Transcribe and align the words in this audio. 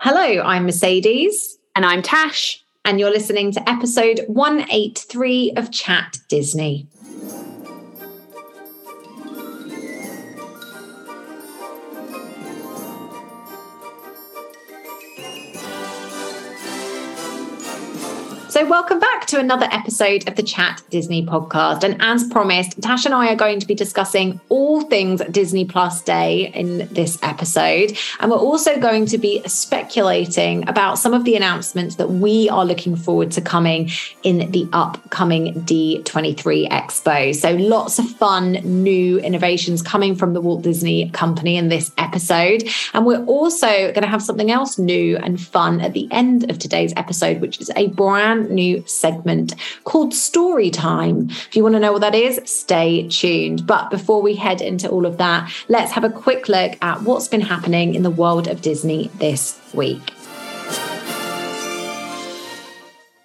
Hello, 0.00 0.42
I'm 0.42 0.64
Mercedes. 0.64 1.58
And 1.74 1.84
I'm 1.84 2.02
Tash. 2.02 2.62
And 2.84 3.00
you're 3.00 3.10
listening 3.10 3.50
to 3.50 3.68
episode 3.68 4.20
183 4.28 5.54
of 5.56 5.72
Chat 5.72 6.18
Disney. 6.28 6.86
So, 18.58 18.66
welcome 18.66 18.98
back 18.98 19.24
to 19.26 19.38
another 19.38 19.68
episode 19.70 20.26
of 20.26 20.34
the 20.34 20.42
Chat 20.42 20.82
Disney 20.90 21.24
podcast. 21.24 21.84
And 21.84 21.96
as 22.02 22.26
promised, 22.26 22.82
Tash 22.82 23.04
and 23.04 23.14
I 23.14 23.32
are 23.32 23.36
going 23.36 23.60
to 23.60 23.66
be 23.68 23.74
discussing 23.76 24.40
all 24.48 24.80
things 24.80 25.22
Disney 25.30 25.64
Plus 25.64 26.02
Day 26.02 26.48
in 26.48 26.92
this 26.92 27.20
episode. 27.22 27.96
And 28.18 28.32
we're 28.32 28.36
also 28.36 28.80
going 28.80 29.06
to 29.06 29.18
be 29.18 29.46
speculating 29.46 30.68
about 30.68 30.98
some 30.98 31.14
of 31.14 31.22
the 31.22 31.36
announcements 31.36 31.94
that 31.96 32.10
we 32.10 32.48
are 32.48 32.64
looking 32.64 32.96
forward 32.96 33.30
to 33.32 33.40
coming 33.40 33.90
in 34.24 34.50
the 34.50 34.68
upcoming 34.72 35.54
D23 35.62 36.68
Expo. 36.68 37.32
So, 37.36 37.52
lots 37.52 38.00
of 38.00 38.10
fun 38.10 38.54
new 38.64 39.20
innovations 39.20 39.82
coming 39.82 40.16
from 40.16 40.32
the 40.32 40.40
Walt 40.40 40.62
Disney 40.62 41.10
Company 41.10 41.56
in 41.56 41.68
this 41.68 41.92
episode. 41.96 42.64
And 42.92 43.06
we're 43.06 43.24
also 43.26 43.68
going 43.68 44.02
to 44.02 44.08
have 44.08 44.22
something 44.22 44.50
else 44.50 44.80
new 44.80 45.16
and 45.18 45.40
fun 45.40 45.80
at 45.80 45.92
the 45.92 46.08
end 46.10 46.50
of 46.50 46.58
today's 46.58 46.92
episode, 46.96 47.40
which 47.40 47.60
is 47.60 47.70
a 47.76 47.86
brand 47.90 48.47
new 48.50 48.82
segment 48.86 49.54
called 49.84 50.14
Story 50.14 50.70
Time. 50.70 51.30
If 51.30 51.56
you 51.56 51.62
want 51.62 51.74
to 51.74 51.80
know 51.80 51.92
what 51.92 52.00
that 52.00 52.14
is, 52.14 52.40
stay 52.44 53.08
tuned. 53.08 53.66
But 53.66 53.90
before 53.90 54.22
we 54.22 54.34
head 54.34 54.60
into 54.60 54.88
all 54.88 55.06
of 55.06 55.18
that, 55.18 55.52
let's 55.68 55.92
have 55.92 56.04
a 56.04 56.10
quick 56.10 56.48
look 56.48 56.76
at 56.82 57.02
what's 57.02 57.28
been 57.28 57.40
happening 57.40 57.94
in 57.94 58.02
the 58.02 58.10
world 58.10 58.48
of 58.48 58.62
Disney 58.62 59.10
this 59.18 59.60
week. 59.74 60.12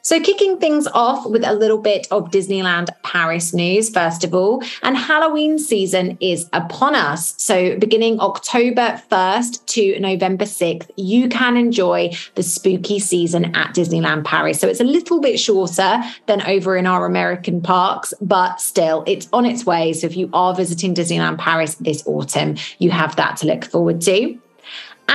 So, 0.06 0.20
kicking 0.20 0.58
things 0.58 0.86
off 0.88 1.26
with 1.26 1.46
a 1.46 1.54
little 1.54 1.78
bit 1.78 2.10
of 2.12 2.30
Disneyland 2.30 2.90
Paris 3.04 3.54
news, 3.54 3.90
first 3.90 4.26
of 4.26 4.36
all, 4.36 4.62
and 4.82 4.98
Halloween 4.98 5.58
season 5.58 6.18
is 6.20 6.50
upon 6.52 6.94
us. 6.94 7.34
So, 7.42 7.80
beginning 7.80 8.20
October 8.20 9.02
1st 9.10 9.66
to 9.68 9.98
November 10.02 10.44
6th, 10.44 10.92
you 10.98 11.30
can 11.30 11.56
enjoy 11.56 12.12
the 12.36 12.44
spooky 12.44 13.00
season 13.00 13.56
at 13.56 13.74
Disneyland 13.74 14.26
Paris. 14.26 14.60
So, 14.60 14.68
it's 14.68 14.82
a 14.82 14.84
little 14.84 15.22
bit 15.22 15.40
shorter 15.40 16.04
than 16.26 16.42
over 16.42 16.76
in 16.76 16.86
our 16.86 17.06
American 17.06 17.62
parks, 17.62 18.14
but 18.20 18.60
still, 18.60 19.06
it's 19.08 19.30
on 19.32 19.46
its 19.46 19.66
way. 19.66 19.94
So, 19.94 20.08
if 20.08 20.18
you 20.18 20.30
are 20.34 20.54
visiting 20.54 20.94
Disneyland 20.94 21.38
Paris 21.38 21.76
this 21.76 22.04
autumn, 22.06 22.58
you 22.78 22.92
have 22.92 23.16
that 23.16 23.38
to 23.38 23.48
look 23.48 23.64
forward 23.64 24.02
to. 24.02 24.38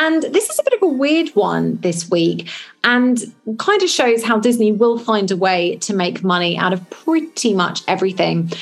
And 0.01 0.23
this 0.23 0.49
is 0.49 0.61
a 0.61 0.63
bit 0.63 0.75
of 0.75 0.83
a 0.83 0.87
weird 0.87 1.31
one 1.31 1.77
this 1.81 2.09
week 2.09 2.49
and 2.85 3.21
kind 3.59 3.83
of 3.83 3.91
shows 3.91 4.23
how 4.23 4.39
Disney 4.39 4.71
will 4.71 4.97
find 4.97 5.29
a 5.33 5.37
way 5.37 5.75
to 5.79 5.93
make 5.93 6.23
money 6.23 6.57
out 6.57 6.73
of 6.73 6.89
pretty 6.89 7.53
much 7.53 7.83
everything 7.89 8.53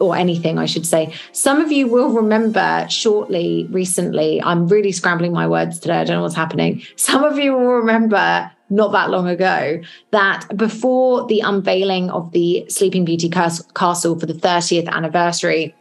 or 0.00 0.16
anything, 0.16 0.58
I 0.58 0.66
should 0.66 0.84
say. 0.84 1.14
Some 1.30 1.60
of 1.60 1.70
you 1.70 1.86
will 1.86 2.08
remember 2.08 2.84
shortly, 2.90 3.68
recently, 3.70 4.42
I'm 4.42 4.66
really 4.66 4.90
scrambling 4.90 5.32
my 5.32 5.46
words 5.46 5.78
today. 5.78 5.98
I 5.98 6.04
don't 6.04 6.16
know 6.16 6.22
what's 6.22 6.34
happening. 6.34 6.82
Some 6.96 7.22
of 7.22 7.38
you 7.38 7.52
will 7.52 7.74
remember 7.74 8.50
not 8.68 8.90
that 8.90 9.08
long 9.08 9.28
ago 9.28 9.80
that 10.10 10.48
before 10.56 11.28
the 11.28 11.40
unveiling 11.40 12.10
of 12.10 12.32
the 12.32 12.66
Sleeping 12.68 13.04
Beauty 13.04 13.28
Castle 13.28 14.18
for 14.18 14.26
the 14.26 14.34
30th 14.34 14.88
anniversary, 14.88 15.76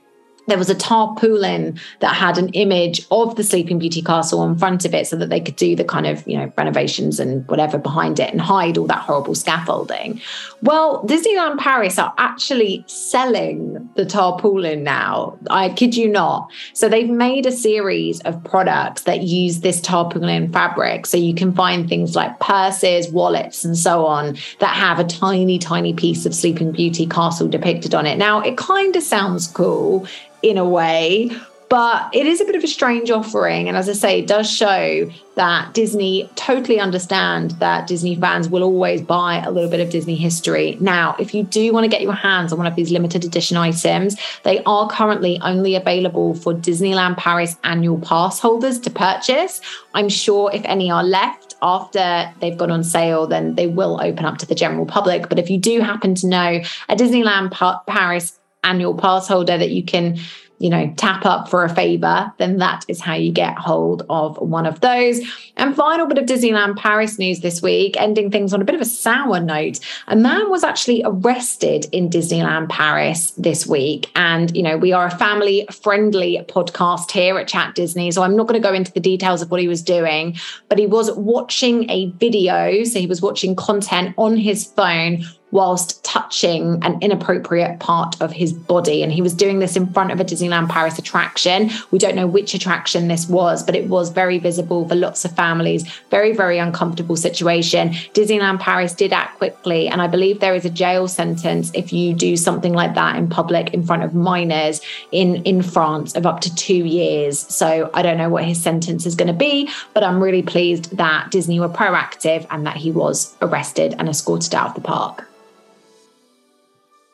there 0.51 0.57
was 0.57 0.69
a 0.69 0.75
tarpaulin 0.75 1.79
that 2.01 2.13
had 2.13 2.37
an 2.37 2.49
image 2.49 3.07
of 3.09 3.37
the 3.37 3.43
Sleeping 3.43 3.79
Beauty 3.79 4.01
castle 4.01 4.43
in 4.43 4.57
front 4.57 4.83
of 4.83 4.93
it 4.93 5.07
so 5.07 5.15
that 5.15 5.29
they 5.29 5.39
could 5.39 5.55
do 5.55 5.77
the 5.77 5.85
kind 5.85 6.05
of, 6.05 6.27
you 6.27 6.37
know, 6.37 6.51
renovations 6.57 7.21
and 7.21 7.47
whatever 7.47 7.77
behind 7.77 8.19
it 8.19 8.29
and 8.29 8.41
hide 8.41 8.77
all 8.77 8.85
that 8.87 8.99
horrible 8.99 9.33
scaffolding. 9.33 10.19
Well, 10.61 11.05
Disneyland 11.05 11.57
Paris 11.57 11.97
are 11.97 12.13
actually 12.17 12.83
selling 12.85 13.89
the 13.95 14.05
tarpaulin 14.05 14.83
now. 14.83 15.37
I 15.49 15.69
kid 15.69 15.95
you 15.95 16.09
not. 16.09 16.51
So 16.73 16.89
they've 16.89 17.09
made 17.09 17.45
a 17.45 17.51
series 17.53 18.19
of 18.21 18.43
products 18.43 19.03
that 19.03 19.21
use 19.21 19.61
this 19.61 19.79
tarpaulin 19.79 20.51
fabric. 20.51 21.05
So 21.05 21.15
you 21.15 21.33
can 21.33 21.55
find 21.55 21.87
things 21.87 22.13
like 22.13 22.41
purses, 22.41 23.09
wallets, 23.09 23.63
and 23.63 23.77
so 23.77 24.05
on 24.05 24.35
that 24.59 24.75
have 24.75 24.99
a 24.99 25.05
tiny, 25.05 25.59
tiny 25.59 25.93
piece 25.93 26.25
of 26.25 26.35
Sleeping 26.35 26.73
Beauty 26.73 27.05
castle 27.05 27.47
depicted 27.47 27.95
on 27.95 28.05
it. 28.05 28.17
Now, 28.17 28.41
it 28.41 28.57
kind 28.57 28.93
of 28.97 29.03
sounds 29.03 29.47
cool 29.47 30.05
in 30.43 30.57
a 30.57 30.65
way. 30.65 31.31
But 31.69 32.13
it 32.13 32.25
is 32.25 32.41
a 32.41 32.45
bit 32.45 32.55
of 32.57 32.65
a 32.65 32.67
strange 32.67 33.09
offering. 33.09 33.69
And 33.69 33.77
as 33.77 33.87
I 33.87 33.93
say, 33.93 34.19
it 34.19 34.27
does 34.27 34.51
show 34.51 35.09
that 35.35 35.73
Disney 35.73 36.29
totally 36.35 36.81
understand 36.81 37.51
that 37.51 37.87
Disney 37.87 38.13
fans 38.13 38.49
will 38.49 38.61
always 38.61 39.01
buy 39.01 39.37
a 39.37 39.49
little 39.49 39.69
bit 39.69 39.79
of 39.79 39.89
Disney 39.89 40.17
history. 40.17 40.77
Now, 40.81 41.15
if 41.17 41.33
you 41.33 41.43
do 41.43 41.71
want 41.71 41.85
to 41.85 41.87
get 41.87 42.01
your 42.01 42.11
hands 42.11 42.51
on 42.51 42.57
one 42.57 42.67
of 42.67 42.75
these 42.75 42.91
limited 42.91 43.23
edition 43.23 43.55
items, 43.55 44.17
they 44.43 44.61
are 44.65 44.89
currently 44.89 45.39
only 45.43 45.75
available 45.75 46.35
for 46.35 46.53
Disneyland 46.53 47.15
Paris 47.15 47.55
annual 47.63 47.99
pass 48.01 48.37
holders 48.37 48.77
to 48.81 48.89
purchase. 48.89 49.61
I'm 49.93 50.09
sure 50.09 50.51
if 50.53 50.63
any 50.65 50.91
are 50.91 51.05
left, 51.05 51.51
after 51.61 52.33
they've 52.39 52.57
gone 52.57 52.71
on 52.71 52.83
sale, 52.83 53.27
then 53.27 53.55
they 53.55 53.67
will 53.67 53.99
open 54.01 54.25
up 54.25 54.37
to 54.39 54.45
the 54.45 54.55
general 54.55 54.85
public. 54.85 55.29
But 55.29 55.39
if 55.39 55.49
you 55.49 55.57
do 55.57 55.79
happen 55.79 56.15
to 56.15 56.27
know 56.27 56.61
a 56.89 56.95
Disneyland 56.95 57.51
Paris 57.85 58.37
annual 58.63 58.95
pass 58.95 59.27
holder 59.27 59.57
that 59.57 59.71
you 59.71 59.83
can 59.83 60.17
you 60.61 60.69
know 60.69 60.93
tap 60.95 61.25
up 61.25 61.49
for 61.49 61.63
a 61.63 61.73
favor 61.73 62.31
then 62.37 62.57
that 62.57 62.85
is 62.87 63.01
how 63.01 63.15
you 63.15 63.31
get 63.31 63.57
hold 63.57 64.03
of 64.09 64.37
one 64.37 64.65
of 64.65 64.79
those. 64.81 65.19
And 65.57 65.75
final 65.75 66.05
bit 66.05 66.19
of 66.19 66.25
disneyland 66.25 66.77
paris 66.77 67.17
news 67.17 67.39
this 67.39 67.61
week 67.61 67.99
ending 67.99 68.29
things 68.29 68.53
on 68.53 68.61
a 68.61 68.65
bit 68.65 68.75
of 68.75 68.81
a 68.81 68.85
sour 68.85 69.39
note. 69.39 69.79
A 70.07 70.15
man 70.15 70.49
was 70.49 70.63
actually 70.63 71.01
arrested 71.03 71.87
in 71.91 72.09
disneyland 72.09 72.69
paris 72.69 73.31
this 73.31 73.65
week. 73.65 74.11
And 74.15 74.55
you 74.55 74.61
know 74.61 74.77
we 74.77 74.93
are 74.93 75.07
a 75.07 75.17
family 75.17 75.65
friendly 75.71 76.45
podcast 76.47 77.11
here 77.11 77.37
at 77.39 77.47
chat 77.47 77.73
disney 77.73 78.11
so 78.11 78.21
i'm 78.21 78.35
not 78.35 78.47
going 78.47 78.61
to 78.61 78.67
go 78.67 78.73
into 78.73 78.91
the 78.91 78.99
details 78.99 79.41
of 79.41 79.49
what 79.49 79.59
he 79.59 79.67
was 79.67 79.81
doing 79.81 80.37
but 80.69 80.77
he 80.77 80.85
was 80.85 81.11
watching 81.13 81.89
a 81.89 82.11
video. 82.11 82.83
So 82.83 82.99
he 82.99 83.07
was 83.07 83.21
watching 83.21 83.55
content 83.55 84.13
on 84.17 84.37
his 84.37 84.65
phone 84.65 85.25
whilst 85.51 86.03
touching 86.03 86.83
an 86.83 86.97
inappropriate 87.01 87.79
part 87.79 88.19
of 88.21 88.31
his 88.31 88.53
body. 88.53 89.03
And 89.03 89.11
he 89.11 89.21
was 89.21 89.33
doing 89.33 89.59
this 89.59 89.75
in 89.75 89.87
front 89.87 90.11
of 90.11 90.19
a 90.19 90.25
Disneyland 90.25 90.69
Paris 90.69 90.97
attraction. 90.97 91.69
We 91.91 91.99
don't 91.99 92.15
know 92.15 92.27
which 92.27 92.53
attraction 92.53 93.07
this 93.07 93.27
was, 93.27 93.63
but 93.63 93.75
it 93.75 93.87
was 93.87 94.09
very 94.09 94.39
visible 94.39 94.87
for 94.87 94.95
lots 94.95 95.25
of 95.25 95.35
families. 95.35 95.87
Very, 96.09 96.33
very 96.33 96.57
uncomfortable 96.57 97.15
situation. 97.15 97.89
Disneyland 98.13 98.59
Paris 98.59 98.93
did 98.93 99.13
act 99.13 99.37
quickly. 99.37 99.87
And 99.87 100.01
I 100.01 100.07
believe 100.07 100.39
there 100.39 100.55
is 100.55 100.65
a 100.65 100.69
jail 100.69 101.07
sentence 101.07 101.71
if 101.73 101.93
you 101.93 102.13
do 102.13 102.35
something 102.37 102.73
like 102.73 102.95
that 102.95 103.15
in 103.15 103.29
public 103.29 103.73
in 103.73 103.83
front 103.83 104.03
of 104.03 104.13
minors 104.13 104.81
in, 105.11 105.43
in 105.43 105.61
France 105.61 106.15
of 106.15 106.25
up 106.25 106.41
to 106.41 106.55
two 106.55 106.85
years. 106.85 107.39
So 107.39 107.89
I 107.93 108.01
don't 108.01 108.17
know 108.17 108.29
what 108.29 108.45
his 108.45 108.61
sentence 108.61 109.05
is 109.05 109.15
going 109.15 109.27
to 109.27 109.33
be, 109.33 109.69
but 109.93 110.03
I'm 110.03 110.21
really 110.21 110.41
pleased 110.41 110.97
that 110.97 111.31
Disney 111.31 111.59
were 111.59 111.69
proactive 111.69 112.45
and 112.49 112.65
that 112.65 112.77
he 112.77 112.91
was 112.91 113.35
arrested 113.41 113.95
and 113.99 114.09
escorted 114.09 114.55
out 114.55 114.69
of 114.69 114.75
the 114.75 114.81
park. 114.81 115.27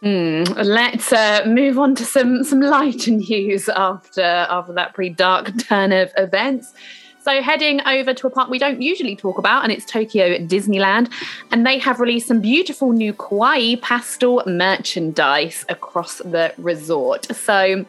Mm, 0.03 0.63
let's 0.63 1.11
uh, 1.11 1.43
move 1.47 1.79
on 1.79 1.95
to 1.95 2.05
some 2.05 2.43
some 2.43 2.61
lighter 2.61 3.11
news 3.29 3.67
after 3.67 4.21
after 4.21 4.73
that 4.73 4.93
pretty 4.93 5.13
dark 5.13 5.51
turn 5.67 5.91
of 5.91 6.11
events. 6.17 6.73
So 7.23 7.41
heading 7.41 7.81
over 7.85 8.13
to 8.13 8.27
a 8.27 8.29
park 8.29 8.49
we 8.49 8.59
don't 8.59 8.81
usually 8.81 9.15
talk 9.15 9.37
about, 9.37 9.63
and 9.63 9.71
it's 9.71 9.85
Tokyo 9.85 10.37
Disneyland, 10.37 11.11
and 11.51 11.65
they 11.65 11.77
have 11.79 11.99
released 11.99 12.27
some 12.27 12.39
beautiful 12.39 12.91
new 12.91 13.11
kawaii 13.13 13.81
pastel 13.81 14.43
merchandise 14.45 15.65
across 15.67 16.19
the 16.19 16.53
resort. 16.57 17.25
So 17.35 17.85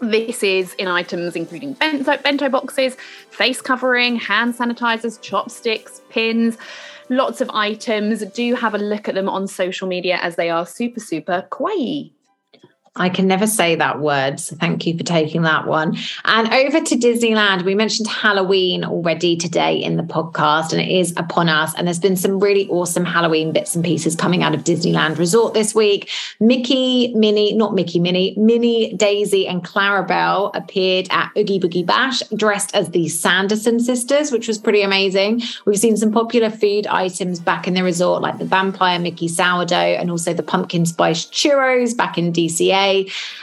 this 0.00 0.42
is 0.42 0.72
in 0.74 0.88
items 0.88 1.36
including 1.36 1.74
bento, 1.74 2.16
bento 2.16 2.48
boxes, 2.48 2.96
face 3.28 3.60
covering, 3.60 4.16
hand 4.16 4.54
sanitizers, 4.54 5.20
chopsticks, 5.20 6.00
pins 6.08 6.56
lots 7.10 7.42
of 7.42 7.50
items. 7.50 8.24
Do 8.24 8.54
have 8.54 8.74
a 8.74 8.78
look 8.78 9.08
at 9.08 9.14
them 9.14 9.28
on 9.28 9.46
social 9.46 9.86
media 9.86 10.18
as 10.22 10.36
they 10.36 10.48
are 10.48 10.64
super, 10.64 11.00
super 11.00 11.46
kawaii. 11.50 12.12
I 13.00 13.08
can 13.08 13.26
never 13.26 13.46
say 13.46 13.76
that 13.76 14.00
word. 14.00 14.38
So 14.38 14.54
thank 14.56 14.86
you 14.86 14.96
for 14.96 15.04
taking 15.04 15.42
that 15.42 15.66
one. 15.66 15.96
And 16.26 16.52
over 16.52 16.80
to 16.84 16.96
Disneyland. 16.96 17.64
We 17.64 17.74
mentioned 17.74 18.08
Halloween 18.08 18.84
already 18.84 19.36
today 19.36 19.76
in 19.76 19.96
the 19.96 20.02
podcast, 20.02 20.72
and 20.72 20.82
it 20.82 20.90
is 20.90 21.14
upon 21.16 21.48
us. 21.48 21.74
And 21.74 21.86
there's 21.86 21.98
been 21.98 22.16
some 22.16 22.38
really 22.38 22.68
awesome 22.68 23.06
Halloween 23.06 23.52
bits 23.52 23.74
and 23.74 23.82
pieces 23.82 24.14
coming 24.14 24.42
out 24.42 24.54
of 24.54 24.64
Disneyland 24.64 25.16
Resort 25.16 25.54
this 25.54 25.74
week. 25.74 26.10
Mickey, 26.40 27.14
Minnie, 27.14 27.54
not 27.54 27.74
Mickey, 27.74 28.00
Minnie, 28.00 28.34
Minnie, 28.36 28.92
Daisy, 28.94 29.48
and 29.48 29.64
Clarabelle 29.64 30.54
appeared 30.54 31.08
at 31.10 31.30
Oogie 31.38 31.58
Boogie 31.58 31.86
Bash 31.86 32.20
dressed 32.36 32.74
as 32.74 32.90
the 32.90 33.08
Sanderson 33.08 33.80
sisters, 33.80 34.30
which 34.30 34.46
was 34.46 34.58
pretty 34.58 34.82
amazing. 34.82 35.40
We've 35.64 35.78
seen 35.78 35.96
some 35.96 36.12
popular 36.12 36.50
food 36.50 36.86
items 36.86 37.40
back 37.40 37.66
in 37.66 37.72
the 37.72 37.82
resort, 37.82 38.20
like 38.20 38.38
the 38.38 38.44
Vampire 38.44 38.98
Mickey 38.98 39.28
sourdough 39.28 39.96
and 39.98 40.10
also 40.10 40.34
the 40.34 40.42
pumpkin 40.42 40.84
spice 40.84 41.24
churros 41.24 41.96
back 41.96 42.18
in 42.18 42.30
DCA. 42.30 42.89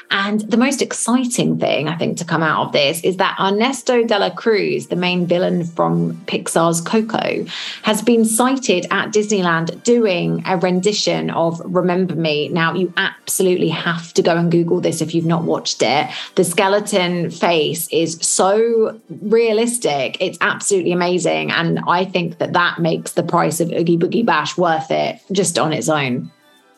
And 0.09 0.41
the 0.41 0.57
most 0.57 0.81
exciting 0.81 1.59
thing, 1.59 1.89
I 1.89 1.97
think, 1.97 2.17
to 2.17 2.25
come 2.25 2.41
out 2.41 2.67
of 2.67 2.71
this 2.71 3.03
is 3.03 3.17
that 3.17 3.37
Ernesto 3.39 4.03
de 4.05 4.17
la 4.17 4.29
Cruz, 4.29 4.87
the 4.87 4.95
main 4.95 5.25
villain 5.25 5.65
from 5.65 6.15
Pixar's 6.27 6.79
Coco, 6.79 7.45
has 7.83 8.01
been 8.01 8.23
sighted 8.23 8.85
at 8.89 9.11
Disneyland 9.11 9.83
doing 9.83 10.43
a 10.45 10.57
rendition 10.57 11.29
of 11.29 11.61
Remember 11.65 12.15
Me. 12.15 12.47
Now, 12.47 12.73
you 12.73 12.93
absolutely 12.95 13.69
have 13.69 14.13
to 14.13 14.21
go 14.21 14.35
and 14.37 14.49
Google 14.51 14.79
this 14.79 15.01
if 15.01 15.13
you've 15.13 15.25
not 15.25 15.43
watched 15.43 15.81
it. 15.81 16.09
The 16.35 16.43
skeleton 16.43 17.29
face 17.29 17.89
is 17.91 18.17
so 18.21 18.99
realistic. 19.09 20.17
It's 20.21 20.37
absolutely 20.39 20.93
amazing. 20.93 21.51
And 21.51 21.79
I 21.87 22.05
think 22.05 22.37
that 22.37 22.53
that 22.53 22.79
makes 22.79 23.11
the 23.11 23.23
price 23.23 23.59
of 23.59 23.71
Oogie 23.71 23.97
Boogie 23.97 24.25
Bash 24.25 24.57
worth 24.57 24.89
it 24.91 25.19
just 25.31 25.59
on 25.59 25.73
its 25.73 25.89
own. 25.89 26.31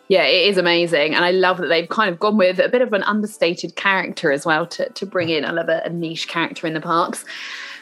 Yeah, 0.09 0.23
it 0.23 0.49
is 0.49 0.57
amazing. 0.57 1.13
And 1.13 1.23
I 1.23 1.29
love 1.29 1.57
that 1.57 1.67
they've 1.67 1.87
kind 1.87 2.09
of 2.09 2.19
gone 2.19 2.35
with 2.35 2.59
a 2.59 2.67
bit 2.67 2.81
of 2.81 2.93
an 2.93 3.03
understated 3.03 3.75
character 3.75 4.31
as 4.31 4.43
well 4.43 4.65
to, 4.65 4.89
to 4.89 5.05
bring 5.05 5.29
in. 5.29 5.45
I 5.45 5.51
love 5.51 5.69
a, 5.69 5.83
a 5.85 5.89
niche 5.89 6.27
character 6.27 6.65
in 6.65 6.73
the 6.73 6.81
parks. 6.81 7.23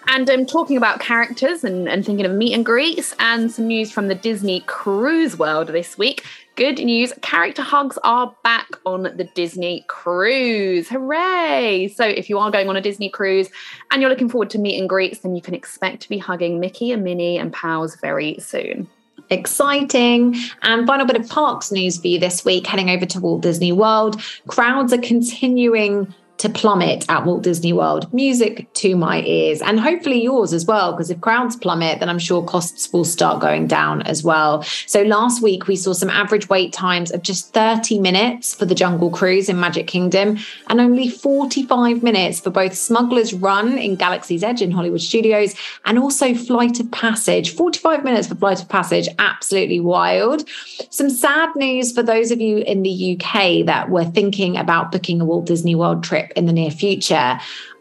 And 0.09 0.29
I'm 0.29 0.41
um, 0.41 0.45
talking 0.45 0.75
about 0.75 0.99
characters 0.99 1.63
and, 1.63 1.87
and 1.87 2.05
thinking 2.05 2.25
of 2.25 2.33
meet 2.33 2.53
and 2.53 2.65
greets 2.65 3.15
and 3.19 3.49
some 3.49 3.67
news 3.67 3.91
from 3.91 4.09
the 4.09 4.15
Disney 4.15 4.61
cruise 4.61 5.39
world 5.39 5.69
this 5.69 5.97
week. 5.97 6.25
Good 6.55 6.79
news 6.79 7.13
character 7.21 7.61
hugs 7.61 7.97
are 8.03 8.35
back 8.43 8.67
on 8.85 9.03
the 9.03 9.29
Disney 9.35 9.85
cruise. 9.87 10.89
Hooray! 10.89 11.87
So, 11.89 12.05
if 12.05 12.29
you 12.29 12.39
are 12.39 12.51
going 12.51 12.67
on 12.67 12.75
a 12.75 12.81
Disney 12.81 13.09
cruise 13.09 13.49
and 13.91 14.01
you're 14.01 14.09
looking 14.09 14.29
forward 14.29 14.49
to 14.51 14.59
meet 14.59 14.79
and 14.79 14.89
greets, 14.89 15.19
then 15.19 15.35
you 15.35 15.41
can 15.41 15.53
expect 15.53 16.01
to 16.03 16.09
be 16.09 16.17
hugging 16.17 16.59
Mickey 16.59 16.91
and 16.91 17.03
Minnie 17.03 17.37
and 17.37 17.53
pals 17.53 17.95
very 17.97 18.37
soon 18.39 18.89
exciting. 19.29 20.35
And 20.63 20.87
final 20.87 21.05
bit 21.05 21.19
of 21.19 21.29
parks 21.29 21.71
news 21.71 21.97
for 21.97 22.07
you 22.07 22.19
this 22.19 22.45
week, 22.45 22.67
heading 22.67 22.89
over 22.89 23.05
to 23.05 23.19
Walt 23.19 23.41
Disney 23.41 23.71
World. 23.71 24.21
Crowds 24.47 24.93
are 24.93 24.97
continuing 24.99 26.13
to 26.37 26.49
plummet 26.49 27.05
at 27.09 27.25
Walt 27.25 27.43
Disney 27.43 27.73
World. 27.73 28.13
Music 28.13 28.71
to 28.75 28.95
my 28.95 29.21
ears, 29.23 29.61
and 29.61 29.79
hopefully 29.79 30.21
yours 30.21 30.53
as 30.53 30.65
well, 30.65 30.91
because 30.91 31.09
if 31.09 31.19
crowds 31.19 31.55
plummet, 31.55 31.99
then 31.99 32.09
I'm 32.09 32.19
sure 32.19 32.43
costs 32.43 32.91
will 32.93 33.05
start 33.05 33.41
going 33.41 33.67
down 33.67 34.03
as 34.03 34.23
well. 34.23 34.61
So 34.85 35.01
last 35.01 35.41
week 35.41 35.67
we 35.67 35.75
saw 35.75 35.93
some 35.93 36.09
average 36.09 36.47
wait 36.49 36.73
times 36.73 37.11
of 37.11 37.23
just 37.23 37.53
30 37.53 37.99
minutes 37.99 38.53
for 38.53 38.65
the 38.65 38.75
Jungle 38.75 39.09
Cruise 39.09 39.49
in 39.49 39.59
Magic 39.59 39.87
Kingdom, 39.87 40.37
and 40.67 40.79
only 40.79 41.09
45 41.09 42.03
minutes 42.03 42.39
for 42.39 42.51
both 42.51 42.75
Smuggler's 42.75 43.33
Run 43.33 43.77
in 43.77 43.95
Galaxy's 43.95 44.43
Edge 44.43 44.61
in 44.61 44.71
Hollywood 44.71 45.01
Studios, 45.01 45.55
and 45.85 45.97
also 45.97 46.35
Flight 46.35 46.79
of 46.79 46.91
Passage. 46.91 47.55
45 47.55 48.03
minutes 48.03 48.27
for 48.27 48.35
Flight 48.35 48.61
of 48.61 48.69
Passage, 48.69 49.07
absolutely 49.17 49.79
wild. 49.79 50.47
Some 50.91 51.09
sad 51.09 51.49
news 51.55 51.91
for 51.91 52.03
those 52.03 52.31
of 52.31 52.39
you 52.39 52.57
in 52.59 52.83
the 52.83 53.19
UK 53.19 53.65
that 53.65 53.89
were 53.89 54.05
thinking 54.05 54.55
about 54.55 54.91
booking 54.91 55.19
a 55.19 55.25
Walt 55.25 55.45
Disney 55.45 55.73
World 55.73 56.03
trip 56.03 56.26
in 56.35 56.45
the 56.45 56.53
near 56.53 56.71
future. 56.71 57.39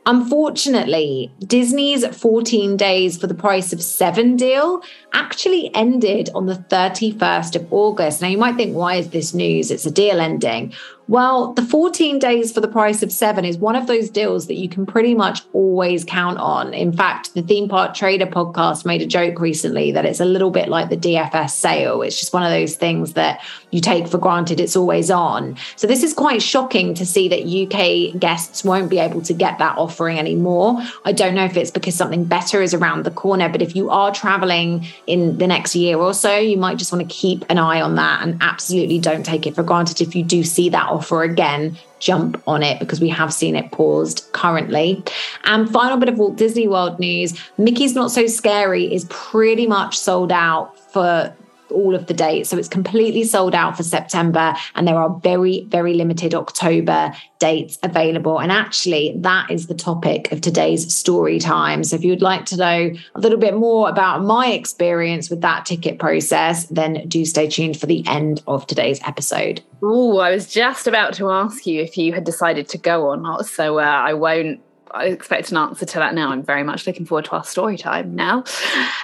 Unfortunately, 0.09 1.33
Disney's 1.41 2.07
14 2.07 2.77
days 2.77 3.17
for 3.17 3.27
the 3.27 3.35
price 3.35 3.73
of 3.73 3.83
seven 3.83 4.37
deal 4.37 4.81
actually 5.13 5.75
ended 5.75 6.31
on 6.33 6.47
the 6.47 6.55
31st 6.55 7.57
of 7.57 7.73
August. 7.73 8.23
Now, 8.23 8.29
you 8.29 8.39
might 8.39 8.55
think, 8.55 8.77
why 8.77 8.95
is 8.95 9.11
this 9.11 9.35
news? 9.35 9.73
It's 9.73 9.85
a 9.85 9.91
deal 9.91 10.21
ending. 10.21 10.73
Well, 11.09 11.53
the 11.53 11.63
14 11.63 12.19
days 12.19 12.51
for 12.51 12.61
the 12.61 12.67
price 12.67 13.01
of 13.01 13.13
seven 13.13 13.45
is 13.45 13.59
one 13.59 13.77
of 13.77 13.87
those 13.87 14.11
deals 14.11 14.49
that 14.49 14.55
you 14.55 14.69
can 14.69 14.87
pretty 14.87 15.15
much 15.15 15.43
always 15.53 16.05
count 16.05 16.39
on. 16.39 16.75
In 16.75 16.93
fact, 16.93 17.35
the 17.35 17.43
Theme 17.43 17.69
Park 17.69 17.95
Trader 17.95 18.27
podcast 18.27 18.85
made 18.85 19.03
a 19.03 19.07
joke 19.07 19.39
recently 19.39 19.93
that 19.93 20.05
it's 20.05 20.19
a 20.19 20.25
little 20.25 20.51
bit 20.51 20.69
like 20.69 20.89
the 20.89 20.97
DFS 20.97 21.51
sale. 21.51 22.03
It's 22.03 22.19
just 22.19 22.33
one 22.33 22.43
of 22.43 22.51
those 22.51 22.75
things 22.75 23.13
that 23.13 23.41
you 23.71 23.81
take 23.81 24.09
for 24.09 24.19
granted, 24.19 24.59
it's 24.59 24.75
always 24.75 25.09
on. 25.09 25.57
So, 25.77 25.87
this 25.87 26.03
is 26.03 26.13
quite 26.13 26.43
shocking 26.43 26.95
to 26.95 27.07
see 27.07 27.29
that 27.29 27.47
UK 27.47 28.19
guests 28.19 28.65
won't 28.65 28.91
be 28.91 28.99
able 28.99 29.23
to 29.23 29.35
get 29.35 29.59
that 29.59 29.79
offering 29.79 30.19
anymore. 30.19 30.83
I 31.05 31.13
don't 31.13 31.35
know 31.35 31.45
if 31.45 31.57
it's 31.57 31.71
because 31.71 31.95
something 31.95 32.25
better 32.25 32.63
is 32.63 32.75
around 32.75 33.05
the 33.05 33.11
corner, 33.13 33.49
but 33.49 33.63
if 33.63 33.77
you 33.77 33.91
are 33.91 34.13
traveling 34.13 34.87
in 35.07 35.39
the 35.39 35.47
next 35.47 35.77
year 35.77 35.99
or 35.99 36.15
so, 36.15 36.37
you 36.37 36.57
might 36.57 36.79
just 36.79 36.93
want 36.93 37.09
to 37.09 37.15
keep 37.15 37.45
an 37.49 37.59
eye 37.59 37.81
on 37.81 37.95
that 37.95 38.23
and 38.23 38.39
absolutely 38.41 38.99
don't 38.99 39.25
take 39.25 39.47
it 39.47 39.55
for 39.55 39.63
granted 39.63 40.01
if 40.01 40.17
you 40.17 40.25
do 40.25 40.43
see 40.43 40.69
that 40.71 40.96
offer 40.97 41.23
again 41.23 41.77
jump 41.99 42.43
on 42.47 42.63
it 42.63 42.79
because 42.79 43.01
we 43.01 43.09
have 43.09 43.33
seen 43.33 43.57
it 43.57 43.71
paused 43.73 44.27
currently. 44.33 45.03
And 45.45 45.71
final 45.71 45.97
bit 45.97 46.09
of 46.09 46.19
Walt 46.19 46.37
Disney 46.37 46.69
World 46.69 46.99
news 46.99 47.39
Mickey's 47.59 47.95
Not 47.95 48.11
So 48.11 48.27
Scary 48.27 48.93
is 48.93 49.07
pretty 49.09 49.67
much 49.67 49.99
sold 49.99 50.33
out 50.33 50.79
for 50.93 51.35
all 51.71 51.95
of 51.95 52.07
the 52.07 52.15
dates. 52.15 52.51
So 52.51 52.59
it's 52.59 52.69
completely 52.69 53.25
sold 53.25 53.55
out 53.55 53.77
for 53.77 53.83
September, 53.83 54.55
and 54.75 54.87
there 54.87 54.97
are 54.97 55.11
very, 55.23 55.65
very 55.69 55.95
limited 55.95 56.35
October 56.35 57.13
dates 57.39 57.79
available. 57.83 58.39
And 58.39 58.51
actually, 58.51 59.15
that 59.19 59.51
is 59.51 59.67
the 59.67 59.75
topic 59.75 60.33
of 60.33 60.41
today's 60.41 60.95
story 60.95 61.39
time. 61.39 61.85
So 61.85 61.97
if 61.97 62.05
you 62.05 62.11
would 62.11 62.23
like 62.23 62.47
to 62.47 62.57
know 62.57 62.91
a 63.15 63.21
little 63.21 63.39
bit 63.39 63.55
more 63.55 63.89
about 63.89 64.25
my 64.25 64.49
experience 64.49 65.29
with 65.29 65.41
that 65.43 65.67
ticket 65.67 65.99
process, 65.99 66.67
then 66.67 67.07
do 67.09 67.25
stay 67.25 67.49
tuned 67.49 67.79
for 67.79 67.87
the 67.87 68.07
end 68.07 68.43
of 68.47 68.67
today's 68.67 69.01
episode. 69.07 69.63
Oh, 69.83 70.19
I 70.19 70.31
was 70.31 70.47
just 70.47 70.87
about 70.87 71.15
to 71.15 71.31
ask 71.31 71.67
you 71.67 71.83
if 71.83 71.99
you 71.99 72.13
had 72.13 72.25
decided 72.25 72.69
to 72.71 72.79
go 72.79 73.07
or 73.07 73.17
not. 73.17 73.47
So 73.47 73.79
uh, 73.79 73.83
I 73.83 74.15
won't 74.15 74.61
I 74.93 75.07
expect 75.07 75.51
an 75.51 75.57
answer 75.57 75.87
to 75.87 75.99
that 75.99 76.15
now. 76.15 76.31
I'm 76.31 76.43
very 76.43 76.63
much 76.63 76.87
looking 76.87 77.07
forward 77.07 77.27
to 77.27 77.33
our 77.33 77.45
story 77.45 77.77
time 77.77 78.15
now. 78.15 78.45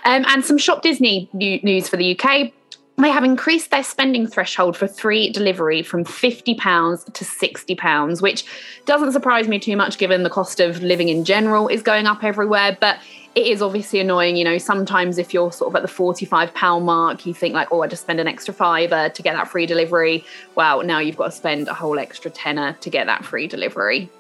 Um, 0.05 0.25
and 0.27 0.45
some 0.45 0.59
Shop 0.59 0.83
Disney 0.83 1.29
news 1.33 1.89
for 1.89 1.97
the 1.97 2.19
UK. 2.19 2.53
They 2.99 3.11
have 3.11 3.25
increased 3.25 3.71
their 3.71 3.83
spending 3.83 4.27
threshold 4.27 4.77
for 4.77 4.87
free 4.87 5.31
delivery 5.31 5.83
from 5.83 6.05
£50 6.05 7.13
to 7.13 7.25
£60, 7.25 8.23
which 8.23 8.45
doesn't 8.85 9.13
surprise 9.13 9.49
me 9.49 9.59
too 9.59 9.77
much 9.77 9.97
given 9.99 10.23
the 10.23 10.31
cost 10.31 10.61
of 10.61 10.83
living 10.83 11.09
in 11.09 11.25
general 11.25 11.69
is 11.69 11.83
going 11.83 12.07
up 12.07 12.23
everywhere. 12.23 12.77
But 12.79 12.99
it 13.35 13.47
is 13.47 13.63
obviously 13.63 13.99
annoying. 14.01 14.37
You 14.37 14.45
know, 14.45 14.59
sometimes 14.59 15.17
if 15.17 15.33
you're 15.33 15.53
sort 15.53 15.73
of 15.73 15.77
at 15.77 15.83
the 15.83 15.93
£45 15.93 16.83
mark, 16.83 17.25
you 17.25 17.33
think 17.33 17.55
like, 17.55 17.69
oh, 17.73 17.83
I 17.83 17.87
just 17.87 18.03
spend 18.03 18.21
an 18.21 18.29
extra 18.29 18.53
fiver 18.53 19.09
to 19.09 19.23
get 19.23 19.35
that 19.35 19.49
free 19.49 19.67
delivery. 19.67 20.25
Well, 20.55 20.83
now 20.83 20.99
you've 20.99 21.17
got 21.17 21.27
to 21.27 21.33
spend 21.33 21.69
a 21.69 21.75
whole 21.75 21.99
extra 21.99 22.31
tenner 22.31 22.75
to 22.75 22.91
get 22.91 23.07
that 23.07 23.25
free 23.25 23.47
delivery. 23.47 24.11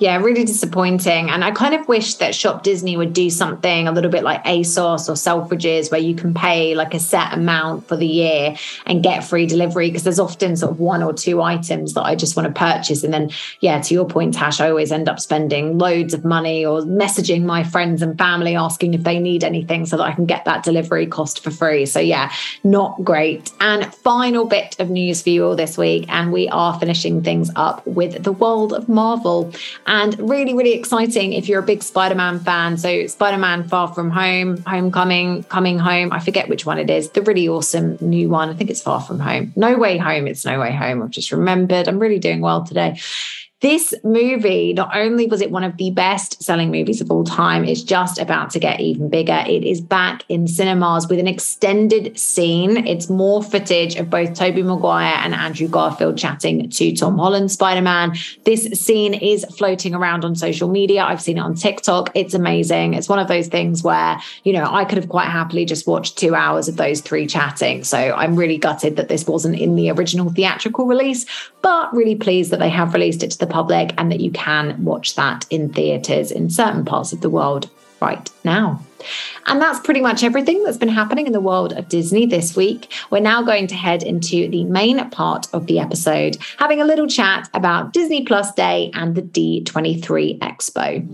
Yeah, 0.00 0.16
really 0.16 0.44
disappointing. 0.44 1.28
And 1.28 1.44
I 1.44 1.50
kind 1.50 1.74
of 1.74 1.86
wish 1.86 2.14
that 2.14 2.34
Shop 2.34 2.62
Disney 2.62 2.96
would 2.96 3.12
do 3.12 3.28
something 3.28 3.86
a 3.86 3.92
little 3.92 4.10
bit 4.10 4.24
like 4.24 4.42
ASOS 4.44 5.10
or 5.10 5.12
Selfridges, 5.12 5.90
where 5.90 6.00
you 6.00 6.14
can 6.14 6.32
pay 6.32 6.74
like 6.74 6.94
a 6.94 6.98
set 6.98 7.34
amount 7.34 7.86
for 7.86 7.98
the 7.98 8.06
year 8.06 8.56
and 8.86 9.02
get 9.02 9.22
free 9.22 9.44
delivery. 9.44 9.88
Because 9.88 10.04
there's 10.04 10.18
often 10.18 10.56
sort 10.56 10.72
of 10.72 10.80
one 10.80 11.02
or 11.02 11.12
two 11.12 11.42
items 11.42 11.92
that 11.92 12.02
I 12.02 12.14
just 12.16 12.34
want 12.34 12.46
to 12.48 12.58
purchase. 12.58 13.04
And 13.04 13.12
then, 13.12 13.30
yeah, 13.60 13.78
to 13.82 13.92
your 13.92 14.06
point, 14.06 14.32
Tash, 14.32 14.58
I 14.58 14.70
always 14.70 14.90
end 14.90 15.06
up 15.06 15.20
spending 15.20 15.76
loads 15.76 16.14
of 16.14 16.24
money 16.24 16.64
or 16.64 16.80
messaging 16.80 17.42
my 17.42 17.62
friends 17.62 18.00
and 18.00 18.16
family 18.16 18.56
asking 18.56 18.94
if 18.94 19.02
they 19.02 19.18
need 19.18 19.44
anything 19.44 19.84
so 19.84 19.98
that 19.98 20.04
I 20.04 20.12
can 20.12 20.24
get 20.24 20.46
that 20.46 20.62
delivery 20.62 21.06
cost 21.06 21.44
for 21.44 21.50
free. 21.50 21.84
So, 21.84 22.00
yeah, 22.00 22.32
not 22.64 23.04
great. 23.04 23.52
And 23.60 23.94
final 23.96 24.46
bit 24.46 24.80
of 24.80 24.88
news 24.88 25.20
for 25.20 25.28
you 25.28 25.44
all 25.44 25.56
this 25.56 25.76
week. 25.76 26.06
And 26.08 26.32
we 26.32 26.48
are 26.48 26.80
finishing 26.80 27.22
things 27.22 27.50
up 27.54 27.86
with 27.86 28.22
the 28.22 28.32
world 28.32 28.72
of 28.72 28.88
Marvel 28.88 29.52
and 29.90 30.16
really, 30.20 30.54
really 30.54 30.72
exciting 30.72 31.32
if 31.32 31.48
you're 31.48 31.58
a 31.58 31.64
big 31.64 31.82
Spider 31.82 32.14
Man 32.14 32.38
fan. 32.38 32.78
So, 32.78 33.08
Spider 33.08 33.38
Man 33.38 33.66
Far 33.66 33.92
From 33.92 34.08
Home, 34.10 34.58
Homecoming, 34.58 35.42
Coming 35.44 35.80
Home. 35.80 36.12
I 36.12 36.20
forget 36.20 36.48
which 36.48 36.64
one 36.64 36.78
it 36.78 36.88
is. 36.88 37.10
The 37.10 37.22
really 37.22 37.48
awesome 37.48 37.98
new 38.00 38.28
one. 38.28 38.48
I 38.50 38.54
think 38.54 38.70
it's 38.70 38.80
Far 38.80 39.00
From 39.00 39.18
Home. 39.18 39.52
No 39.56 39.76
Way 39.76 39.98
Home. 39.98 40.28
It's 40.28 40.44
No 40.44 40.60
Way 40.60 40.70
Home. 40.70 41.02
I've 41.02 41.10
just 41.10 41.32
remembered. 41.32 41.88
I'm 41.88 41.98
really 41.98 42.20
doing 42.20 42.40
well 42.40 42.64
today. 42.64 43.00
This 43.60 43.92
movie, 44.02 44.72
not 44.72 44.96
only 44.96 45.26
was 45.26 45.42
it 45.42 45.50
one 45.50 45.64
of 45.64 45.76
the 45.76 45.90
best 45.90 46.42
selling 46.42 46.70
movies 46.70 47.02
of 47.02 47.10
all 47.10 47.24
time, 47.24 47.62
it's 47.62 47.82
just 47.82 48.18
about 48.18 48.48
to 48.50 48.58
get 48.58 48.80
even 48.80 49.10
bigger. 49.10 49.44
It 49.46 49.64
is 49.64 49.82
back 49.82 50.24
in 50.30 50.48
cinemas 50.48 51.06
with 51.08 51.18
an 51.18 51.26
extended 51.26 52.18
scene. 52.18 52.86
It's 52.86 53.10
more 53.10 53.42
footage 53.42 53.96
of 53.96 54.08
both 54.08 54.32
Tobey 54.32 54.62
Maguire 54.62 55.14
and 55.22 55.34
Andrew 55.34 55.68
Garfield 55.68 56.16
chatting 56.16 56.70
to 56.70 56.96
Tom 56.96 57.18
Holland 57.18 57.50
Spider 57.50 57.82
Man. 57.82 58.16
This 58.46 58.64
scene 58.80 59.12
is 59.12 59.44
floating 59.58 59.94
around 59.94 60.24
on 60.24 60.34
social 60.36 60.70
media. 60.70 61.04
I've 61.04 61.20
seen 61.20 61.36
it 61.36 61.42
on 61.42 61.54
TikTok. 61.54 62.12
It's 62.14 62.32
amazing. 62.32 62.94
It's 62.94 63.10
one 63.10 63.18
of 63.18 63.28
those 63.28 63.48
things 63.48 63.82
where, 63.82 64.18
you 64.42 64.54
know, 64.54 64.64
I 64.64 64.86
could 64.86 64.96
have 64.96 65.10
quite 65.10 65.28
happily 65.28 65.66
just 65.66 65.86
watched 65.86 66.16
two 66.16 66.34
hours 66.34 66.66
of 66.66 66.78
those 66.78 67.02
three 67.02 67.26
chatting. 67.26 67.84
So 67.84 67.98
I'm 67.98 68.36
really 68.36 68.56
gutted 68.56 68.96
that 68.96 69.08
this 69.08 69.26
wasn't 69.26 69.56
in 69.56 69.76
the 69.76 69.90
original 69.90 70.30
theatrical 70.30 70.86
release, 70.86 71.26
but 71.60 71.92
really 71.92 72.14
pleased 72.14 72.50
that 72.52 72.58
they 72.58 72.70
have 72.70 72.94
released 72.94 73.22
it 73.22 73.32
to 73.32 73.38
the 73.38 73.49
public 73.50 73.92
and 73.98 74.10
that 74.10 74.20
you 74.20 74.30
can 74.30 74.82
watch 74.84 75.14
that 75.16 75.46
in 75.50 75.72
theatres 75.72 76.30
in 76.30 76.50
certain 76.50 76.84
parts 76.84 77.12
of 77.12 77.20
the 77.20 77.30
world 77.30 77.68
right 78.00 78.30
now. 78.44 78.80
And 79.46 79.60
that's 79.60 79.80
pretty 79.80 80.00
much 80.00 80.22
everything 80.22 80.62
that's 80.62 80.76
been 80.78 80.88
happening 80.88 81.26
in 81.26 81.32
the 81.32 81.40
world 81.40 81.72
of 81.72 81.88
Disney 81.88 82.26
this 82.26 82.56
week. 82.56 82.92
We're 83.10 83.20
now 83.20 83.42
going 83.42 83.66
to 83.68 83.74
head 83.74 84.02
into 84.02 84.48
the 84.48 84.64
main 84.64 85.08
part 85.10 85.48
of 85.52 85.66
the 85.66 85.78
episode, 85.78 86.36
having 86.58 86.80
a 86.80 86.84
little 86.84 87.06
chat 87.06 87.48
about 87.54 87.92
Disney 87.92 88.24
Plus 88.24 88.52
Day 88.52 88.90
and 88.94 89.14
the 89.14 89.22
D23 89.22 90.38
Expo. 90.38 91.06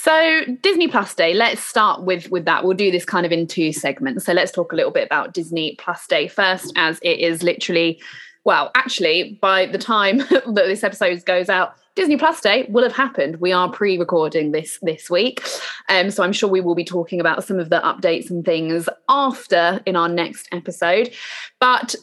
So, 0.00 0.44
Disney 0.62 0.86
Plus 0.86 1.12
Day, 1.12 1.34
let's 1.34 1.60
start 1.60 2.04
with 2.04 2.30
with 2.30 2.44
that. 2.44 2.62
We'll 2.62 2.76
do 2.76 2.92
this 2.92 3.04
kind 3.04 3.26
of 3.26 3.32
in 3.32 3.48
two 3.48 3.72
segments. 3.72 4.24
So 4.26 4.32
let's 4.32 4.52
talk 4.52 4.72
a 4.72 4.76
little 4.76 4.92
bit 4.92 5.04
about 5.04 5.34
Disney 5.34 5.74
Plus 5.76 6.06
Day 6.06 6.28
first, 6.28 6.72
as 6.76 7.00
it 7.02 7.18
is 7.18 7.42
literally, 7.42 8.00
well, 8.44 8.70
actually, 8.76 9.36
by 9.42 9.66
the 9.66 9.76
time 9.76 10.18
that 10.30 10.54
this 10.54 10.84
episode 10.84 11.24
goes 11.24 11.48
out, 11.48 11.74
Disney 11.96 12.16
Plus 12.16 12.40
Day 12.40 12.68
will 12.68 12.84
have 12.84 12.94
happened. 12.94 13.40
We 13.40 13.50
are 13.50 13.72
pre-recording 13.72 14.52
this 14.52 14.78
this 14.82 15.10
week, 15.10 15.44
um, 15.88 16.12
so 16.12 16.22
I'm 16.22 16.32
sure 16.32 16.48
we 16.48 16.60
will 16.60 16.76
be 16.76 16.84
talking 16.84 17.18
about 17.18 17.42
some 17.42 17.58
of 17.58 17.68
the 17.68 17.80
updates 17.80 18.30
and 18.30 18.44
things 18.44 18.88
after 19.08 19.80
in 19.84 19.96
our 19.96 20.08
next 20.08 20.48
episode. 20.52 21.10
But 21.58 21.96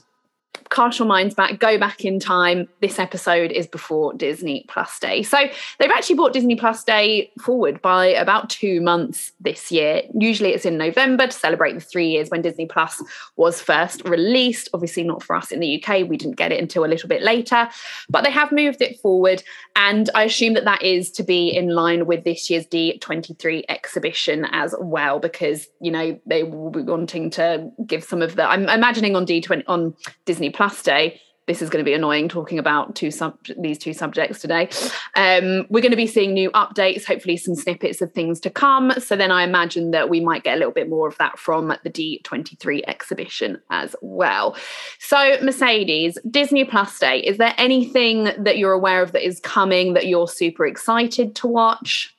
cast 0.76 1.00
your 1.00 1.08
minds 1.08 1.34
back, 1.34 1.58
go 1.58 1.78
back 1.78 2.04
in 2.04 2.20
time. 2.20 2.68
This 2.82 3.00
episode 3.00 3.52
is 3.52 3.66
before 3.66 4.14
Disney 4.14 4.66
Plus 4.68 5.00
Day. 5.00 5.24
So 5.24 5.38
they've 5.80 5.90
actually 5.90 6.18
brought 6.18 6.34
Disney 6.34 6.56
Plus 6.56 6.84
Day 6.84 7.32
forward 7.40 7.82
by 7.82 8.08
about 8.08 8.50
two 8.50 8.82
months 8.82 9.32
this 9.40 9.72
year. 9.72 10.02
Usually 10.14 10.50
it's 10.50 10.66
in 10.66 10.78
November 10.78 11.28
to 11.28 11.32
celebrate 11.32 11.74
the 11.74 11.80
three 11.80 12.10
years 12.10 12.30
when 12.30 12.42
Disney 12.42 12.66
Plus 12.66 13.02
was 13.38 13.62
first 13.62 14.04
released. 14.04 14.68
Obviously, 14.74 15.04
not 15.04 15.24
for 15.24 15.34
us 15.38 15.50
in 15.50 15.62
the 15.62 15.82
UK. 15.82 16.10
We 16.10 16.18
didn't 16.18 16.36
get 16.36 16.52
it 16.52 16.60
until 16.60 16.84
a 16.84 16.88
little 16.88 17.08
bit 17.08 17.24
later, 17.24 17.70
but 18.10 18.26
they 18.26 18.32
have 18.32 18.52
moved 18.52 18.82
it 18.82 19.00
forward. 19.00 19.44
And 19.78 20.10
I 20.14 20.24
assume 20.24 20.56
that 20.56 20.66
that 20.66 20.84
is 20.84 21.10
to 21.12 21.24
be 21.24 21.56
in 21.56 21.70
line 21.70 22.06
with 22.06 22.26
this 22.26 22.50
year's 22.50 22.68
D23 22.68 23.64
exhibition 23.70 24.46
as 24.52 24.76
well, 24.78 25.20
because, 25.20 25.70
you 25.80 25.92
know, 25.92 26.20
they 26.26 26.44
will 26.44 26.72
be 26.72 26.82
wanting 26.82 27.30
to 27.32 27.72
give 27.86 28.04
some 28.04 28.22
of 28.22 28.36
the, 28.36 28.44
I'm 28.44 28.68
imagining 28.68 29.16
on 29.16 29.26
D20, 29.26 29.64
on 29.68 29.96
Disney 30.26 30.50
Plus 30.50 30.65
Day, 30.84 31.22
this 31.48 31.62
is 31.62 31.70
going 31.70 31.84
to 31.84 31.88
be 31.88 31.94
annoying 31.94 32.28
talking 32.28 32.58
about 32.58 32.96
two 32.96 33.12
sub- 33.12 33.38
these 33.60 33.78
two 33.78 33.94
subjects 33.94 34.40
today. 34.40 34.70
Um, 35.16 35.68
we're 35.70 35.82
going 35.82 35.92
to 35.92 35.98
be 35.98 36.08
seeing 36.08 36.34
new 36.34 36.50
updates, 36.52 37.06
hopefully 37.06 37.38
some 37.38 37.56
snippets 37.56 38.02
of 38.02 38.12
things 38.14 38.40
to 38.42 38.50
come. 38.50 38.92
So 39.00 39.16
then 39.16 39.32
I 39.32 39.44
imagine 39.44 39.92
that 39.92 40.10
we 40.10 40.20
might 40.20 40.44
get 40.44 40.56
a 40.56 40.58
little 40.58 40.74
bit 40.74 40.90
more 40.90 41.08
of 41.08 41.18
that 41.18 41.38
from 41.38 41.68
the 41.84 41.90
D23 41.90 42.82
exhibition 42.88 43.62
as 43.70 43.96
well. 44.02 44.56
So 45.00 45.38
Mercedes, 45.42 46.18
Disney 46.30 46.66
Plus 46.66 46.98
Day, 46.98 47.20
is 47.20 47.38
there 47.38 47.54
anything 47.58 48.32
that 48.40 48.58
you're 48.58 48.74
aware 48.74 49.04
of 49.04 49.12
that 49.12 49.26
is 49.26 49.40
coming 49.40 49.94
that 49.94 50.08
you're 50.08 50.28
super 50.28 50.66
excited 50.66 51.36
to 51.36 51.48
watch? 51.48 52.15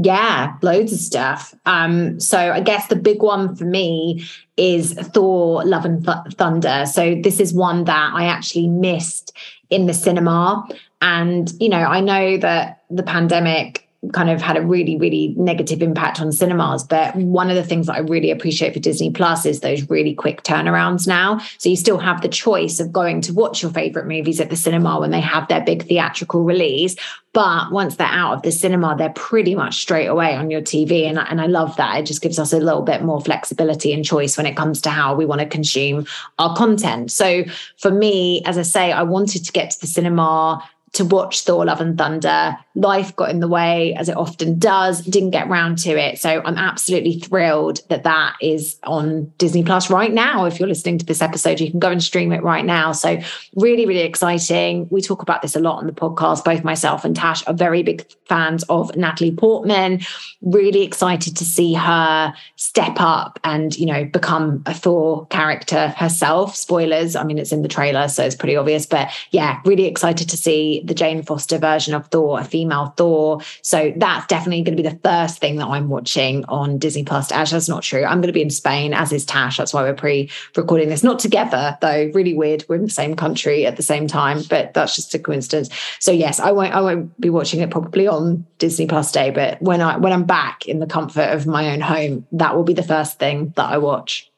Yeah, 0.00 0.54
loads 0.62 0.92
of 0.92 0.98
stuff. 1.00 1.54
Um, 1.66 2.20
so 2.20 2.38
I 2.38 2.60
guess 2.60 2.86
the 2.86 2.94
big 2.94 3.20
one 3.20 3.56
for 3.56 3.64
me 3.64 4.24
is 4.56 4.92
Thor 4.92 5.64
Love 5.64 5.84
and 5.84 6.04
Th- 6.04 6.34
Thunder. 6.36 6.86
So 6.86 7.16
this 7.20 7.40
is 7.40 7.52
one 7.52 7.84
that 7.84 8.12
I 8.14 8.26
actually 8.26 8.68
missed 8.68 9.36
in 9.70 9.86
the 9.86 9.94
cinema. 9.94 10.68
And, 11.00 11.52
you 11.58 11.68
know, 11.68 11.78
I 11.78 12.00
know 12.00 12.36
that 12.38 12.82
the 12.90 13.02
pandemic 13.02 13.87
kind 14.12 14.30
of 14.30 14.40
had 14.40 14.56
a 14.56 14.62
really 14.62 14.96
really 14.96 15.34
negative 15.36 15.82
impact 15.82 16.20
on 16.20 16.30
cinemas. 16.30 16.84
But 16.84 17.16
one 17.16 17.50
of 17.50 17.56
the 17.56 17.64
things 17.64 17.86
that 17.86 17.96
i 17.96 17.98
really 17.98 18.30
appreciate 18.30 18.72
for 18.72 18.78
disney 18.78 19.10
plus 19.10 19.44
is 19.44 19.60
those 19.60 19.88
really 19.90 20.14
quick 20.14 20.42
turnarounds 20.44 21.06
now. 21.06 21.38
So 21.58 21.68
you 21.68 21.76
still 21.76 21.98
have 21.98 22.22
the 22.22 22.28
choice 22.28 22.78
of 22.78 22.92
going 22.92 23.20
to 23.22 23.32
watch 23.32 23.62
your 23.62 23.72
favorite 23.72 24.06
movies 24.06 24.40
at 24.40 24.50
the 24.50 24.56
cinema 24.56 25.00
when 25.00 25.10
they 25.10 25.20
have 25.20 25.48
their 25.48 25.64
big 25.64 25.86
theatrical 25.86 26.44
release. 26.44 26.94
But 27.32 27.70
once 27.72 27.96
they're 27.96 28.06
out 28.06 28.34
of 28.34 28.42
the 28.42 28.52
cinema 28.52 28.94
they're 28.96 29.10
pretty 29.10 29.56
much 29.56 29.80
straight 29.80 30.06
away 30.06 30.34
on 30.36 30.50
your 30.50 30.62
tv 30.62 31.08
and, 31.08 31.18
and 31.18 31.40
i 31.40 31.46
love 31.46 31.76
that. 31.76 31.98
It 31.98 32.06
just 32.06 32.22
gives 32.22 32.38
us 32.38 32.52
a 32.52 32.58
little 32.58 32.82
bit 32.82 33.02
more 33.02 33.20
flexibility 33.20 33.92
and 33.92 34.04
choice 34.04 34.36
when 34.36 34.46
it 34.46 34.56
comes 34.56 34.80
to 34.82 34.90
how 34.90 35.16
we 35.16 35.26
want 35.26 35.40
to 35.40 35.46
consume 35.46 36.06
our 36.38 36.54
content. 36.54 37.10
So 37.10 37.42
for 37.78 37.90
me 37.90 38.42
as 38.44 38.56
i 38.56 38.62
say 38.62 38.92
i 38.92 39.02
wanted 39.02 39.44
to 39.44 39.52
get 39.52 39.70
to 39.72 39.80
the 39.80 39.88
cinema 39.88 40.62
to 40.98 41.04
watch 41.04 41.42
Thor 41.42 41.64
Love 41.64 41.80
and 41.80 41.96
Thunder. 41.96 42.56
Life 42.74 43.14
got 43.16 43.30
in 43.30 43.40
the 43.40 43.48
way, 43.48 43.94
as 43.94 44.08
it 44.08 44.16
often 44.16 44.58
does, 44.58 45.00
didn't 45.02 45.30
get 45.30 45.48
round 45.48 45.78
to 45.78 45.90
it. 45.90 46.18
So 46.18 46.42
I'm 46.44 46.56
absolutely 46.56 47.20
thrilled 47.20 47.80
that 47.88 48.02
that 48.02 48.36
is 48.42 48.78
on 48.82 49.32
Disney 49.38 49.62
Plus 49.62 49.90
right 49.90 50.12
now. 50.12 50.44
If 50.44 50.58
you're 50.58 50.68
listening 50.68 50.98
to 50.98 51.06
this 51.06 51.22
episode, 51.22 51.60
you 51.60 51.70
can 51.70 51.80
go 51.80 51.90
and 51.90 52.02
stream 52.02 52.32
it 52.32 52.42
right 52.42 52.64
now. 52.64 52.92
So 52.92 53.20
really, 53.56 53.86
really 53.86 54.02
exciting. 54.02 54.88
We 54.90 55.00
talk 55.00 55.22
about 55.22 55.40
this 55.42 55.56
a 55.56 55.60
lot 55.60 55.78
on 55.78 55.86
the 55.86 55.92
podcast. 55.92 56.44
Both 56.44 56.64
myself 56.64 57.04
and 57.04 57.16
Tash 57.16 57.46
are 57.46 57.54
very 57.54 57.82
big 57.82 58.04
fans 58.26 58.64
of 58.64 58.94
Natalie 58.96 59.34
Portman. 59.34 60.00
Really 60.42 60.82
excited 60.82 61.36
to 61.36 61.44
see 61.44 61.74
her 61.74 62.34
step 62.56 62.96
up 62.98 63.38
and, 63.44 63.76
you 63.78 63.86
know, 63.86 64.04
become 64.04 64.62
a 64.66 64.74
Thor 64.74 65.26
character 65.28 65.88
herself. 65.96 66.56
Spoilers. 66.56 67.16
I 67.16 67.24
mean, 67.24 67.38
it's 67.38 67.52
in 67.52 67.62
the 67.62 67.68
trailer, 67.68 68.08
so 68.08 68.24
it's 68.24 68.36
pretty 68.36 68.56
obvious. 68.56 68.84
But 68.84 69.10
yeah, 69.30 69.60
really 69.64 69.86
excited 69.86 70.28
to 70.28 70.36
see 70.36 70.82
the 70.88 70.94
Jane 70.94 71.22
Foster 71.22 71.58
version 71.58 71.94
of 71.94 72.06
Thor, 72.08 72.40
a 72.40 72.44
female 72.44 72.94
Thor. 72.96 73.40
So 73.62 73.92
that's 73.96 74.26
definitely 74.26 74.62
going 74.62 74.76
to 74.76 74.82
be 74.82 74.88
the 74.88 74.98
first 75.04 75.38
thing 75.38 75.56
that 75.56 75.66
I'm 75.66 75.88
watching 75.88 76.44
on 76.46 76.78
Disney 76.78 77.04
Plus. 77.04 77.30
Actually, 77.30 77.56
that's 77.56 77.68
not 77.68 77.82
true. 77.82 78.04
I'm 78.04 78.20
going 78.20 78.28
to 78.28 78.32
be 78.32 78.42
in 78.42 78.50
Spain, 78.50 78.92
as 78.94 79.12
is 79.12 79.24
Tash. 79.24 79.56
That's 79.56 79.72
why 79.72 79.82
we're 79.82 79.94
pre-recording 79.94 80.88
this. 80.88 81.04
Not 81.04 81.18
together, 81.18 81.78
though. 81.80 82.10
Really 82.14 82.34
weird. 82.34 82.64
We're 82.68 82.76
in 82.76 82.82
the 82.82 82.90
same 82.90 83.14
country 83.14 83.66
at 83.66 83.76
the 83.76 83.82
same 83.82 84.08
time, 84.08 84.42
but 84.48 84.74
that's 84.74 84.96
just 84.96 85.14
a 85.14 85.18
coincidence. 85.18 85.68
So 86.00 86.10
yes, 86.10 86.40
I 86.40 86.50
won't. 86.52 86.74
I 86.74 86.80
won't 86.80 87.18
be 87.20 87.30
watching 87.30 87.60
it 87.60 87.70
probably 87.70 88.06
on 88.06 88.46
Disney 88.58 88.86
Plus 88.86 89.12
Day, 89.12 89.30
but 89.30 89.60
when 89.62 89.80
I 89.80 89.96
when 89.96 90.12
I'm 90.12 90.24
back 90.24 90.66
in 90.66 90.78
the 90.78 90.86
comfort 90.86 91.30
of 91.30 91.46
my 91.46 91.70
own 91.70 91.80
home, 91.80 92.26
that 92.32 92.56
will 92.56 92.64
be 92.64 92.74
the 92.74 92.82
first 92.82 93.18
thing 93.18 93.52
that 93.56 93.70
I 93.70 93.78
watch. 93.78 94.30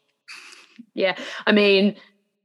Yeah, 0.94 1.16
I 1.46 1.52
mean 1.52 1.96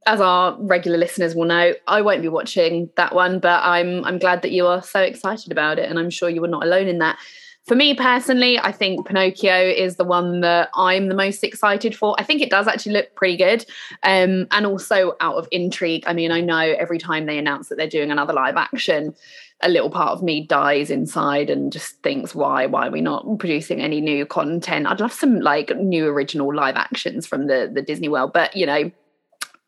as 0.06 0.20
our 0.20 0.56
regular 0.60 0.96
listeners 0.96 1.34
will 1.34 1.44
know, 1.44 1.74
I 1.86 2.00
won't 2.00 2.22
be 2.22 2.28
watching 2.28 2.88
that 2.96 3.14
one, 3.14 3.40
but 3.40 3.60
I'm 3.62 4.04
I'm 4.04 4.18
glad 4.18 4.42
that 4.42 4.52
you 4.52 4.66
are 4.66 4.82
so 4.82 5.00
excited 5.00 5.52
about 5.52 5.78
it, 5.78 5.90
and 5.90 5.98
I'm 5.98 6.10
sure 6.10 6.28
you 6.28 6.40
were 6.40 6.48
not 6.48 6.64
alone 6.64 6.88
in 6.88 6.98
that. 6.98 7.18
For 7.66 7.74
me 7.74 7.94
personally, 7.94 8.60
I 8.60 8.70
think 8.70 9.08
Pinocchio 9.08 9.60
is 9.60 9.96
the 9.96 10.04
one 10.04 10.40
that 10.42 10.70
I'm 10.76 11.08
the 11.08 11.16
most 11.16 11.42
excited 11.42 11.96
for. 11.96 12.14
I 12.16 12.22
think 12.22 12.40
it 12.40 12.48
does 12.48 12.68
actually 12.68 12.92
look 12.92 13.16
pretty 13.16 13.36
good, 13.36 13.66
um, 14.04 14.46
and 14.52 14.64
also 14.64 15.16
out 15.20 15.34
of 15.34 15.48
intrigue. 15.50 16.04
I 16.06 16.12
mean, 16.12 16.30
I 16.30 16.40
know 16.40 16.60
every 16.60 16.98
time 16.98 17.26
they 17.26 17.38
announce 17.38 17.68
that 17.68 17.76
they're 17.76 17.88
doing 17.88 18.12
another 18.12 18.32
live 18.32 18.56
action, 18.56 19.16
a 19.62 19.68
little 19.68 19.90
part 19.90 20.10
of 20.10 20.22
me 20.22 20.46
dies 20.46 20.90
inside 20.90 21.50
and 21.50 21.72
just 21.72 22.00
thinks, 22.02 22.36
why, 22.36 22.66
why 22.66 22.86
are 22.86 22.90
we 22.92 23.00
not 23.00 23.26
producing 23.40 23.80
any 23.80 24.00
new 24.00 24.26
content? 24.26 24.86
I'd 24.86 25.00
love 25.00 25.12
some 25.12 25.40
like 25.40 25.74
new 25.76 26.06
original 26.06 26.54
live 26.54 26.76
actions 26.76 27.26
from 27.26 27.48
the 27.48 27.68
the 27.74 27.82
Disney 27.82 28.08
world, 28.08 28.32
but 28.32 28.54
you 28.54 28.66
know, 28.66 28.92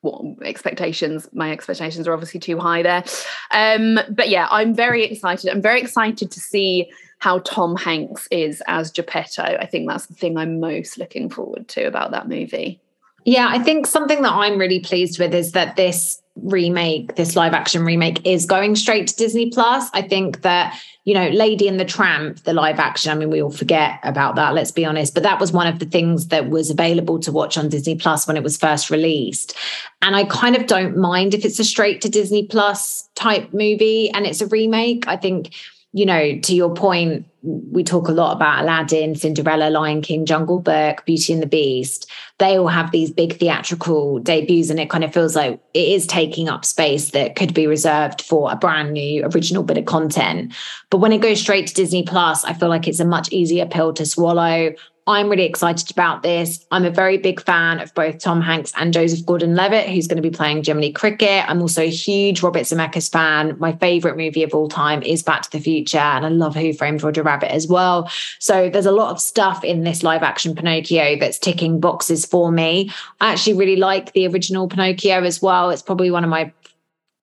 what 0.01 0.23
expectations 0.43 1.29
my 1.33 1.51
expectations 1.51 2.07
are 2.07 2.13
obviously 2.13 2.41
too 2.41 2.59
high 2.59 2.83
there. 2.83 3.05
Um 3.51 3.99
but 4.11 4.29
yeah 4.29 4.49
i'm 4.51 4.75
very 4.75 5.05
excited. 5.05 5.51
I'm 5.51 5.63
very 5.63 5.81
excited 5.81 6.31
to 6.31 6.41
see 6.41 6.91
how 7.19 7.41
tom 7.41 7.77
hanks 7.77 8.29
is 8.31 8.63
as 8.67 8.91
geppetto. 8.91 9.43
I 9.43 9.67
think 9.67 9.89
that's 9.89 10.07
the 10.07 10.15
thing 10.15 10.37
i'm 10.37 10.61
most 10.61 10.99
looking 10.99 11.31
forward 11.31 11.69
to 11.69 11.85
about 11.85 12.13
that 12.13 12.29
movie. 12.29 12.81
Yeah 13.25 13.49
i 13.51 13.59
think 13.59 13.87
something 13.87 14.23
that 14.23 14.33
i'm 14.33 14.59
really 14.59 14.81
pleased 14.81 15.19
with 15.19 15.35
is 15.35 15.53
that 15.53 15.77
this 15.77 16.23
remake, 16.43 17.17
this 17.17 17.37
live 17.37 17.55
action 17.55 17.85
remake, 17.85 18.25
is 18.27 18.47
going 18.47 18.77
straight 18.77 19.09
to 19.09 19.17
Disney 19.17 19.51
Plus. 19.51 19.89
I 19.93 20.03
think 20.03 20.43
that, 20.43 20.79
you 21.05 21.15
know, 21.15 21.29
Lady 21.29 21.69
and 21.69 21.79
the 21.79 21.85
Tramp, 21.85 22.43
the 22.45 22.53
live 22.53 22.79
action, 22.79 23.11
I 23.11 23.15
mean, 23.15 23.31
we 23.31 23.43
all 23.43 23.51
forget 23.51 23.99
about 24.03 24.37
that, 24.37 24.55
let's 24.55 24.73
be 24.73 24.85
honest, 24.85 25.15
but 25.15 25.23
that 25.23 25.41
was 25.41 25.53
one 25.53 25.67
of 25.67 25.79
the 25.79 25.87
things 25.87 26.29
that 26.29 26.51
was 26.51 26.71
available 26.71 27.19
to 27.21 27.33
watch 27.33 27.57
on 27.57 27.69
Disney 27.69 27.97
Plus 27.97 28.27
when 28.27 28.37
it 28.37 28.43
was 28.43 28.57
first 28.57 28.91
released. 28.91 29.57
And 30.03 30.15
I 30.15 30.25
kind 30.25 30.57
of 30.57 30.67
don't 30.67 30.97
mind 30.97 31.35
if 31.35 31.45
it's 31.45 31.59
a 31.59 31.65
straight 31.65 32.01
to 32.03 32.09
Disney 32.09 32.47
Plus 32.47 33.09
type 33.15 33.53
movie 33.53 34.11
and 34.11 34.27
it's 34.27 34.41
a 34.41 34.47
remake. 34.47 35.09
I 35.09 35.17
think 35.17 35.55
you 35.93 36.05
know, 36.05 36.39
to 36.39 36.55
your 36.55 36.75
point, 36.75 37.27
we 37.43 37.83
talk 37.83 38.09
a 38.09 38.13
lot 38.13 38.37
about 38.37 38.63
Aladdin, 38.63 39.15
Cinderella, 39.15 39.71
Lion 39.71 40.03
King, 40.03 40.27
Jungle 40.27 40.59
Book, 40.59 41.05
Beauty 41.07 41.33
and 41.33 41.43
the 41.43 41.47
Beast. 41.47 42.11
They 42.39 42.59
all 42.59 42.67
have 42.67 42.91
these 42.91 43.11
big 43.11 43.39
theatrical 43.39 44.19
debuts, 44.19 44.71
and 44.71 44.79
it 44.79 44.91
kind 44.91 45.05
of 45.05 45.15
feels 45.15 45.35
like 45.35 45.61
it 45.73 45.89
is 45.89 46.07
taking 46.07 46.49
up 46.49 46.65
space 46.65 47.13
that 47.13 47.37
could 47.37 47.55
be 47.55 47.67
reserved 47.67 48.21
for 48.23 48.53
a 48.53 48.57
brand 48.57 48.93
new 48.93 49.25
original 49.25 49.63
bit 49.63 49.79
of 49.79 49.87
content. 49.87 50.53
But 50.91 50.99
when 50.99 51.13
it 51.13 51.23
goes 51.23 51.41
straight 51.41 51.69
to 51.69 51.75
Disney 51.75 52.03
Plus, 52.03 52.45
I 52.45 52.53
feel 52.53 52.69
like 52.69 52.87
it's 52.87 53.01
a 53.01 53.05
much 53.05 53.33
easier 53.33 53.67
pill 53.67 53.93
to 53.95 54.05
swallow. 54.05 54.75
I'm 55.09 55.31
really 55.31 55.45
excited 55.45 55.91
about 55.91 56.23
this. 56.23 56.67
I'm 56.71 56.85
a 56.85 56.91
very 56.91 57.17
big 57.17 57.41
fan 57.41 57.81
of 57.81 57.95
both 57.95 58.19
Tom 58.19 58.43
Hanks 58.43 58.75
and 58.77 58.93
Joseph 58.93 59.25
Gordon 59.25 59.55
Levitt, 59.55 59.89
who's 59.89 60.07
going 60.07 60.23
to 60.23 60.23
be 60.23 60.31
playing 60.31 60.63
Jiminy 60.63 60.93
Cricket. 60.93 61.49
I'm 61.49 61.63
also 61.63 61.83
a 61.83 61.89
huge 61.89 62.43
Robert 62.43 62.65
Zemeckis 62.65 63.11
fan. 63.11 63.57
My 63.59 63.73
favorite 63.73 64.19
movie 64.19 64.43
of 64.43 64.55
all 64.55 64.69
time 64.69 65.03
is 65.03 65.23
Back 65.23 65.43
to 65.43 65.51
the 65.51 65.61
Future, 65.61 65.97
and 65.97 66.27
I 66.27 66.29
love 66.29 66.55
Who 66.55 66.75
Framed 66.75 67.03
Roger 67.03 67.23
Rabbit 67.23 67.51
as 67.51 67.67
well. 67.67 68.11
So 68.39 68.69
there's 68.69 68.85
a 68.85 68.93
lot 68.93 69.11
of 69.11 69.19
stuff 69.19 69.65
in 69.65 69.85
this 69.85 70.03
live 70.03 70.23
action 70.23 70.55
Pinocchio 70.55 71.19
that's 71.19 71.39
ticking 71.39 71.81
boxes 71.81 72.27
for 72.27 72.53
me. 72.53 72.93
I 73.23 73.33
actually 73.33 73.55
really 73.55 73.77
like 73.77 74.13
the 74.13 74.27
original 74.27 74.69
Pinocchio 74.69 75.25
as 75.25 75.41
well. 75.41 75.71
It's 75.71 75.81
probably 75.81 76.11
one 76.11 76.23
of 76.23 76.29
my 76.29 76.53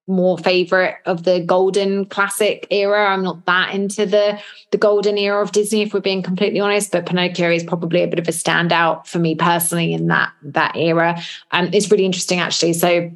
more 0.08 0.38
favorite 0.38 0.98
of 1.06 1.24
the 1.24 1.40
golden 1.40 2.06
classic 2.06 2.68
era. 2.70 3.08
I'm 3.08 3.24
not 3.24 3.46
that 3.46 3.74
into 3.74 4.06
the 4.06 4.40
the 4.72 4.78
golden 4.78 5.18
era 5.18 5.42
of 5.42 5.52
Disney, 5.52 5.82
if 5.82 5.94
we're 5.94 6.00
being 6.00 6.22
completely 6.22 6.60
honest. 6.60 6.92
But 6.92 7.06
Pinocchio 7.06 7.52
is 7.52 7.64
probably 7.64 8.04
a 8.04 8.08
bit 8.08 8.20
of 8.20 8.28
a 8.28 8.32
standout 8.32 9.08
for 9.08 9.20
me 9.20 9.36
personally 9.36 9.94
in 9.94 10.08
that 10.08 10.32
that 10.44 10.76
era. 10.76 11.22
And 11.52 11.74
it's 11.74 11.90
really 11.90 12.06
interesting 12.06 12.40
actually. 12.40 12.74
So 12.74 13.12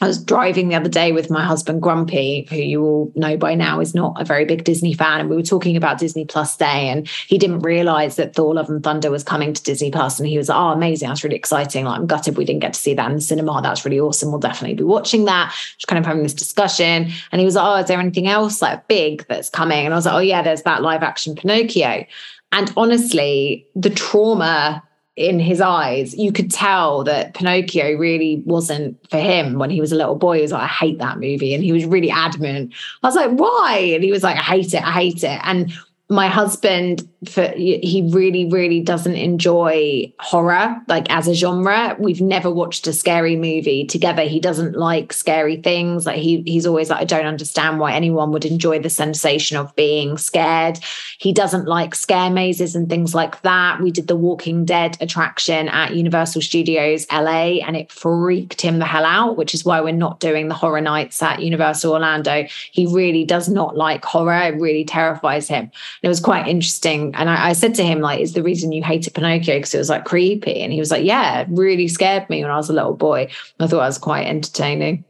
I 0.00 0.08
was 0.08 0.22
driving 0.22 0.68
the 0.68 0.74
other 0.74 0.88
day 0.88 1.12
with 1.12 1.30
my 1.30 1.44
husband 1.44 1.80
Grumpy, 1.80 2.48
who 2.50 2.56
you 2.56 2.82
all 2.82 3.12
know 3.14 3.36
by 3.36 3.54
now 3.54 3.78
is 3.78 3.94
not 3.94 4.20
a 4.20 4.24
very 4.24 4.44
big 4.44 4.64
Disney 4.64 4.92
fan, 4.92 5.20
and 5.20 5.30
we 5.30 5.36
were 5.36 5.42
talking 5.42 5.76
about 5.76 5.98
Disney 5.98 6.24
Plus 6.24 6.56
Day, 6.56 6.88
and 6.88 7.08
he 7.28 7.38
didn't 7.38 7.60
realize 7.60 8.16
that 8.16 8.34
Thor: 8.34 8.54
Love 8.54 8.68
and 8.68 8.82
Thunder 8.82 9.10
was 9.10 9.22
coming 9.22 9.52
to 9.52 9.62
Disney 9.62 9.92
Plus, 9.92 10.18
and 10.18 10.28
he 10.28 10.36
was 10.36 10.48
like, 10.48 10.58
"Oh, 10.58 10.70
amazing! 10.70 11.08
That's 11.08 11.22
really 11.22 11.36
exciting! 11.36 11.84
Like, 11.84 12.00
I'm 12.00 12.06
gutted 12.06 12.36
we 12.36 12.44
didn't 12.44 12.62
get 12.62 12.74
to 12.74 12.80
see 12.80 12.94
that 12.94 13.08
in 13.08 13.14
the 13.14 13.22
cinema. 13.22 13.60
That's 13.62 13.84
really 13.84 14.00
awesome. 14.00 14.30
We'll 14.30 14.40
definitely 14.40 14.74
be 14.74 14.82
watching 14.82 15.26
that." 15.26 15.54
Just 15.78 15.86
kind 15.86 15.98
of 15.98 16.04
having 16.04 16.24
this 16.24 16.34
discussion, 16.34 17.10
and 17.30 17.40
he 17.40 17.44
was 17.44 17.54
like, 17.54 17.64
"Oh, 17.64 17.80
is 17.80 17.86
there 17.86 18.00
anything 18.00 18.26
else 18.26 18.60
like 18.60 18.88
big 18.88 19.24
that's 19.28 19.48
coming?" 19.48 19.84
And 19.84 19.94
I 19.94 19.96
was 19.96 20.06
like, 20.06 20.14
"Oh 20.16 20.18
yeah, 20.18 20.42
there's 20.42 20.62
that 20.62 20.82
live 20.82 21.04
action 21.04 21.36
Pinocchio." 21.36 22.04
And 22.50 22.72
honestly, 22.76 23.66
the 23.76 23.90
trauma 23.90 24.82
in 25.16 25.38
his 25.38 25.60
eyes, 25.60 26.14
you 26.14 26.32
could 26.32 26.50
tell 26.50 27.04
that 27.04 27.34
Pinocchio 27.34 27.96
really 27.96 28.42
wasn't 28.44 28.98
for 29.10 29.18
him 29.18 29.58
when 29.58 29.70
he 29.70 29.80
was 29.80 29.92
a 29.92 29.96
little 29.96 30.16
boy. 30.16 30.36
He 30.36 30.42
was 30.42 30.52
like, 30.52 30.62
I 30.62 30.66
hate 30.66 30.98
that 30.98 31.20
movie. 31.20 31.54
And 31.54 31.62
he 31.62 31.72
was 31.72 31.84
really 31.84 32.10
adamant. 32.10 32.72
I 33.02 33.06
was 33.06 33.14
like, 33.14 33.30
why? 33.30 33.92
And 33.94 34.02
he 34.02 34.10
was 34.10 34.24
like, 34.24 34.36
I 34.36 34.42
hate 34.42 34.74
it. 34.74 34.82
I 34.82 34.90
hate 34.90 35.22
it. 35.22 35.40
And 35.44 35.72
my 36.10 36.28
husband 36.28 37.08
for 37.26 37.48
he 37.56 38.06
really 38.12 38.44
really 38.50 38.80
doesn't 38.80 39.14
enjoy 39.14 40.12
horror 40.20 40.76
like 40.86 41.10
as 41.10 41.26
a 41.26 41.34
genre. 41.34 41.96
We've 41.98 42.20
never 42.20 42.50
watched 42.50 42.86
a 42.86 42.92
scary 42.92 43.36
movie 43.36 43.86
together. 43.86 44.22
He 44.22 44.38
doesn't 44.38 44.76
like 44.76 45.14
scary 45.14 45.56
things. 45.56 46.04
Like 46.04 46.18
he 46.18 46.42
he's 46.42 46.66
always 46.66 46.90
like 46.90 47.00
I 47.00 47.04
don't 47.04 47.24
understand 47.24 47.80
why 47.80 47.92
anyone 47.92 48.32
would 48.32 48.44
enjoy 48.44 48.80
the 48.80 48.90
sensation 48.90 49.56
of 49.56 49.74
being 49.76 50.18
scared. 50.18 50.78
He 51.18 51.32
doesn't 51.32 51.66
like 51.66 51.94
scare 51.94 52.28
mazes 52.28 52.74
and 52.74 52.90
things 52.90 53.14
like 53.14 53.40
that. 53.40 53.80
We 53.80 53.90
did 53.90 54.06
the 54.06 54.16
walking 54.16 54.66
dead 54.66 54.98
attraction 55.00 55.70
at 55.70 55.94
Universal 55.94 56.42
Studios 56.42 57.06
LA 57.10 57.60
and 57.64 57.76
it 57.76 57.90
freaked 57.90 58.60
him 58.60 58.78
the 58.78 58.84
hell 58.84 59.06
out 59.06 59.38
which 59.38 59.54
is 59.54 59.64
why 59.64 59.80
we're 59.80 59.94
not 59.94 60.20
doing 60.20 60.48
the 60.48 60.54
horror 60.54 60.82
nights 60.82 61.22
at 61.22 61.40
Universal 61.40 61.94
Orlando. 61.94 62.44
He 62.72 62.86
really 62.86 63.24
does 63.24 63.48
not 63.48 63.74
like 63.74 64.04
horror. 64.04 64.42
It 64.42 64.60
really 64.60 64.84
terrifies 64.84 65.48
him 65.48 65.70
it 66.04 66.08
was 66.08 66.20
quite 66.20 66.46
interesting. 66.46 67.14
And 67.14 67.30
I, 67.30 67.48
I 67.48 67.52
said 67.54 67.74
to 67.76 67.82
him, 67.82 68.00
like, 68.00 68.20
is 68.20 68.34
the 68.34 68.42
reason 68.42 68.72
you 68.72 68.82
hated 68.82 69.14
Pinocchio 69.14 69.56
because 69.56 69.74
it 69.74 69.78
was 69.78 69.88
like 69.88 70.04
creepy? 70.04 70.60
And 70.60 70.70
he 70.70 70.78
was 70.78 70.90
like, 70.90 71.02
yeah, 71.02 71.46
really 71.48 71.88
scared 71.88 72.28
me 72.28 72.42
when 72.42 72.50
I 72.50 72.56
was 72.56 72.68
a 72.68 72.74
little 72.74 72.94
boy. 72.94 73.30
I 73.58 73.66
thought 73.66 73.78
it 73.78 73.86
was 73.86 73.96
quite 73.96 74.26
entertaining. 74.26 75.06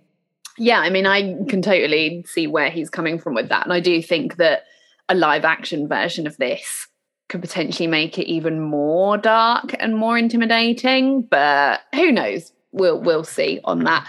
Yeah, 0.57 0.79
I 0.79 0.91
mean, 0.91 1.05
I 1.05 1.35
can 1.49 1.63
totally 1.63 2.25
see 2.29 2.47
where 2.47 2.71
he's 2.71 2.91
coming 2.91 3.19
from 3.19 3.35
with 3.35 3.49
that. 3.49 3.65
And 3.65 3.73
I 3.73 3.81
do 3.81 4.01
think 4.01 4.37
that 4.37 4.67
a 5.09 5.17
live 5.17 5.45
action 5.45 5.89
version 5.89 6.29
of 6.29 6.37
this 6.37 6.87
could 7.29 7.41
potentially 7.41 7.89
make 7.89 8.17
it 8.17 8.29
even 8.29 8.61
more 8.61 9.17
dark 9.17 9.75
and 9.81 9.97
more 9.97 10.17
intimidating. 10.17 11.23
But 11.23 11.81
who 11.93 12.13
knows? 12.13 12.53
We'll 12.71 13.01
we'll 13.01 13.25
see 13.25 13.59
on 13.65 13.83
that. 13.83 14.07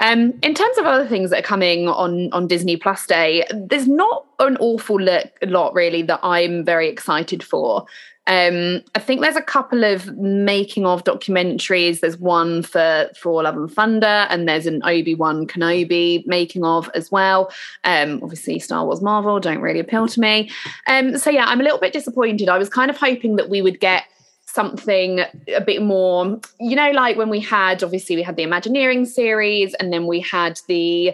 Um, 0.00 0.34
in 0.42 0.54
terms 0.54 0.78
of 0.78 0.86
other 0.86 1.06
things 1.06 1.30
that 1.30 1.40
are 1.40 1.46
coming 1.46 1.88
on 1.88 2.32
on 2.32 2.46
Disney 2.46 2.76
Plus 2.76 3.06
Day, 3.06 3.44
there's 3.52 3.88
not 3.88 4.26
an 4.38 4.56
awful 4.58 4.98
lot 5.00 5.74
really 5.74 6.02
that 6.02 6.20
I'm 6.22 6.64
very 6.64 6.88
excited 6.88 7.42
for. 7.42 7.86
Um, 8.28 8.82
I 8.94 9.00
think 9.00 9.20
there's 9.20 9.36
a 9.36 9.42
couple 9.42 9.82
of 9.84 10.06
making 10.16 10.86
of 10.86 11.02
documentaries. 11.02 12.00
There's 12.00 12.18
one 12.18 12.62
for 12.62 13.10
for 13.20 13.42
Love 13.42 13.56
and 13.56 13.72
Thunder, 13.72 14.06
and 14.30 14.48
there's 14.48 14.66
an 14.66 14.80
Obi 14.84 15.14
Wan 15.14 15.46
Kenobi 15.46 16.24
making 16.26 16.64
of 16.64 16.88
as 16.94 17.10
well. 17.10 17.52
Um, 17.82 18.20
obviously, 18.22 18.60
Star 18.60 18.84
Wars 18.84 19.02
Marvel 19.02 19.40
don't 19.40 19.60
really 19.60 19.80
appeal 19.80 20.06
to 20.06 20.20
me. 20.20 20.50
Um, 20.86 21.18
so 21.18 21.30
yeah, 21.30 21.46
I'm 21.46 21.60
a 21.60 21.64
little 21.64 21.80
bit 21.80 21.92
disappointed. 21.92 22.48
I 22.48 22.58
was 22.58 22.68
kind 22.68 22.90
of 22.90 22.96
hoping 22.96 23.36
that 23.36 23.48
we 23.48 23.60
would 23.60 23.80
get 23.80 24.04
something 24.52 25.20
a 25.54 25.60
bit 25.60 25.82
more, 25.82 26.38
you 26.60 26.76
know, 26.76 26.90
like 26.90 27.16
when 27.16 27.30
we 27.30 27.40
had 27.40 27.82
obviously 27.82 28.16
we 28.16 28.22
had 28.22 28.36
the 28.36 28.42
Imagineering 28.42 29.06
series 29.06 29.74
and 29.74 29.92
then 29.92 30.06
we 30.06 30.20
had 30.20 30.60
the 30.68 31.12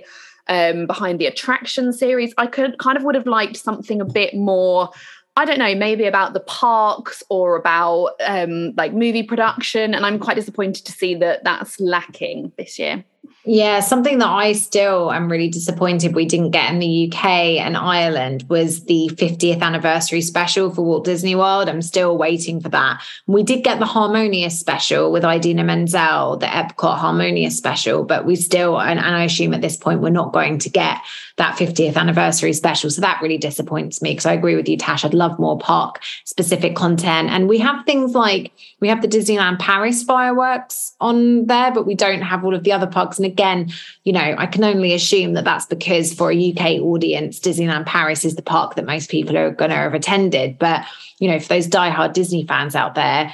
um, 0.49 0.87
behind 0.87 1.19
the 1.19 1.27
attraction 1.27 1.93
series. 1.93 2.35
I 2.39 2.47
could 2.47 2.79
kind 2.79 2.97
of 2.97 3.05
would 3.05 3.15
have 3.15 3.27
liked 3.27 3.57
something 3.57 4.01
a 4.01 4.05
bit 4.05 4.35
more. 4.35 4.91
I 5.37 5.45
don't 5.45 5.59
know, 5.59 5.75
maybe 5.75 6.07
about 6.07 6.33
the 6.33 6.41
parks 6.41 7.23
or 7.29 7.55
about 7.55 8.15
um, 8.27 8.73
like 8.77 8.93
movie 8.93 9.23
production. 9.23 9.95
And 9.95 10.05
I'm 10.05 10.19
quite 10.19 10.35
disappointed 10.35 10.85
to 10.87 10.93
see 10.93 11.15
that 11.17 11.45
that's 11.45 11.79
lacking 11.79 12.53
this 12.59 12.79
year. 12.79 13.05
Yeah, 13.45 13.81
something 13.81 14.19
that 14.19 14.29
I 14.29 14.53
still 14.53 15.11
am 15.11 15.31
really 15.31 15.49
disappointed 15.49 16.15
we 16.15 16.27
didn't 16.27 16.51
get 16.51 16.71
in 16.71 16.81
the 16.81 17.11
UK 17.11 17.25
and 17.25 17.77
Ireland 17.77 18.45
was 18.49 18.85
the 18.85 19.11
50th 19.15 19.63
anniversary 19.63 20.21
special 20.21 20.71
for 20.71 20.83
Walt 20.83 21.05
Disney 21.05 21.35
World. 21.35 21.69
I'm 21.69 21.81
still 21.81 22.19
waiting 22.19 22.61
for 22.61 22.69
that. 22.69 23.03
We 23.27 23.43
did 23.43 23.65
get 23.65 23.79
the 23.79 23.87
Harmonious 23.87 24.59
special 24.59 25.11
with 25.11 25.25
Idina 25.25 25.65
Menzel, 25.65 26.37
the 26.37 26.47
Epcot 26.47 26.99
Harmonious 26.99 27.57
special, 27.57 28.05
but 28.05 28.27
we 28.27 28.37
still, 28.37 28.81
and, 28.81 28.99
and 28.99 29.17
I 29.17 29.25
assume 29.25 29.55
at 29.55 29.63
this 29.63 29.77
point, 29.77 30.01
we're 30.01 30.11
not 30.11 30.33
going 30.33 30.59
to 30.59 30.69
get 30.69 30.99
that 31.39 31.57
50th 31.57 31.97
anniversary 31.97 32.53
special. 32.53 32.91
So 32.91 33.01
that 33.01 33.23
really 33.23 33.39
disappoints 33.39 34.03
me 34.03 34.11
because 34.11 34.27
I 34.27 34.33
agree 34.33 34.57
with 34.57 34.69
you, 34.69 34.77
Tash. 34.77 35.05
I'd 35.05 35.15
love 35.15 35.39
more 35.39 35.59
park 35.59 36.01
specific 36.25 36.75
content. 36.77 37.31
And 37.31 37.49
we 37.49 37.59
have 37.59 37.85
things 37.87 38.15
like 38.15 38.53
we 38.81 38.89
have 38.89 39.03
the 39.03 39.09
Disneyland 39.09 39.59
Paris 39.59 40.03
fireworks 40.03 40.95
on 41.01 41.47
there, 41.47 41.73
but 41.73 41.87
we 41.87 41.95
don't 41.95 42.23
have 42.23 42.45
all 42.45 42.55
of 42.55 42.65
the 42.65 42.73
other 42.73 42.87
parks. 42.87 43.19
And 43.19 43.27
again, 43.27 43.71
you 44.05 44.13
know, 44.13 44.35
I 44.37 44.47
can 44.47 44.65
only 44.65 44.93
assume 44.93 45.35
that 45.35 45.45
that's 45.45 45.67
because 45.67 46.13
for 46.13 46.33
a 46.33 46.53
UK 46.53 46.81
audience, 46.83 47.39
Disneyland 47.39 47.87
Paris 47.87 48.25
is 48.25 48.35
the 48.35 48.43
park 48.43 48.75
that 48.75 48.85
most 48.85 49.09
people 49.09 49.37
are 49.39 49.53
going 49.53 49.71
to 49.71 49.77
have 49.77 49.95
attended. 49.95 50.59
But, 50.59 50.85
you 51.19 51.31
know, 51.31 51.39
for 51.39 51.49
those 51.49 51.69
diehard 51.69 52.13
Disney 52.13 52.45
fans 52.47 52.75
out 52.75 52.97
there, 52.97 53.33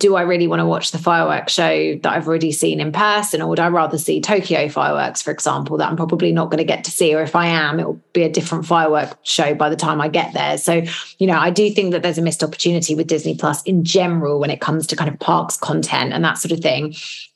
do 0.00 0.16
I 0.16 0.22
really 0.22 0.48
want 0.48 0.60
to 0.60 0.66
watch 0.66 0.90
the 0.90 0.98
fireworks 0.98 1.52
show 1.52 1.94
that 2.02 2.12
I've 2.12 2.26
already 2.26 2.50
seen 2.50 2.80
in 2.80 2.90
person, 2.90 3.40
or 3.40 3.48
would 3.48 3.60
I 3.60 3.68
rather 3.68 3.98
see 3.98 4.20
Tokyo 4.20 4.68
fireworks, 4.68 5.22
for 5.22 5.30
example, 5.30 5.76
that 5.76 5.88
I'm 5.88 5.96
probably 5.96 6.32
not 6.32 6.46
going 6.46 6.58
to 6.58 6.64
get 6.64 6.82
to 6.84 6.90
see? 6.90 7.14
Or 7.14 7.22
if 7.22 7.36
I 7.36 7.46
am, 7.46 7.78
it 7.78 7.86
will 7.86 8.00
be 8.12 8.22
a 8.22 8.28
different 8.28 8.66
fireworks 8.66 9.14
show 9.22 9.54
by 9.54 9.68
the 9.68 9.76
time 9.76 10.00
I 10.00 10.08
get 10.08 10.32
there. 10.32 10.58
So, 10.58 10.82
you 11.18 11.26
know, 11.26 11.38
I 11.38 11.50
do 11.50 11.70
think 11.70 11.92
that 11.92 12.02
there's 12.02 12.18
a 12.18 12.22
missed 12.22 12.42
opportunity 12.42 12.94
with 12.94 13.06
Disney 13.06 13.36
Plus 13.36 13.62
in 13.62 13.84
general 13.84 14.40
when 14.40 14.50
it 14.50 14.60
comes 14.60 14.86
to 14.88 14.96
kind 14.96 15.10
of 15.10 15.20
parks 15.20 15.56
content 15.56 16.12
and 16.12 16.24
that 16.24 16.38
sort 16.38 16.52
of 16.52 16.60
thing. 16.60 16.94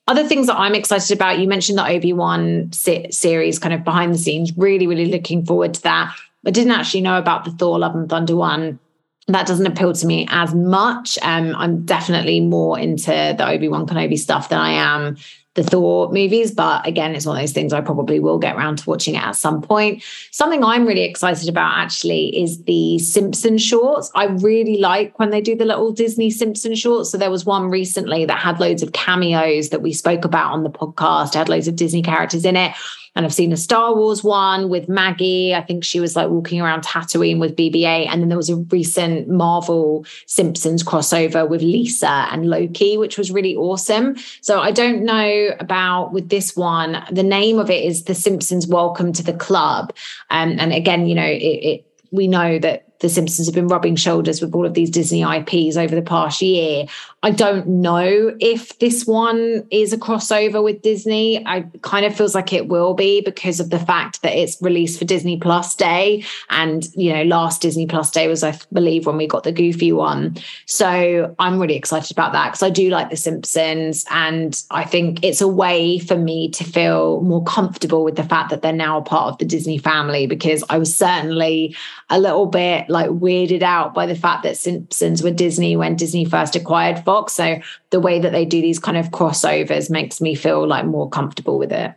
Other 0.08 0.26
things 0.26 0.46
that 0.48 0.58
I'm 0.58 0.74
excited 0.74 1.14
about, 1.14 1.38
you 1.38 1.46
mentioned 1.46 1.78
the 1.78 1.86
Obi 1.86 2.12
Wan 2.12 2.72
series, 2.72 3.58
kind 3.58 3.74
of 3.74 3.84
behind 3.84 4.12
the 4.12 4.18
scenes. 4.18 4.56
Really, 4.56 4.86
really 4.86 5.06
looking 5.06 5.44
forward 5.44 5.74
to 5.74 5.82
that. 5.82 6.16
I 6.46 6.50
didn't 6.50 6.72
actually 6.72 7.02
know 7.02 7.18
about 7.18 7.44
the 7.44 7.50
Thor 7.52 7.78
Love 7.78 7.94
and 7.94 8.08
Thunder 8.08 8.36
one 8.36 8.78
that 9.28 9.46
doesn't 9.46 9.66
appeal 9.66 9.92
to 9.92 10.06
me 10.06 10.26
as 10.30 10.54
much. 10.54 11.18
Um, 11.22 11.54
I'm 11.56 11.84
definitely 11.84 12.40
more 12.40 12.78
into 12.78 13.10
the 13.10 13.48
Obi 13.48 13.68
Wan 13.68 13.86
Kenobi 13.86 14.18
stuff 14.18 14.48
than 14.50 14.58
I 14.58 14.72
am 14.72 15.16
the 15.54 15.62
Thor 15.62 16.10
movies. 16.10 16.50
But 16.50 16.86
again, 16.86 17.14
it's 17.14 17.26
one 17.26 17.36
of 17.36 17.42
those 17.42 17.52
things 17.52 17.72
I 17.72 17.80
probably 17.80 18.20
will 18.20 18.38
get 18.38 18.56
around 18.56 18.78
to 18.78 18.90
watching 18.90 19.14
it 19.14 19.22
at 19.22 19.36
some 19.36 19.62
point. 19.62 20.02
Something 20.30 20.62
I'm 20.62 20.84
really 20.86 21.04
excited 21.04 21.48
about 21.48 21.78
actually 21.78 22.36
is 22.40 22.64
the 22.64 22.98
Simpson 22.98 23.56
shorts. 23.56 24.10
I 24.14 24.26
really 24.26 24.78
like 24.78 25.18
when 25.18 25.30
they 25.30 25.40
do 25.40 25.56
the 25.56 25.64
little 25.64 25.92
Disney 25.92 26.30
Simpson 26.30 26.74
shorts. 26.74 27.10
So 27.10 27.18
there 27.18 27.30
was 27.30 27.46
one 27.46 27.70
recently 27.70 28.24
that 28.24 28.38
had 28.38 28.60
loads 28.60 28.82
of 28.82 28.92
cameos 28.92 29.70
that 29.70 29.82
we 29.82 29.92
spoke 29.92 30.24
about 30.24 30.52
on 30.52 30.64
the 30.64 30.70
podcast, 30.70 31.34
had 31.34 31.48
loads 31.48 31.68
of 31.68 31.76
Disney 31.76 32.02
characters 32.02 32.44
in 32.44 32.56
it. 32.56 32.72
And 33.14 33.24
I've 33.24 33.34
seen 33.34 33.52
a 33.52 33.56
Star 33.56 33.94
Wars 33.94 34.24
one 34.24 34.68
with 34.68 34.88
Maggie. 34.88 35.54
I 35.54 35.62
think 35.62 35.84
she 35.84 36.00
was 36.00 36.16
like 36.16 36.30
walking 36.30 36.60
around 36.60 36.82
Tatooine 36.82 37.38
with 37.38 37.56
BB-8. 37.56 38.08
And 38.08 38.20
then 38.20 38.28
there 38.28 38.36
was 38.36 38.50
a 38.50 38.56
recent 38.56 39.28
Marvel 39.28 40.04
Simpsons 40.26 40.82
crossover 40.82 41.48
with 41.48 41.62
Lisa 41.62 42.28
and 42.30 42.50
Loki, 42.50 42.96
which 42.96 43.16
was 43.16 43.30
really 43.30 43.54
awesome. 43.54 44.16
So 44.40 44.60
I 44.60 44.72
don't 44.72 45.04
know 45.04 45.50
about 45.60 46.12
with 46.12 46.28
this 46.28 46.56
one. 46.56 47.04
The 47.10 47.22
name 47.22 47.58
of 47.58 47.70
it 47.70 47.84
is 47.84 48.04
The 48.04 48.14
Simpsons 48.14 48.66
Welcome 48.66 49.12
to 49.12 49.22
the 49.22 49.34
Club. 49.34 49.94
Um, 50.30 50.56
and 50.58 50.72
again, 50.72 51.06
you 51.06 51.14
know, 51.14 51.24
it, 51.24 51.36
it 51.36 51.86
we 52.10 52.28
know 52.28 52.58
that 52.60 52.84
the 53.00 53.08
Simpsons 53.08 53.46
have 53.46 53.54
been 53.54 53.68
rubbing 53.68 53.96
shoulders 53.96 54.40
with 54.40 54.54
all 54.54 54.64
of 54.64 54.74
these 54.74 54.88
Disney 54.88 55.22
IPs 55.22 55.76
over 55.76 55.94
the 55.94 56.00
past 56.00 56.40
year. 56.40 56.86
I 57.24 57.30
don't 57.30 57.66
know 57.66 58.36
if 58.38 58.78
this 58.80 59.06
one 59.06 59.66
is 59.70 59.94
a 59.94 59.96
crossover 59.96 60.62
with 60.62 60.82
Disney. 60.82 61.42
I 61.46 61.62
kind 61.80 62.04
of 62.04 62.14
feels 62.14 62.34
like 62.34 62.52
it 62.52 62.68
will 62.68 62.92
be 62.92 63.22
because 63.22 63.60
of 63.60 63.70
the 63.70 63.78
fact 63.78 64.20
that 64.20 64.36
it's 64.36 64.60
released 64.60 64.98
for 64.98 65.06
Disney 65.06 65.38
Plus 65.38 65.74
Day. 65.74 66.22
And, 66.50 66.86
you 66.94 67.14
know, 67.14 67.22
last 67.22 67.62
Disney 67.62 67.86
Plus 67.86 68.10
Day 68.10 68.28
was, 68.28 68.44
I 68.44 68.54
believe, 68.74 69.06
when 69.06 69.16
we 69.16 69.26
got 69.26 69.44
the 69.44 69.52
Goofy 69.52 69.90
one. 69.90 70.36
So 70.66 71.34
I'm 71.38 71.58
really 71.58 71.76
excited 71.76 72.10
about 72.10 72.34
that 72.34 72.48
because 72.48 72.62
I 72.62 72.68
do 72.68 72.90
like 72.90 73.08
The 73.08 73.16
Simpsons. 73.16 74.04
And 74.10 74.62
I 74.70 74.84
think 74.84 75.24
it's 75.24 75.40
a 75.40 75.48
way 75.48 76.00
for 76.00 76.18
me 76.18 76.50
to 76.50 76.62
feel 76.62 77.22
more 77.22 77.42
comfortable 77.44 78.04
with 78.04 78.16
the 78.16 78.24
fact 78.24 78.50
that 78.50 78.60
they're 78.60 78.70
now 78.70 78.98
a 78.98 79.02
part 79.02 79.32
of 79.32 79.38
the 79.38 79.46
Disney 79.46 79.78
family 79.78 80.26
because 80.26 80.62
I 80.68 80.76
was 80.76 80.94
certainly 80.94 81.74
a 82.10 82.20
little 82.20 82.44
bit 82.44 82.90
like 82.90 83.08
weirded 83.08 83.62
out 83.62 83.94
by 83.94 84.04
the 84.04 84.14
fact 84.14 84.42
that 84.42 84.58
Simpsons 84.58 85.22
were 85.22 85.30
Disney 85.30 85.74
when 85.74 85.96
Disney 85.96 86.26
first 86.26 86.54
acquired 86.54 87.02
Fox. 87.02 87.13
So 87.30 87.60
the 87.90 88.00
way 88.00 88.18
that 88.20 88.32
they 88.32 88.44
do 88.44 88.60
these 88.60 88.78
kind 88.78 88.96
of 88.96 89.10
crossovers 89.10 89.90
makes 89.90 90.20
me 90.20 90.34
feel 90.34 90.66
like 90.66 90.86
more 90.86 91.08
comfortable 91.08 91.58
with 91.58 91.72
it. 91.72 91.94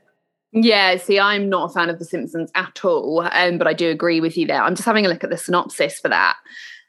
Yeah, 0.53 0.97
see, 0.97 1.19
I'm 1.19 1.49
not 1.49 1.69
a 1.69 1.73
fan 1.73 1.89
of 1.89 1.99
The 1.99 2.06
Simpsons 2.06 2.49
at 2.56 2.84
all, 2.84 3.27
um, 3.32 3.58
but 3.58 3.67
I 3.67 3.73
do 3.73 3.89
agree 3.89 4.21
with 4.21 4.38
you 4.38 4.47
there. 4.47 4.63
I'm 4.63 4.75
just 4.75 4.86
having 4.86 5.06
a 5.06 5.10
look 5.10 5.23
at 5.23 5.30
the 5.30 5.38
synopsis 5.38 5.99
for 5.99 6.08
that. 6.10 6.38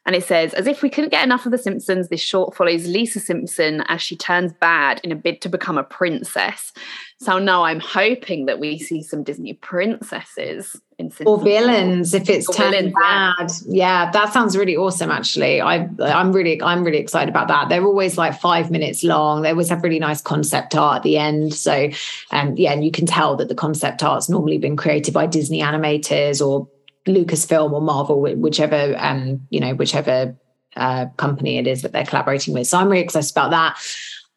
And 0.06 0.16
it 0.16 0.24
says, 0.24 0.54
as 0.54 0.66
if 0.66 0.82
we 0.82 0.88
couldn't 0.88 1.10
get 1.10 1.22
enough 1.22 1.44
of 1.44 1.52
The 1.52 1.58
Simpsons, 1.58 2.08
this 2.08 2.20
short 2.20 2.54
follows 2.54 2.86
Lisa 2.86 3.20
Simpson 3.20 3.82
as 3.88 4.00
she 4.00 4.16
turns 4.16 4.54
bad 4.54 5.00
in 5.04 5.12
a 5.12 5.14
bid 5.14 5.42
to 5.42 5.50
become 5.50 5.76
a 5.76 5.84
princess. 5.84 6.72
So 7.20 7.38
now 7.38 7.64
I'm 7.64 7.80
hoping 7.80 8.46
that 8.46 8.58
we 8.58 8.78
see 8.78 9.02
some 9.02 9.22
Disney 9.22 9.52
princesses 9.52 10.80
in 10.98 11.10
Simpsons. 11.10 11.28
Or 11.28 11.38
villains 11.38 12.14
if 12.14 12.30
it's 12.30 12.46
turned 12.56 12.72
villains, 12.72 12.94
bad. 12.94 13.50
Yeah. 13.66 14.04
yeah, 14.04 14.10
that 14.12 14.32
sounds 14.32 14.56
really 14.56 14.76
awesome. 14.76 15.10
Actually, 15.10 15.60
I 15.60 15.88
I'm 16.00 16.32
really 16.32 16.62
I'm 16.62 16.84
really 16.84 16.98
excited 16.98 17.28
about 17.28 17.48
that. 17.48 17.68
They're 17.68 17.84
always 17.84 18.16
like 18.16 18.40
five 18.40 18.70
minutes 18.70 19.04
long. 19.04 19.42
They 19.42 19.50
always 19.50 19.68
have 19.68 19.82
really 19.82 19.98
nice 19.98 20.22
concept 20.22 20.74
art 20.74 20.98
at 20.98 21.02
the 21.02 21.18
end. 21.18 21.54
So, 21.54 21.90
um, 22.30 22.56
yeah, 22.56 22.72
and 22.72 22.84
you 22.84 22.90
can 22.90 23.04
tell 23.04 23.36
that 23.36 23.48
the 23.48 23.54
concept 23.54 24.02
art's 24.02 24.28
normally 24.28 24.58
been 24.58 24.76
created 24.76 25.12
by 25.12 25.26
Disney 25.26 25.60
animators 25.60 26.44
or 26.44 26.68
Lucasfilm 27.08 27.72
or 27.72 27.80
Marvel, 27.80 28.20
whichever 28.20 28.94
um, 28.98 29.46
you 29.50 29.60
know, 29.60 29.74
whichever 29.74 30.36
uh, 30.76 31.06
company 31.16 31.58
it 31.58 31.66
is 31.66 31.82
that 31.82 31.92
they're 31.92 32.06
collaborating 32.06 32.54
with. 32.54 32.66
So 32.66 32.78
I'm 32.78 32.88
really 32.88 33.02
excited 33.02 33.30
about 33.32 33.50
that. 33.50 33.78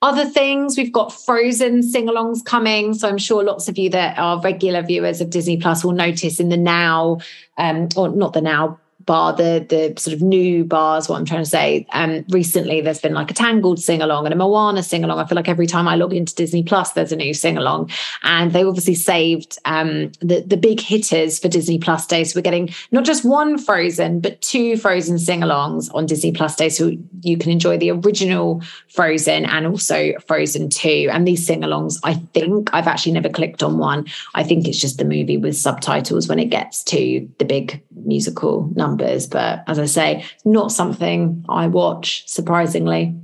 Other 0.04 0.26
things, 0.26 0.78
we've 0.78 0.92
got 0.92 1.14
Frozen 1.14 1.84
sing 1.84 2.08
alongs 2.08 2.44
coming. 2.44 2.96
So 2.96 3.08
I'm 3.08 3.20
sure 3.20 3.44
lots 3.44 3.70
of 3.70 3.78
you 3.78 3.88
that 3.92 4.18
are 4.18 4.42
regular 4.42 4.82
viewers 4.82 5.22
of 5.22 5.30
Disney 5.30 5.58
Plus 5.58 5.84
will 5.84 5.92
notice 5.92 6.40
in 6.40 6.50
the 6.50 6.58
now, 6.58 7.20
um, 7.60 7.88
or 7.96 8.10
not 8.10 8.34
the 8.34 8.42
now, 8.42 8.80
bar, 9.06 9.34
the 9.34 9.66
the 9.68 10.00
sort 10.00 10.14
of 10.14 10.22
new 10.22 10.64
bars, 10.64 11.10
what 11.10 11.18
I'm 11.18 11.26
trying 11.26 11.44
to 11.44 11.50
say. 11.50 11.86
Um, 11.92 12.26
recently 12.30 12.82
there's 12.82 13.00
been 13.00 13.14
like 13.14 13.32
a 13.32 13.34
Tangled 13.34 13.80
sing 13.80 14.02
along 14.02 14.26
and 14.26 14.34
a 14.34 14.38
Moana 14.38 14.84
sing 14.84 15.04
along. 15.04 15.20
I 15.20 15.26
feel 15.26 15.36
like 15.36 15.50
every 15.50 15.68
time 15.68 15.88
I 15.88 15.96
log 15.96 16.14
into 16.14 16.36
Disney 16.36 16.64
Plus, 16.64 16.94
there's 16.94 17.12
a 17.12 17.16
new 17.16 17.34
sing 17.34 17.58
along, 17.58 17.90
and 18.24 18.52
they 18.52 18.64
obviously 18.64 18.96
saved 18.96 19.58
um, 19.66 20.12
the 20.20 20.44
the 20.46 20.58
big 20.58 20.80
hitters 20.80 21.40
for 21.40 21.48
Disney 21.48 21.80
Plus 21.80 22.06
Day. 22.08 22.24
So 22.24 22.38
we're 22.38 22.44
getting 22.44 22.70
not 22.92 23.06
just 23.06 23.26
one 23.26 23.58
Frozen, 23.58 24.20
but 24.22 24.42
two 24.42 24.78
Frozen 24.78 25.20
sing 25.20 25.42
alongs 25.42 25.94
on 25.94 26.06
Disney 26.06 26.32
Plus 26.32 26.56
Day, 26.56 26.70
so 26.70 26.92
you 27.22 27.38
can 27.38 27.52
enjoy 27.52 27.78
the 27.78 27.92
original 27.92 28.62
Frozen 28.90 29.46
and 29.46 29.68
also 29.68 30.14
Frozen 30.28 30.70
Two. 30.70 31.10
And 31.12 31.28
these 31.28 31.46
sing 31.46 31.62
alongs, 31.62 32.00
I 32.04 32.16
think 32.34 32.70
I've 32.74 32.88
actually 32.88 33.14
never 33.14 33.30
clicked 33.30 33.64
on 33.64 33.78
one. 33.78 34.06
I 34.36 34.44
think 34.44 34.68
it's 34.68 34.80
just 34.80 34.98
the 34.98 35.06
movie 35.06 35.38
with 35.38 35.56
subtitles 35.56 36.28
when 36.28 36.40
it 36.40 36.50
gets 36.50 36.84
to 36.86 37.28
the 37.38 37.46
big 37.46 37.82
musical 38.06 38.72
numbers, 38.76 39.28
but 39.28 39.64
as 39.68 39.80
I 39.80 39.86
say, 39.86 40.26
not 40.46 40.72
something 40.72 41.46
I 41.50 41.68
watch 41.68 42.28
surprisingly. 42.28 43.16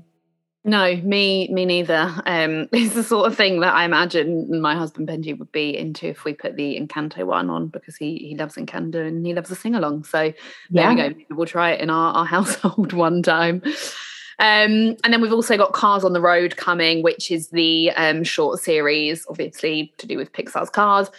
No, 0.67 0.97
me, 0.97 1.47
me 1.47 1.65
neither. 1.65 2.13
Um, 2.25 2.67
it's 2.73 2.93
the 2.93 3.03
sort 3.03 3.25
of 3.25 3.37
thing 3.37 3.61
that 3.61 3.73
I 3.73 3.85
imagine 3.85 4.59
my 4.61 4.75
husband 4.75 5.07
Benji 5.07 5.37
would 5.37 5.51
be 5.53 5.75
into 5.75 6.07
if 6.07 6.25
we 6.25 6.33
put 6.33 6.57
the 6.57 6.77
Encanto 6.77 7.25
one 7.25 7.49
on 7.49 7.67
because 7.67 7.95
he 7.95 8.17
he 8.17 8.35
loves 8.35 8.55
Encanto 8.55 9.07
and 9.07 9.25
he 9.25 9.33
loves 9.33 9.49
a 9.49 9.55
sing 9.55 9.75
along. 9.75 10.03
So 10.03 10.23
yeah. 10.23 10.33
there 10.69 10.89
we 10.89 10.95
go. 10.95 11.07
Maybe 11.07 11.27
we'll 11.31 11.47
try 11.47 11.71
it 11.71 11.81
in 11.81 11.89
our, 11.89 12.13
our 12.13 12.25
household 12.35 12.91
one 12.91 13.23
time. 13.23 13.61
Um, 14.39 14.95
and 15.03 15.11
then 15.13 15.21
we've 15.21 15.33
also 15.33 15.57
got 15.57 15.73
Cars 15.73 16.03
on 16.03 16.13
the 16.13 16.21
Road 16.21 16.57
coming, 16.57 17.01
which 17.01 17.31
is 17.31 17.49
the 17.49 17.91
um, 17.91 18.23
short 18.23 18.59
series, 18.59 19.25
obviously 19.29 19.93
to 19.97 20.05
do 20.05 20.17
with 20.17 20.31
Pixar's 20.31 20.69
Cars. 20.69 21.09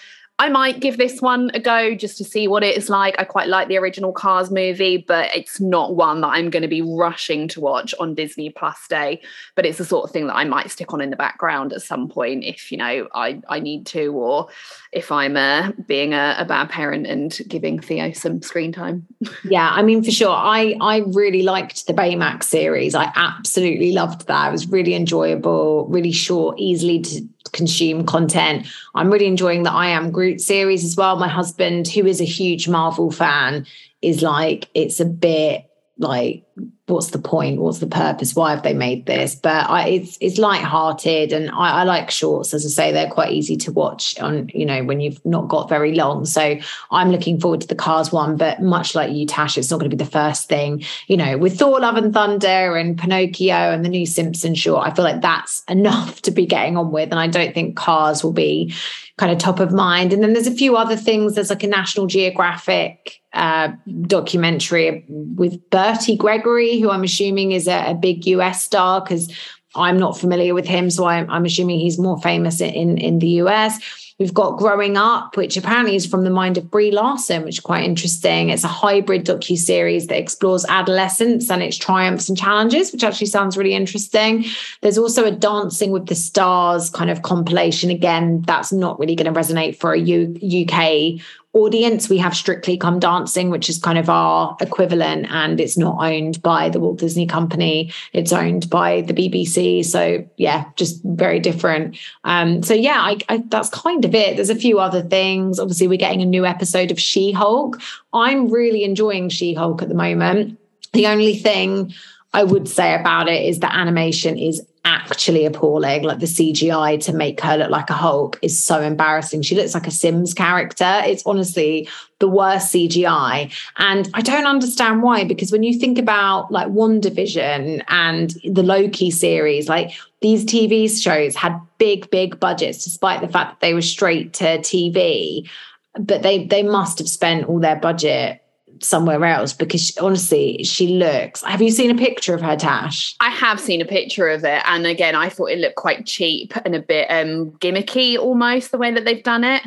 I 0.41 0.49
might 0.49 0.79
give 0.79 0.99
this 0.99 1.21
one 1.21 1.51
a 1.53 1.59
go 1.59 1.97
just 1.97 2.17
to 2.19 2.25
see 2.25 2.47
what 2.47 2.63
it 2.63 2.77
is 2.77 2.89
like. 2.89 3.19
I 3.19 3.25
quite 3.25 3.49
like 3.49 3.67
the 3.67 3.77
original 3.77 4.13
Cars 4.13 4.53
movie, 4.53 4.97
but 4.97 5.35
it's 5.35 5.61
not 5.61 5.97
one 5.97 6.21
that 6.21 6.29
I'm 6.29 6.49
going 6.49 6.63
to 6.63 6.69
be 6.69 6.81
rushing 6.81 7.49
to 7.49 7.61
watch 7.61 7.93
on 7.99 8.15
Disney 8.15 8.49
Plus 8.51 8.87
Day. 8.89 9.21
But 9.57 9.67
it's 9.67 9.79
the 9.79 9.85
sort 9.85 10.05
of 10.05 10.13
thing 10.13 10.29
that 10.29 10.37
I 10.37 10.45
might 10.45 10.71
stick 10.71 10.93
on 10.93 11.01
in 11.01 11.11
the 11.11 11.17
background 11.17 11.73
at 11.73 11.83
some 11.83 12.09
point 12.09 12.45
if 12.45 12.71
you 12.71 12.79
know 12.79 13.09
I 13.13 13.41
I 13.49 13.59
need 13.59 13.87
to, 13.87 14.13
or 14.13 14.49
if 14.93 15.11
I'm 15.11 15.37
uh, 15.37 15.73
being 15.89 16.15
a, 16.15 16.37
a 16.39 16.45
bad 16.45 16.71
parent 16.71 17.09
and 17.09 17.37
giving 17.49 17.81
Theo 17.81 18.13
some 18.13 18.41
screen 18.41 18.71
time. 18.71 19.09
yeah, 19.45 19.69
I 19.69 19.83
mean 19.83 20.05
for 20.05 20.13
sure. 20.13 20.31
I 20.31 20.77
I 20.81 20.99
really 20.99 21.43
liked 21.43 21.89
the 21.89 21.95
Baymax 21.95 22.45
series. 22.45 22.95
I 22.95 23.11
absolutely 23.17 23.91
loved 23.91 24.29
that. 24.29 24.49
It 24.49 24.53
was 24.53 24.69
really 24.69 24.95
enjoyable, 24.95 25.87
really 25.89 26.13
short, 26.13 26.61
easily 26.61 27.01
to 27.01 27.29
consume 27.53 28.07
content. 28.07 28.67
I'm 28.95 29.11
really 29.11 29.27
enjoying 29.27 29.63
the 29.63 29.73
I 29.73 29.89
Am 29.89 30.11
Groot 30.11 30.41
series 30.41 30.85
as 30.85 30.97
well. 30.97 31.17
My 31.17 31.29
husband, 31.29 31.89
who 31.89 32.07
is 32.07 32.21
a 32.21 32.25
huge 32.25 32.69
Marvel 32.69 33.11
fan, 33.11 33.67
is 34.03 34.23
like, 34.23 34.69
it's 34.75 35.01
a 35.01 35.05
bit 35.05 35.65
like 35.99 36.45
what's 36.89 37.09
the 37.09 37.19
point? 37.19 37.61
What's 37.61 37.79
the 37.79 37.87
purpose? 37.87 38.35
Why 38.35 38.51
have 38.51 38.63
they 38.63 38.75
made 38.75 39.07
this? 39.07 39.35
But 39.35 39.69
I, 39.69 39.89
it's 39.89 40.19
it's 40.21 40.39
light-hearted 40.39 41.33
and 41.33 41.51
I, 41.51 41.81
I, 41.81 41.85
like 41.85 42.11
shorts. 42.11 42.55
As 42.55 42.65
i 42.65 42.69
say 42.69 42.93
they're 42.93 43.11
quite 43.11 43.33
easy 43.33 43.57
to 43.59 43.73
watch 43.73 44.19
on 44.19 44.51
you 44.55 44.67
know 44.67 44.85
when 44.85 45.01
you've 45.01 45.25
not 45.25 45.49
got 45.49 45.69
very 45.69 45.95
long. 45.95 46.25
So 46.25 46.59
i'm 46.91 47.11
looking 47.11 47.41
forward 47.41 47.61
to 47.63 47.67
the 47.67 47.75
cars 47.75 48.13
one 48.13 48.37
but 48.37 48.61
much 48.63 48.95
like 48.95 49.13
you 49.13 49.27
tash 49.27 49.59
it's 49.59 49.71
not 49.71 49.79
going 49.79 49.91
to 49.91 49.97
be 49.97 50.03
the 50.03 50.11
first 50.11 50.49
thing. 50.49 50.85
You 51.07 51.17
know 51.17 51.39
with 51.39 51.59
thor 51.59 51.81
love 51.81 51.97
and 51.97 52.13
thunder 52.13 52.77
and 52.77 52.99
pinocchio 52.99 53.73
and 53.73 53.85
the 53.85 53.89
new 53.89 54.07
simpson 54.07 54.55
short 54.55 54.87
i 54.87 54.95
feel 54.95 55.05
like 55.05 55.21
that's 55.21 55.63
enough 55.69 56.23
to 56.23 56.31
be 56.31 56.47
getting 56.47 56.77
on 56.77 56.91
with. 56.91 57.11
And 57.11 57.21
i 57.21 57.27
don't 57.27 57.55
think 57.55 57.77
cars 57.77 58.25
will 58.25 58.33
be 58.33 58.75
kind 59.19 59.31
of 59.31 59.39
top 59.39 59.61
of 59.61 59.73
mind 59.73 60.13
and 60.13 60.23
then 60.23 60.33
there's 60.33 60.47
a 60.47 60.53
few 60.53 60.77
other 60.77 60.97
things 60.97 61.35
there's 61.35 61.51
like 61.51 61.63
a 61.63 61.67
national 61.67 62.07
geographic 62.07 63.21
uh, 63.35 63.69
documentary 64.03 65.05
with 65.09 65.59
bertie 65.71 66.17
gregory 66.17 66.81
who 66.81 66.91
I'm 66.91 67.05
assuming 67.05 67.53
is 67.53 67.69
a, 67.69 67.91
a 67.91 67.95
big 67.95 68.27
US 68.27 68.63
star 68.63 69.01
because 69.01 69.31
I'm 69.75 69.99
not 69.99 70.19
familiar 70.19 70.55
with 70.55 70.67
him. 70.67 70.91
So 70.91 71.07
I'm, 71.07 71.31
I'm 71.31 71.45
assuming 71.45 71.79
he's 71.79 71.99
more 71.99 72.19
famous 72.21 72.61
in, 72.61 72.99
in 72.99 73.19
the 73.19 73.29
US. 73.43 73.79
We've 74.19 74.35
got 74.35 74.59
Growing 74.59 74.97
Up, 74.97 75.37
which 75.37 75.57
apparently 75.57 75.95
is 75.95 76.05
from 76.05 76.25
the 76.25 76.31
mind 76.31 76.59
of 76.59 76.73
Brie 76.73 76.91
Larson, 76.91 77.45
which 77.45 77.59
is 77.59 77.61
quite 77.61 77.85
interesting. 77.85 78.51
It's 78.51 78.65
a 78.65 78.69
hybrid 78.69 79.25
docu 79.25 79.57
series 79.57 80.09
that 80.09 80.19
explores 80.19 80.65
adolescence 80.69 81.49
and 81.49 81.63
its 81.63 81.77
triumphs 81.77 82.29
and 82.29 82.37
challenges, 82.37 82.91
which 82.91 83.05
actually 83.05 83.29
sounds 83.29 83.57
really 83.57 83.75
interesting. 83.75 84.45
There's 84.83 84.99
also 84.99 85.25
a 85.25 85.31
Dancing 85.31 85.93
with 85.93 86.07
the 86.07 86.17
Stars 86.17 86.91
kind 86.91 87.11
of 87.11 87.23
compilation. 87.23 87.91
Again, 87.91 88.43
that's 88.43 88.73
not 88.73 88.99
really 88.99 89.15
going 89.15 89.33
to 89.33 89.41
resonate 89.41 89.77
for 89.77 89.93
a 89.93 90.01
U- 90.01 90.67
UK 90.67 91.23
audience. 91.59 92.09
We 92.09 92.19
have 92.19 92.35
Strictly 92.35 92.77
Come 92.77 92.99
Dancing, 92.99 93.51
which 93.51 93.69
is 93.69 93.79
kind 93.79 93.99
of 93.99 94.09
our 94.09 94.57
equivalent, 94.61 95.27
and 95.31 95.61
it's 95.61 95.77
not 95.77 95.97
owned 96.01 96.41
by 96.43 96.69
the 96.69 96.81
Walt 96.81 96.99
Disney 96.99 97.27
Company. 97.27 97.93
It's 98.13 98.33
owned 98.33 98.71
by 98.71 99.03
the 99.03 99.13
BBC. 99.13 99.85
So 99.85 100.25
yeah, 100.37 100.65
just 100.77 101.03
very 101.05 101.41
different. 101.41 101.99
Um, 102.25 102.63
so 102.63 102.75
yeah, 102.75 102.99
I, 103.01 103.19
I, 103.29 103.43
that's 103.49 103.69
kind 103.71 104.05
of 104.05 104.15
it. 104.15 104.37
There's 104.37 104.51
a 104.51 104.55
few 104.55 104.79
other 104.79 105.03
things. 105.03 105.59
Obviously, 105.59 105.89
we're 105.89 105.99
getting 105.99 106.23
a 106.23 106.27
new 106.27 106.47
episode 106.47 106.91
of 106.91 107.01
She 107.01 107.33
Hulk. 107.33 107.81
I'm 108.13 108.49
really 108.51 108.85
enjoying 108.85 109.29
She 109.29 109.55
Hulk 109.55 109.83
at 109.83 109.89
the 109.89 109.95
moment. 109.95 110.59
The 110.93 111.07
only 111.07 111.37
thing 111.37 111.93
I 112.39 112.45
would 112.45 112.69
say 112.69 112.95
about 112.95 113.29
it 113.29 113.45
is 113.45 113.59
that 113.59 113.75
animation 113.75 114.39
is 114.39 114.63
actually 114.85 115.45
appalling. 115.45 116.05
Like 116.05 116.21
the 116.21 116.27
CGI 116.27 117.03
to 117.07 117.13
make 117.13 117.41
her 117.41 117.57
look 117.57 117.71
like 117.71 117.91
a 117.91 117.95
Hulk 117.95 118.39
is 118.43 118.57
so 118.65 118.81
embarrassing. 118.81 119.43
She 119.43 119.57
looks 119.57 119.75
like 119.75 119.89
a 119.89 119.91
Sims 119.91 120.35
character. 120.35 121.03
It's 121.05 121.27
honestly 121.27 121.89
the 122.21 122.29
worst 122.29 122.73
CGI. 122.73 123.53
And 123.79 124.09
I 124.15 124.21
don't 124.21 124.47
understand 124.47 125.03
why, 125.03 125.25
because 125.25 125.51
when 125.51 125.65
you 125.65 125.81
think 125.81 125.99
about 125.99 126.53
like 126.53 126.69
WandaVision 126.69 127.83
and 127.89 128.31
the 128.45 128.63
Loki 128.63 129.11
series, 129.11 129.69
like 129.69 129.91
these 130.21 130.45
TV 130.45 130.89
shows 130.89 131.35
had 131.35 131.61
big, 131.79 132.09
big 132.11 132.39
budgets, 132.39 132.85
despite 132.85 133.21
the 133.21 133.27
fact 133.27 133.51
that 133.51 133.67
they 133.67 133.75
were 133.75 133.83
straight 133.83 134.33
to 134.35 134.59
TV. 134.59 135.51
But 135.99 136.23
they 136.23 136.47
they 136.47 136.63
must 136.63 136.99
have 136.99 137.09
spent 137.09 137.49
all 137.49 137.59
their 137.59 137.75
budget 137.75 138.41
somewhere 138.81 139.25
else 139.25 139.53
because 139.53 139.83
she, 139.87 140.01
honestly 140.01 140.63
she 140.65 140.89
looks 140.89 141.43
have 141.43 141.63
you 141.63 141.71
seen 141.71 141.91
a 141.91 141.95
picture 141.95 142.35
of 142.35 142.41
her 142.41 142.57
tash? 142.57 143.15
I 143.21 143.31
have 143.31 143.61
seen 143.61 143.81
a 143.81 143.85
picture 143.85 144.29
of 144.29 144.45
it 144.45 144.63
and 144.67 144.87
again 144.87 145.15
i 145.15 145.29
thought 145.29 145.47
it 145.47 145.59
looked 145.59 145.77
quite 145.77 146.07
cheap 146.07 146.55
and 146.65 146.75
a 146.75 146.81
bit 146.81 147.07
um 147.11 147.51
gimmicky 147.53 148.19
almost 148.19 148.71
the 148.71 148.79
way 148.79 148.93
that 148.93 149.05
they've 149.05 149.23
done 149.23 149.45
it. 149.45 149.63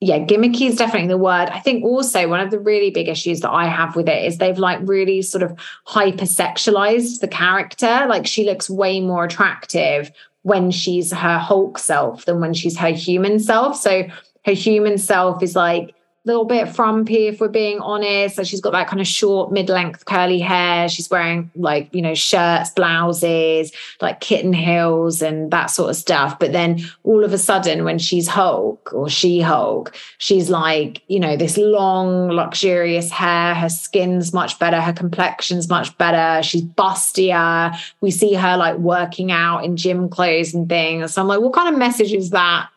Yeah 0.00 0.18
gimmicky 0.18 0.68
is 0.68 0.76
definitely 0.76 1.08
the 1.08 1.18
word. 1.18 1.48
I 1.48 1.60
think 1.60 1.84
also 1.84 2.28
one 2.28 2.40
of 2.40 2.50
the 2.50 2.58
really 2.58 2.90
big 2.90 3.08
issues 3.08 3.40
that 3.40 3.50
i 3.50 3.66
have 3.66 3.96
with 3.96 4.08
it 4.08 4.24
is 4.24 4.38
they've 4.38 4.58
like 4.58 4.80
really 4.82 5.22
sort 5.22 5.42
of 5.42 5.58
hypersexualized 5.86 7.20
the 7.20 7.28
character. 7.28 8.06
Like 8.08 8.26
she 8.26 8.44
looks 8.44 8.68
way 8.68 9.00
more 9.00 9.24
attractive 9.24 10.10
when 10.42 10.70
she's 10.70 11.10
her 11.10 11.38
hulk 11.38 11.78
self 11.78 12.26
than 12.26 12.38
when 12.38 12.52
she's 12.52 12.76
her 12.76 12.90
human 12.90 13.38
self. 13.38 13.76
So 13.76 14.06
her 14.44 14.52
human 14.52 14.98
self 14.98 15.42
is 15.42 15.56
like 15.56 15.94
little 16.24 16.46
bit 16.46 16.68
frumpy 16.68 17.26
if 17.26 17.40
we're 17.40 17.48
being 17.48 17.80
honest. 17.80 18.36
So 18.36 18.44
she's 18.44 18.60
got 18.60 18.72
that 18.72 18.88
kind 18.88 19.00
of 19.00 19.06
short, 19.06 19.52
mid-length 19.52 20.06
curly 20.06 20.38
hair. 20.38 20.88
She's 20.88 21.10
wearing 21.10 21.50
like, 21.54 21.94
you 21.94 22.00
know, 22.00 22.14
shirts, 22.14 22.70
blouses, 22.70 23.72
like 24.00 24.20
kitten 24.20 24.54
heels 24.54 25.20
and 25.20 25.50
that 25.50 25.66
sort 25.66 25.90
of 25.90 25.96
stuff. 25.96 26.38
But 26.38 26.52
then 26.52 26.80
all 27.02 27.24
of 27.24 27.32
a 27.32 27.38
sudden 27.38 27.84
when 27.84 27.98
she's 27.98 28.26
Hulk 28.26 28.90
or 28.94 29.08
she 29.10 29.40
Hulk, 29.40 29.94
she's 30.18 30.48
like, 30.48 31.02
you 31.08 31.20
know, 31.20 31.36
this 31.36 31.58
long, 31.58 32.28
luxurious 32.30 33.10
hair. 33.10 33.54
Her 33.54 33.68
skin's 33.68 34.32
much 34.32 34.58
better. 34.58 34.80
Her 34.80 34.94
complexion's 34.94 35.68
much 35.68 35.96
better. 35.98 36.42
She's 36.42 36.62
bustier. 36.62 37.76
We 38.00 38.10
see 38.10 38.32
her 38.32 38.56
like 38.56 38.78
working 38.78 39.30
out 39.30 39.64
in 39.64 39.76
gym 39.76 40.08
clothes 40.08 40.54
and 40.54 40.68
things. 40.68 41.12
So 41.12 41.20
I'm 41.20 41.28
like, 41.28 41.40
what 41.40 41.52
kind 41.52 41.68
of 41.68 41.78
message 41.78 42.12
is 42.12 42.30
that 42.30 42.68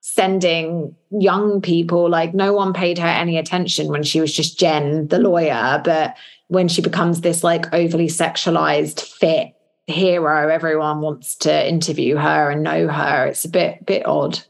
sending 0.00 0.94
young 1.10 1.60
people 1.60 2.08
like 2.08 2.32
no 2.34 2.52
one 2.52 2.72
paid 2.72 2.98
her 2.98 3.06
any 3.06 3.36
attention 3.36 3.88
when 3.88 4.02
she 4.02 4.20
was 4.20 4.34
just 4.34 4.58
Jen 4.58 5.08
the 5.08 5.18
lawyer 5.18 5.80
but 5.84 6.16
when 6.48 6.68
she 6.68 6.80
becomes 6.82 7.20
this 7.20 7.44
like 7.44 7.72
overly 7.72 8.08
sexualized 8.08 9.02
fit 9.02 9.54
hero, 9.90 10.48
everyone 10.48 11.00
wants 11.00 11.34
to 11.36 11.68
interview 11.68 12.16
her 12.16 12.50
and 12.50 12.62
know 12.62 12.88
her. 12.88 13.26
It's 13.26 13.44
a 13.44 13.48
bit 13.48 13.84
bit 13.84 14.06
odd. 14.06 14.40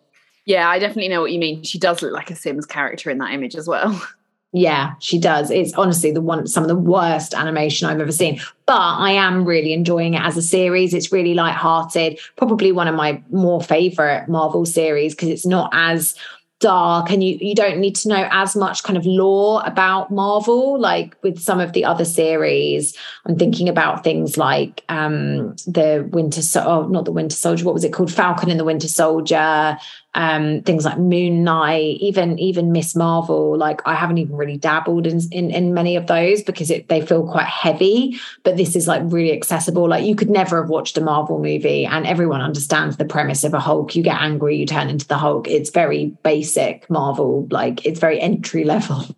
Yeah, 0.47 0.69
I 0.69 0.79
definitely 0.79 1.09
know 1.09 1.21
what 1.21 1.33
you 1.33 1.39
mean. 1.39 1.63
She 1.63 1.79
does 1.79 2.03
look 2.03 2.13
like 2.13 2.31
a 2.31 2.37
Sims 2.37 2.67
character 2.67 3.11
in 3.11 3.19
that 3.19 3.33
image 3.33 3.55
as 3.55 3.69
well. 3.69 4.01
Yeah, 4.53 4.95
she 4.99 5.19
does. 5.19 5.51
It's 5.51 5.73
honestly 5.75 6.11
the 6.11 6.21
one 6.21 6.47
some 6.49 6.65
of 6.65 6.69
the 6.69 6.77
worst 6.77 7.35
animation 7.35 7.89
I've 7.89 8.01
ever 8.01 8.11
seen. 8.11 8.41
But 8.67 8.81
I 8.81 9.13
am 9.13 9.45
really 9.45 9.73
enjoying 9.73 10.15
it 10.15 10.23
as 10.23 10.37
a 10.37 10.43
series. 10.43 10.93
It's 10.93 11.13
really 11.13 11.35
light-hearted. 11.35 12.19
Probably 12.37 12.73
one 12.73 12.89
of 12.89 12.97
my 12.97 13.23
more 13.31 13.61
favorite 13.63 14.29
Marvel 14.29 14.67
series 14.67 15.15
because 15.15 15.29
it's 15.29 15.47
not 15.47 15.71
as 15.73 16.17
dark 16.61 17.11
and 17.11 17.25
you 17.25 17.39
you 17.41 17.55
don't 17.55 17.79
need 17.79 17.97
to 17.97 18.07
know 18.07 18.29
as 18.31 18.55
much 18.55 18.83
kind 18.83 18.99
of 18.99 19.07
lore 19.07 19.63
about 19.65 20.11
Marvel 20.11 20.79
like 20.79 21.17
with 21.23 21.39
some 21.41 21.59
of 21.59 21.73
the 21.73 21.87
other 21.87 22.05
series 22.05 22.95
I'm 23.25 23.39
thinking 23.39 23.67
about 23.67 24.05
things 24.05 24.37
like 24.37 24.85
um 24.91 25.57
the 25.67 26.07
Winter 26.13 26.43
so- 26.43 26.63
oh 26.63 26.87
not 26.89 27.07
the 27.07 27.13
Winter 27.13 27.35
Soldier 27.35 27.65
what 27.65 27.73
was 27.73 27.83
it 27.83 27.95
called 27.95 28.13
Falcon 28.13 28.51
and 28.51 28.61
the 28.61 28.65
Winter 28.65 28.89
Soldier 28.89 29.79
um, 30.15 30.63
things 30.63 30.85
like 30.85 30.99
Moon 30.99 31.45
Knight, 31.45 31.99
even 32.01 32.39
even 32.39 32.73
Miss 32.73 32.97
Marvel. 32.97 33.57
Like 33.57 33.81
I 33.87 33.95
haven't 33.95 34.19
even 34.19 34.37
really 34.37 34.57
dabbled 34.57 35.07
in 35.07 35.21
in, 35.31 35.51
in 35.51 35.73
many 35.73 35.97
of 35.97 36.07
those 36.07 36.43
because 36.43 36.71
it, 36.71 36.89
they 36.89 37.01
feel 37.01 37.27
quite 37.27 37.47
heavy. 37.47 38.19
But 38.43 38.57
this 38.57 38.75
is 38.75 38.89
like 38.89 39.03
really 39.05 39.33
accessible. 39.33 39.89
Like 39.89 40.05
you 40.05 40.17
could 40.17 40.31
never 40.31 40.61
have 40.61 40.71
watched 40.71 40.99
a 40.99 41.01
Marvel 41.01 41.39
movie, 41.39 41.87
and 41.87 42.07
everyone 42.07 42.41
understands 42.41 42.97
the 42.97 43.05
premise 43.05 43.45
of 43.45 43.55
a 43.55 43.61
Hulk. 43.61 43.95
You 43.95 44.03
get 44.03 44.21
angry, 44.21 44.57
you 44.57 44.67
turn 44.67 44.91
into 44.91 45.07
the 45.07 45.19
Hulk. 45.19 45.47
It's 45.47 45.71
very 45.71 46.17
basic 46.25 46.91
Marvel. 46.91 47.47
Like 47.51 47.87
it's 47.87 48.01
very 48.01 48.21
entry 48.21 48.65
level. 48.65 49.05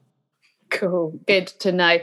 Cool, 0.71 1.21
good 1.27 1.49
to 1.61 1.71
know. 1.71 1.99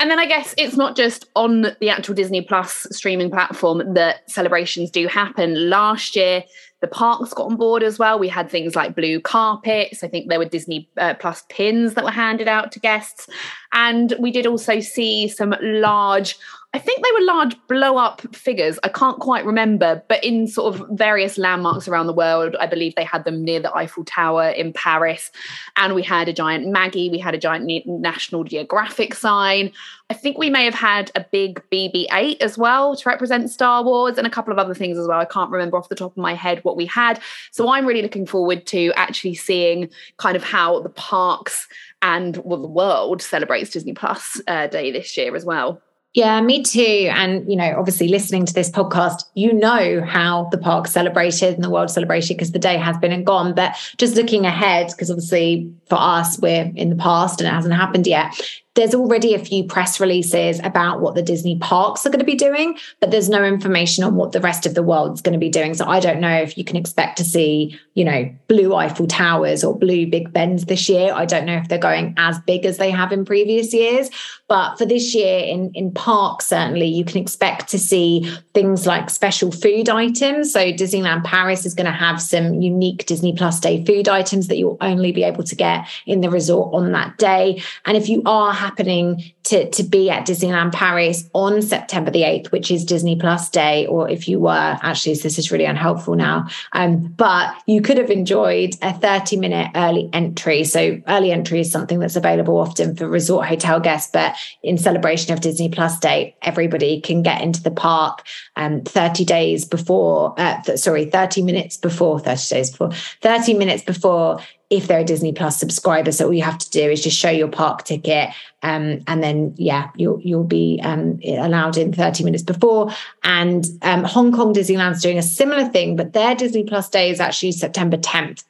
And 0.00 0.10
then 0.10 0.20
I 0.20 0.26
guess 0.26 0.54
it's 0.56 0.76
not 0.76 0.94
just 0.94 1.28
on 1.34 1.62
the 1.80 1.90
actual 1.90 2.14
Disney 2.14 2.40
Plus 2.40 2.86
streaming 2.92 3.30
platform 3.30 3.94
that 3.94 4.30
celebrations 4.30 4.90
do 4.90 5.08
happen. 5.08 5.68
Last 5.68 6.14
year, 6.14 6.44
the 6.80 6.86
parks 6.86 7.34
got 7.34 7.46
on 7.46 7.56
board 7.56 7.82
as 7.82 7.98
well. 7.98 8.18
We 8.18 8.28
had 8.28 8.48
things 8.48 8.76
like 8.76 8.94
blue 8.94 9.20
carpets. 9.20 10.04
I 10.04 10.08
think 10.08 10.28
there 10.28 10.38
were 10.38 10.44
Disney 10.44 10.88
uh, 10.96 11.14
Plus 11.14 11.44
pins 11.48 11.94
that 11.94 12.04
were 12.04 12.10
handed 12.10 12.46
out 12.48 12.70
to 12.72 12.80
guests. 12.80 13.28
And 13.72 14.14
we 14.18 14.30
did 14.30 14.46
also 14.46 14.80
see 14.80 15.28
some 15.28 15.54
large 15.60 16.36
I 16.74 16.78
think 16.78 17.02
they 17.02 17.10
were 17.18 17.24
large 17.24 17.56
blow 17.66 17.96
up 17.96 18.34
figures. 18.36 18.78
I 18.84 18.88
can't 18.88 19.18
quite 19.20 19.46
remember, 19.46 20.02
but 20.06 20.22
in 20.22 20.46
sort 20.46 20.74
of 20.74 20.86
various 20.90 21.38
landmarks 21.38 21.88
around 21.88 22.08
the 22.08 22.12
world, 22.12 22.56
I 22.60 22.66
believe 22.66 22.94
they 22.94 23.04
had 23.04 23.24
them 23.24 23.42
near 23.42 23.58
the 23.58 23.74
Eiffel 23.74 24.04
Tower 24.04 24.50
in 24.50 24.74
Paris. 24.74 25.30
And 25.76 25.94
we 25.94 26.02
had 26.02 26.28
a 26.28 26.32
giant 26.32 26.66
Maggie, 26.66 27.08
we 27.08 27.18
had 27.18 27.34
a 27.34 27.38
giant 27.38 27.86
National 27.86 28.44
Geographic 28.44 29.14
sign. 29.14 29.72
I 30.10 30.14
think 30.14 30.36
we 30.36 30.50
may 30.50 30.66
have 30.66 30.74
had 30.74 31.10
a 31.14 31.24
big 31.32 31.62
BB 31.72 32.04
8 32.12 32.42
as 32.42 32.58
well 32.58 32.94
to 32.94 33.08
represent 33.08 33.50
Star 33.50 33.82
Wars 33.82 34.18
and 34.18 34.26
a 34.26 34.30
couple 34.30 34.52
of 34.52 34.58
other 34.58 34.74
things 34.74 34.98
as 34.98 35.08
well. 35.08 35.20
I 35.20 35.24
can't 35.24 35.50
remember 35.50 35.78
off 35.78 35.88
the 35.88 35.94
top 35.94 36.12
of 36.12 36.18
my 36.18 36.34
head 36.34 36.62
what 36.64 36.76
we 36.76 36.84
had. 36.84 37.18
So 37.50 37.70
I'm 37.70 37.86
really 37.86 38.02
looking 38.02 38.26
forward 38.26 38.66
to 38.66 38.92
actually 38.94 39.36
seeing 39.36 39.88
kind 40.18 40.36
of 40.36 40.44
how 40.44 40.80
the 40.82 40.90
parks 40.90 41.66
and 42.02 42.36
well, 42.44 42.60
the 42.60 42.68
world 42.68 43.22
celebrates 43.22 43.70
Disney 43.70 43.94
Plus 43.94 44.40
uh, 44.46 44.66
Day 44.66 44.92
this 44.92 45.16
year 45.16 45.34
as 45.34 45.46
well. 45.46 45.80
Yeah, 46.14 46.40
me 46.40 46.62
too. 46.62 47.10
And, 47.12 47.48
you 47.48 47.56
know, 47.56 47.74
obviously 47.78 48.08
listening 48.08 48.46
to 48.46 48.54
this 48.54 48.70
podcast, 48.70 49.24
you 49.34 49.52
know 49.52 50.02
how 50.02 50.48
the 50.50 50.58
park 50.58 50.86
celebrated 50.86 51.54
and 51.54 51.62
the 51.62 51.70
world 51.70 51.90
celebrated 51.90 52.34
because 52.36 52.52
the 52.52 52.58
day 52.58 52.76
has 52.76 52.96
been 52.98 53.12
and 53.12 53.26
gone. 53.26 53.54
But 53.54 53.76
just 53.98 54.16
looking 54.16 54.46
ahead, 54.46 54.88
because 54.88 55.10
obviously 55.10 55.72
for 55.86 55.96
us, 55.96 56.38
we're 56.38 56.72
in 56.74 56.90
the 56.90 56.96
past 56.96 57.40
and 57.40 57.48
it 57.48 57.52
hasn't 57.52 57.74
happened 57.74 58.06
yet 58.06 58.34
there's 58.78 58.94
already 58.94 59.34
a 59.34 59.40
few 59.40 59.64
press 59.64 59.98
releases 59.98 60.60
about 60.60 61.00
what 61.00 61.16
the 61.16 61.22
Disney 61.22 61.58
parks 61.58 62.06
are 62.06 62.10
going 62.10 62.20
to 62.20 62.24
be 62.24 62.36
doing, 62.36 62.78
but 63.00 63.10
there's 63.10 63.28
no 63.28 63.44
information 63.44 64.04
on 64.04 64.14
what 64.14 64.30
the 64.30 64.40
rest 64.40 64.66
of 64.66 64.74
the 64.74 64.84
world's 64.84 65.20
going 65.20 65.32
to 65.32 65.38
be 65.38 65.48
doing. 65.48 65.74
So 65.74 65.84
I 65.84 65.98
don't 65.98 66.20
know 66.20 66.36
if 66.36 66.56
you 66.56 66.62
can 66.62 66.76
expect 66.76 67.18
to 67.18 67.24
see, 67.24 67.76
you 67.94 68.04
know, 68.04 68.32
blue 68.46 68.76
Eiffel 68.76 69.08
Towers 69.08 69.64
or 69.64 69.76
blue 69.76 70.06
Big 70.06 70.32
Bens 70.32 70.66
this 70.66 70.88
year. 70.88 71.12
I 71.12 71.24
don't 71.24 71.44
know 71.44 71.56
if 71.56 71.66
they're 71.66 71.76
going 71.76 72.14
as 72.18 72.38
big 72.38 72.64
as 72.64 72.78
they 72.78 72.92
have 72.92 73.10
in 73.10 73.24
previous 73.24 73.74
years. 73.74 74.10
But 74.46 74.76
for 74.76 74.86
this 74.86 75.14
year 75.14 75.40
in, 75.40 75.70
in 75.74 75.92
parks, 75.92 76.46
certainly 76.46 76.86
you 76.86 77.04
can 77.04 77.20
expect 77.20 77.68
to 77.70 77.78
see 77.78 78.32
things 78.54 78.86
like 78.86 79.10
special 79.10 79.50
food 79.50 79.88
items. 79.90 80.52
So 80.52 80.72
Disneyland 80.72 81.24
Paris 81.24 81.66
is 81.66 81.74
going 81.74 81.86
to 81.86 81.92
have 81.92 82.22
some 82.22 82.54
unique 82.54 83.04
Disney 83.06 83.34
Plus 83.34 83.60
Day 83.60 83.84
food 83.84 84.08
items 84.08 84.46
that 84.48 84.56
you'll 84.56 84.78
only 84.80 85.12
be 85.12 85.24
able 85.24 85.44
to 85.44 85.54
get 85.54 85.86
in 86.06 86.22
the 86.22 86.30
resort 86.30 86.72
on 86.72 86.92
that 86.92 87.18
day. 87.18 87.60
And 87.84 87.96
if 87.96 88.08
you 88.08 88.22
are 88.24 88.54
happening 88.68 89.32
to, 89.44 89.70
to 89.70 89.82
be 89.82 90.10
at 90.10 90.26
Disneyland 90.26 90.72
Paris 90.72 91.24
on 91.32 91.62
September 91.62 92.10
the 92.10 92.20
8th, 92.20 92.52
which 92.52 92.70
is 92.70 92.84
Disney 92.84 93.16
Plus 93.16 93.48
Day, 93.48 93.86
or 93.86 94.10
if 94.10 94.28
you 94.28 94.38
were, 94.38 94.78
actually, 94.82 95.14
this 95.14 95.38
is 95.38 95.50
really 95.50 95.64
unhelpful 95.64 96.14
now, 96.14 96.46
um, 96.72 97.06
but 97.16 97.54
you 97.66 97.80
could 97.80 97.96
have 97.96 98.10
enjoyed 98.10 98.74
a 98.82 98.92
30 98.92 99.38
minute 99.38 99.70
early 99.74 100.10
entry. 100.12 100.64
So, 100.64 101.00
early 101.08 101.32
entry 101.32 101.60
is 101.60 101.72
something 101.72 101.98
that's 101.98 102.16
available 102.16 102.58
often 102.58 102.94
for 102.94 103.08
resort 103.08 103.46
hotel 103.46 103.80
guests, 103.80 104.10
but 104.12 104.36
in 104.62 104.76
celebration 104.76 105.32
of 105.32 105.40
Disney 105.40 105.70
Plus 105.70 105.98
Day, 105.98 106.36
everybody 106.42 107.00
can 107.00 107.22
get 107.22 107.40
into 107.40 107.62
the 107.62 107.70
park 107.70 108.26
um, 108.56 108.82
30 108.82 109.24
days 109.24 109.64
before, 109.64 110.34
uh, 110.38 110.60
th- 110.62 110.78
sorry, 110.78 111.06
30 111.06 111.42
minutes 111.42 111.78
before, 111.78 112.20
30 112.20 112.54
days 112.54 112.70
before, 112.70 112.92
30 113.22 113.54
minutes 113.54 113.82
before 113.82 114.40
if 114.70 114.86
they're 114.86 115.00
a 115.00 115.04
Disney 115.04 115.32
Plus 115.32 115.58
subscriber. 115.58 116.12
So 116.12 116.26
all 116.26 116.32
you 116.32 116.42
have 116.42 116.58
to 116.58 116.70
do 116.70 116.90
is 116.90 117.02
just 117.02 117.16
show 117.16 117.30
your 117.30 117.48
park 117.48 117.84
ticket, 117.84 118.30
um, 118.62 119.02
and 119.06 119.22
then 119.22 119.54
yeah, 119.56 119.90
you'll 119.96 120.20
you'll 120.20 120.44
be 120.44 120.80
um, 120.82 121.20
allowed 121.24 121.76
in 121.76 121.92
30 121.92 122.24
minutes 122.24 122.42
before. 122.42 122.90
And 123.24 123.66
um, 123.82 124.04
Hong 124.04 124.32
Kong 124.32 124.52
Disneyland's 124.52 125.02
doing 125.02 125.18
a 125.18 125.22
similar 125.22 125.68
thing, 125.68 125.96
but 125.96 126.12
their 126.12 126.34
Disney 126.34 126.64
Plus 126.64 126.88
day 126.88 127.10
is 127.10 127.20
actually 127.20 127.52
September 127.52 127.96
10th 127.96 128.44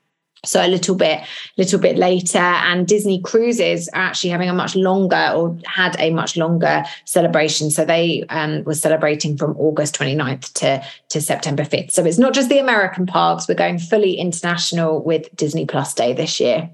so 0.45 0.65
a 0.65 0.69
little 0.69 0.95
bit 0.95 1.23
little 1.57 1.79
bit 1.79 1.97
later 1.97 2.39
and 2.39 2.87
disney 2.87 3.21
cruises 3.21 3.89
are 3.89 4.03
actually 4.03 4.31
having 4.31 4.49
a 4.49 4.55
much 4.55 4.77
longer 4.77 5.33
or 5.35 5.57
had 5.65 5.97
a 5.99 6.11
much 6.11 6.37
longer 6.37 6.85
celebration. 7.05 7.71
So 7.71 7.85
they 7.85 8.25
um, 8.29 8.65
were 8.65 8.75
celebrating 8.75 9.37
from 9.37 9.57
august 9.57 9.99
29th 9.99 10.53
to 10.55 10.85
to 11.09 11.21
september 11.21 11.65
5th 11.65 11.91
so 11.91 12.05
it's 12.05 12.19
not 12.19 12.35
just 12.35 12.49
the 12.49 12.59
american 12.59 13.07
parks 13.07 13.49
we're 13.49 13.55
going 13.55 13.79
fully 13.79 14.15
international 14.15 15.03
with 15.03 15.35
disney 15.37 15.67
plus 15.67 15.95
day 15.95 16.13
this 16.13 16.41
year. 16.41 16.71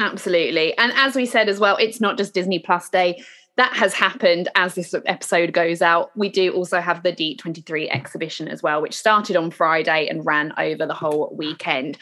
Absolutely. 0.00 0.76
And 0.76 0.92
as 0.96 1.14
we 1.14 1.24
said 1.24 1.48
as 1.48 1.60
well 1.60 1.76
it's 1.76 2.00
not 2.00 2.18
just 2.18 2.34
disney 2.34 2.58
plus 2.58 2.88
day 2.88 3.22
that 3.56 3.72
has 3.74 3.94
happened 3.94 4.48
as 4.56 4.74
this 4.74 4.94
episode 5.06 5.52
goes 5.52 5.80
out. 5.80 6.10
We 6.16 6.28
do 6.28 6.52
also 6.52 6.80
have 6.80 7.02
the 7.02 7.12
D23 7.12 7.88
exhibition 7.88 8.48
as 8.48 8.62
well, 8.62 8.82
which 8.82 8.96
started 8.96 9.36
on 9.36 9.50
Friday 9.50 10.08
and 10.08 10.26
ran 10.26 10.52
over 10.58 10.86
the 10.86 10.94
whole 10.94 11.32
weekend. 11.36 11.96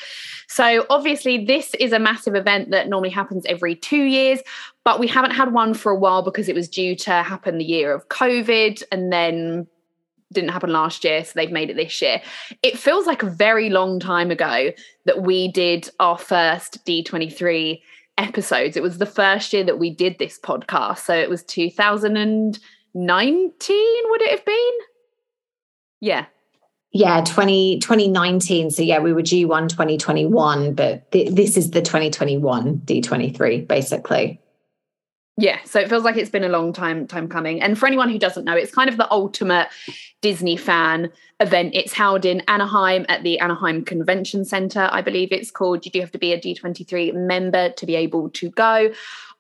So, 0.49 0.87
obviously, 0.89 1.45
this 1.45 1.75
is 1.75 1.93
a 1.93 1.99
massive 1.99 2.35
event 2.35 2.71
that 2.71 2.89
normally 2.89 3.11
happens 3.11 3.45
every 3.47 3.75
two 3.75 4.03
years, 4.05 4.41
but 4.85 4.99
we 4.99 5.07
haven't 5.07 5.33
had 5.33 5.53
one 5.53 5.75
for 5.75 5.93
a 5.93 5.99
while 5.99 6.23
because 6.23 6.49
it 6.49 6.55
was 6.55 6.69
due 6.69 6.97
to 6.97 7.11
happen 7.11 7.59
the 7.59 7.65
year 7.65 7.93
of 7.93 8.09
COVID 8.09 8.83
and 8.91 9.13
then 9.13 9.67
didn't 10.33 10.51
happen 10.51 10.71
last 10.71 11.05
year, 11.05 11.25
so 11.25 11.33
they've 11.35 11.53
made 11.53 11.69
it 11.69 11.77
this 11.77 12.01
year. 12.01 12.23
It 12.63 12.79
feels 12.79 13.07
like 13.07 13.23
a 13.23 13.29
very 13.29 13.69
long 13.69 14.01
time 14.01 14.31
ago 14.31 14.73
that 15.05 15.23
we 15.23 15.49
did 15.49 15.91
our 16.01 16.17
first 16.17 16.85
D23 16.87 17.81
episodes. 18.19 18.77
It 18.77 18.83
was 18.83 18.99
the 18.99 19.07
first 19.07 19.53
year 19.53 19.65
that 19.65 19.79
we 19.79 19.91
did 19.91 20.19
this 20.19 20.39
podcast. 20.39 20.99
So 20.99 21.15
it 21.15 21.31
was 21.31 21.43
2019, 21.45 22.61
would 24.11 24.23
it 24.23 24.31
have 24.31 24.45
been? 24.45 24.73
Yeah. 26.01 26.27
Yeah, 26.93 27.23
20, 27.25 27.79
2019. 27.79 28.71
So 28.71 28.83
yeah, 28.83 28.99
we 28.99 29.13
were 29.15 29.23
due 29.23 29.49
one 29.49 29.69
2021, 29.69 30.75
but 30.75 31.11
th- 31.11 31.31
this 31.33 31.57
is 31.57 31.71
the 31.71 31.81
2021 31.81 32.83
D23, 32.85 33.67
basically. 33.67 34.39
Yeah, 35.43 35.59
so 35.65 35.81
it 35.81 35.89
feels 35.89 36.05
like 36.05 36.17
it's 36.17 36.31
been 36.31 36.45
a 36.45 36.49
long 36.49 36.73
time 36.73 37.05
time 37.09 37.29
coming. 37.29 37.61
And 37.61 37.77
for 37.77 37.89
anyone 37.89 38.09
who 38.09 38.17
doesn't 38.17 38.45
know, 38.45 38.55
it's 38.55 38.73
kind 38.73 38.89
of 38.89 38.97
the 38.97 39.11
ultimate 39.11 39.71
Disney 40.21 40.57
fan 40.57 41.11
event. 41.41 41.75
It's 41.75 41.93
held 41.93 42.25
in 42.25 42.43
Anaheim 42.47 43.05
at 43.09 43.25
the 43.25 43.41
Anaheim 43.41 43.85
Convention 43.85 44.45
Center, 44.45 44.89
I 44.93 45.03
believe 45.03 45.33
it's 45.33 45.51
called. 45.51 45.85
You 45.85 45.91
do 45.91 45.99
have 45.99 46.13
to 46.13 46.19
be 46.19 46.33
a 46.33 46.41
D23 46.41 47.15
member 47.15 47.71
to 47.71 47.87
be 47.87 47.97
able 47.97 48.31
to 48.31 48.51
go. 48.51 48.93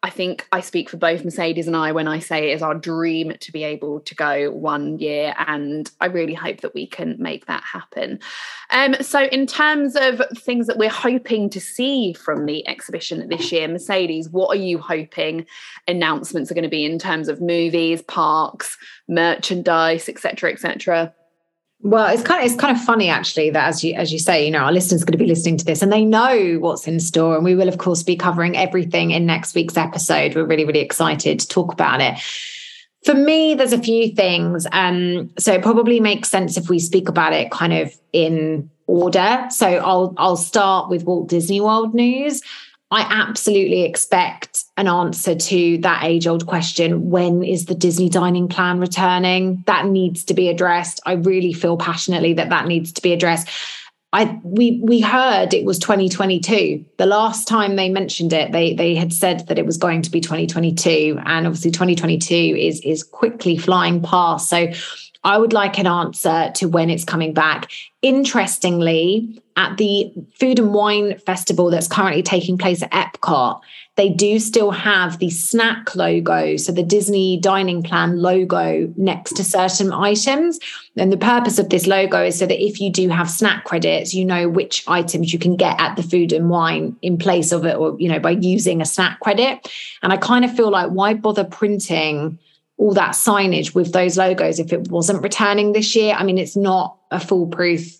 I 0.04 0.10
think 0.10 0.48
I 0.50 0.60
speak 0.60 0.90
for 0.90 0.96
both 0.96 1.24
Mercedes 1.24 1.68
and 1.68 1.76
I 1.76 1.92
when 1.92 2.08
I 2.08 2.18
say 2.18 2.50
it 2.50 2.54
is 2.54 2.62
our 2.62 2.74
dream 2.74 3.34
to 3.38 3.52
be 3.52 3.62
able 3.62 4.00
to 4.00 4.14
go 4.16 4.50
one 4.50 4.98
year, 4.98 5.32
and 5.46 5.88
I 6.00 6.06
really 6.06 6.34
hope 6.34 6.60
that 6.62 6.74
we 6.74 6.88
can 6.88 7.16
make 7.20 7.46
that 7.46 7.62
happen. 7.62 8.18
Um, 8.70 8.96
so, 9.00 9.24
in 9.24 9.46
terms 9.46 9.94
of 9.94 10.20
things 10.36 10.66
that 10.66 10.76
we're 10.76 10.90
hoping 10.90 11.48
to 11.50 11.60
see 11.60 12.14
from 12.14 12.46
the 12.46 12.66
exhibition 12.66 13.28
this 13.28 13.52
year, 13.52 13.68
Mercedes, 13.68 14.28
what 14.28 14.48
are 14.48 14.60
you 14.60 14.78
hoping 14.78 15.46
announcements 15.86 16.50
are 16.50 16.54
going 16.54 16.64
to 16.64 16.68
be 16.68 16.84
in 16.84 16.98
terms 16.98 17.28
of 17.28 17.40
movies, 17.40 18.02
parks, 18.02 18.76
merchandise, 19.08 20.08
etc., 20.08 20.50
etc.? 20.52 21.14
Well, 21.84 22.14
it's 22.14 22.22
kind 22.22 22.40
of 22.40 22.46
it's 22.46 22.60
kind 22.60 22.76
of 22.76 22.82
funny 22.82 23.08
actually 23.08 23.50
that 23.50 23.66
as 23.66 23.82
you 23.82 23.94
as 23.94 24.12
you 24.12 24.20
say, 24.20 24.44
you 24.44 24.52
know, 24.52 24.60
our 24.60 24.72
listeners 24.72 25.02
are 25.02 25.06
going 25.06 25.18
to 25.18 25.18
be 25.18 25.26
listening 25.26 25.56
to 25.56 25.64
this 25.64 25.82
and 25.82 25.92
they 25.92 26.04
know 26.04 26.58
what's 26.60 26.86
in 26.86 27.00
store, 27.00 27.34
and 27.34 27.44
we 27.44 27.56
will 27.56 27.68
of 27.68 27.78
course 27.78 28.04
be 28.04 28.14
covering 28.14 28.56
everything 28.56 29.10
in 29.10 29.26
next 29.26 29.54
week's 29.54 29.76
episode. 29.76 30.36
We're 30.36 30.44
really 30.44 30.64
really 30.64 30.80
excited 30.80 31.40
to 31.40 31.48
talk 31.48 31.72
about 31.72 32.00
it. 32.00 32.20
For 33.04 33.14
me, 33.14 33.54
there's 33.54 33.72
a 33.72 33.82
few 33.82 34.14
things. 34.14 34.64
Um, 34.70 35.30
so 35.36 35.54
it 35.54 35.62
probably 35.62 35.98
makes 35.98 36.28
sense 36.28 36.56
if 36.56 36.70
we 36.70 36.78
speak 36.78 37.08
about 37.08 37.32
it 37.32 37.50
kind 37.50 37.72
of 37.72 37.92
in 38.12 38.70
order. 38.86 39.48
So 39.50 39.66
I'll 39.66 40.14
I'll 40.18 40.36
start 40.36 40.88
with 40.88 41.02
Walt 41.02 41.28
Disney 41.28 41.60
World 41.60 41.94
news. 41.94 42.42
I 42.92 43.00
absolutely 43.10 43.82
expect 43.82 44.61
an 44.76 44.88
answer 44.88 45.34
to 45.34 45.78
that 45.78 46.04
age 46.04 46.26
old 46.26 46.46
question 46.46 47.10
when 47.10 47.42
is 47.44 47.66
the 47.66 47.74
Disney 47.74 48.08
dining 48.08 48.48
plan 48.48 48.80
returning? 48.80 49.62
That 49.66 49.86
needs 49.86 50.24
to 50.24 50.34
be 50.34 50.48
addressed. 50.48 51.00
I 51.04 51.12
really 51.12 51.52
feel 51.52 51.76
passionately 51.76 52.34
that 52.34 52.48
that 52.48 52.66
needs 52.66 52.92
to 52.92 53.02
be 53.02 53.12
addressed. 53.12 53.48
I 54.14 54.38
we 54.42 54.80
we 54.82 55.00
heard 55.00 55.54
it 55.54 55.64
was 55.64 55.78
2022. 55.78 56.84
The 56.98 57.06
last 57.06 57.48
time 57.48 57.76
they 57.76 57.88
mentioned 57.88 58.32
it, 58.32 58.52
they 58.52 58.74
they 58.74 58.94
had 58.94 59.12
said 59.12 59.46
that 59.48 59.58
it 59.58 59.64
was 59.64 59.78
going 59.78 60.02
to 60.02 60.10
be 60.10 60.20
2022, 60.20 61.18
and 61.24 61.46
obviously 61.46 61.70
2022 61.70 62.34
is 62.34 62.80
is 62.80 63.02
quickly 63.02 63.56
flying 63.56 64.02
past. 64.02 64.50
So 64.50 64.68
I 65.24 65.38
would 65.38 65.52
like 65.52 65.78
an 65.78 65.86
answer 65.86 66.50
to 66.56 66.68
when 66.68 66.90
it's 66.90 67.04
coming 67.04 67.32
back. 67.32 67.70
Interestingly, 68.02 69.40
at 69.56 69.76
the 69.76 70.12
Food 70.40 70.58
and 70.58 70.74
Wine 70.74 71.18
Festival 71.18 71.70
that's 71.70 71.86
currently 71.86 72.22
taking 72.22 72.58
place 72.58 72.82
at 72.82 72.90
Epcot, 72.90 73.60
they 73.96 74.08
do 74.08 74.38
still 74.38 74.70
have 74.70 75.18
the 75.18 75.30
snack 75.30 75.94
logo, 75.94 76.56
so 76.56 76.72
the 76.72 76.82
Disney 76.82 77.38
dining 77.38 77.82
plan 77.82 78.20
logo 78.20 78.92
next 78.96 79.36
to 79.36 79.44
certain 79.44 79.92
items. 79.92 80.58
And 80.96 81.12
the 81.12 81.18
purpose 81.18 81.58
of 81.58 81.68
this 81.68 81.86
logo 81.86 82.24
is 82.24 82.38
so 82.38 82.46
that 82.46 82.60
if 82.60 82.80
you 82.80 82.90
do 82.90 83.08
have 83.10 83.30
snack 83.30 83.64
credits, 83.64 84.14
you 84.14 84.24
know 84.24 84.48
which 84.48 84.82
items 84.88 85.32
you 85.32 85.38
can 85.38 85.56
get 85.56 85.78
at 85.78 85.94
the 85.96 86.02
food 86.02 86.32
and 86.32 86.50
wine 86.50 86.96
in 87.02 87.18
place 87.18 87.52
of 87.52 87.64
it, 87.66 87.76
or, 87.76 87.94
you 88.00 88.08
know, 88.08 88.18
by 88.18 88.30
using 88.30 88.80
a 88.80 88.86
snack 88.86 89.20
credit. 89.20 89.70
And 90.02 90.12
I 90.12 90.16
kind 90.16 90.44
of 90.44 90.56
feel 90.56 90.70
like, 90.70 90.90
why 90.90 91.14
bother 91.14 91.44
printing? 91.44 92.38
All 92.82 92.94
that 92.94 93.12
signage 93.12 93.76
with 93.76 93.92
those 93.92 94.16
logos 94.16 94.58
if 94.58 94.72
it 94.72 94.90
wasn't 94.90 95.22
returning 95.22 95.72
this 95.72 95.94
year. 95.94 96.16
I 96.18 96.24
mean, 96.24 96.36
it's 96.36 96.56
not 96.56 96.98
a 97.12 97.20
foolproof 97.20 97.96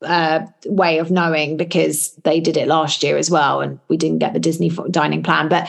uh, 0.00 0.46
way 0.64 0.96
of 0.96 1.10
knowing 1.10 1.58
because 1.58 2.14
they 2.24 2.40
did 2.40 2.56
it 2.56 2.68
last 2.68 3.02
year 3.02 3.18
as 3.18 3.30
well, 3.30 3.60
and 3.60 3.78
we 3.88 3.98
didn't 3.98 4.20
get 4.20 4.32
the 4.32 4.40
Disney 4.40 4.70
dining 4.90 5.22
plan. 5.22 5.50
But 5.50 5.68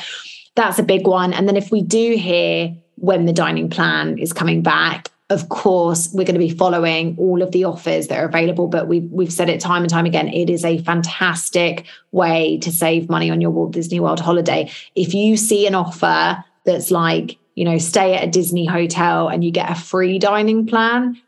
that's 0.56 0.80
a 0.80 0.84
big 0.84 1.06
one. 1.06 1.34
And 1.34 1.50
then 1.50 1.58
if 1.58 1.70
we 1.70 1.82
do 1.82 2.16
hear 2.16 2.74
when 2.96 3.26
the 3.26 3.34
dining 3.34 3.70
plan 3.70 4.18
is 4.18 4.32
coming 4.32 4.62
back, 4.62 5.10
of 5.30 5.50
course, 5.50 6.10
we're 6.14 6.24
going 6.24 6.36
to 6.36 6.40
be 6.40 6.50
following 6.50 7.18
all 7.18 7.42
of 7.42 7.52
the 7.52 7.66
offers 7.66 8.08
that 8.08 8.20
are 8.20 8.26
available. 8.26 8.70
But 8.70 8.88
we've 8.88 9.12
we've 9.12 9.34
said 9.34 9.50
it 9.50 9.60
time 9.60 9.82
and 9.82 9.90
time 9.90 10.06
again. 10.06 10.30
It 10.30 10.50
is 10.50 10.64
a 10.64 10.78
fantastic 10.84 11.86
way 12.14 12.58
to 12.60 12.72
save 12.72 13.10
money 13.10 13.30
on 13.30 13.42
your 13.42 13.52
Walt 13.52 13.74
Disney 13.74 14.00
World 14.00 14.22
holiday. 14.22 14.72
If 14.96 15.14
you 15.14 15.36
see 15.36 15.68
an 15.68 15.76
offer 15.76 16.42
that's 16.64 16.90
like 16.90 17.38
you 17.56 17.66
know, 17.66 17.78
stay 17.78 18.16
at 18.16 18.24
a 18.24 18.32
Disney 18.32 18.66
hotel 18.66 19.28
and 19.28 19.44
you 19.44 19.52
get 19.52 19.70
a 19.70 19.76
free 19.76 20.20
dining 20.20 20.66
plan, 20.66 21.20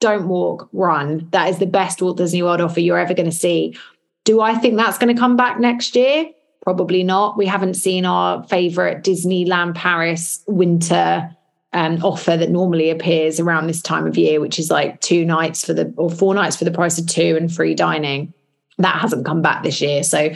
don't 0.00 0.28
walk, 0.28 0.68
run. 0.72 1.28
That 1.32 1.48
is 1.48 1.58
the 1.58 1.66
best 1.66 2.02
Walt 2.02 2.16
Disney 2.16 2.42
World 2.42 2.60
offer 2.60 2.80
you're 2.80 2.98
ever 2.98 3.14
going 3.14 3.30
to 3.30 3.36
see. 3.36 3.76
Do 4.24 4.40
I 4.40 4.54
think 4.54 4.76
that's 4.76 4.98
going 4.98 5.14
to 5.14 5.20
come 5.20 5.36
back 5.36 5.58
next 5.58 5.96
year? 5.96 6.26
Probably 6.62 7.02
not. 7.02 7.36
We 7.36 7.46
haven't 7.46 7.74
seen 7.74 8.06
our 8.06 8.42
favorite 8.44 9.04
Disneyland 9.04 9.74
Paris 9.74 10.42
winter 10.46 11.30
um, 11.74 12.02
offer 12.02 12.36
that 12.36 12.50
normally 12.50 12.88
appears 12.90 13.40
around 13.40 13.66
this 13.66 13.82
time 13.82 14.06
of 14.06 14.16
year, 14.16 14.40
which 14.40 14.58
is 14.58 14.70
like 14.70 15.00
two 15.00 15.24
nights 15.24 15.64
for 15.64 15.74
the 15.74 15.92
or 15.96 16.08
four 16.08 16.34
nights 16.34 16.56
for 16.56 16.64
the 16.64 16.70
price 16.70 16.98
of 16.98 17.06
two 17.06 17.36
and 17.36 17.52
free 17.52 17.74
dining. 17.74 18.32
That 18.78 19.00
hasn't 19.00 19.26
come 19.26 19.42
back 19.42 19.62
this 19.62 19.80
year. 19.80 20.02
So, 20.02 20.30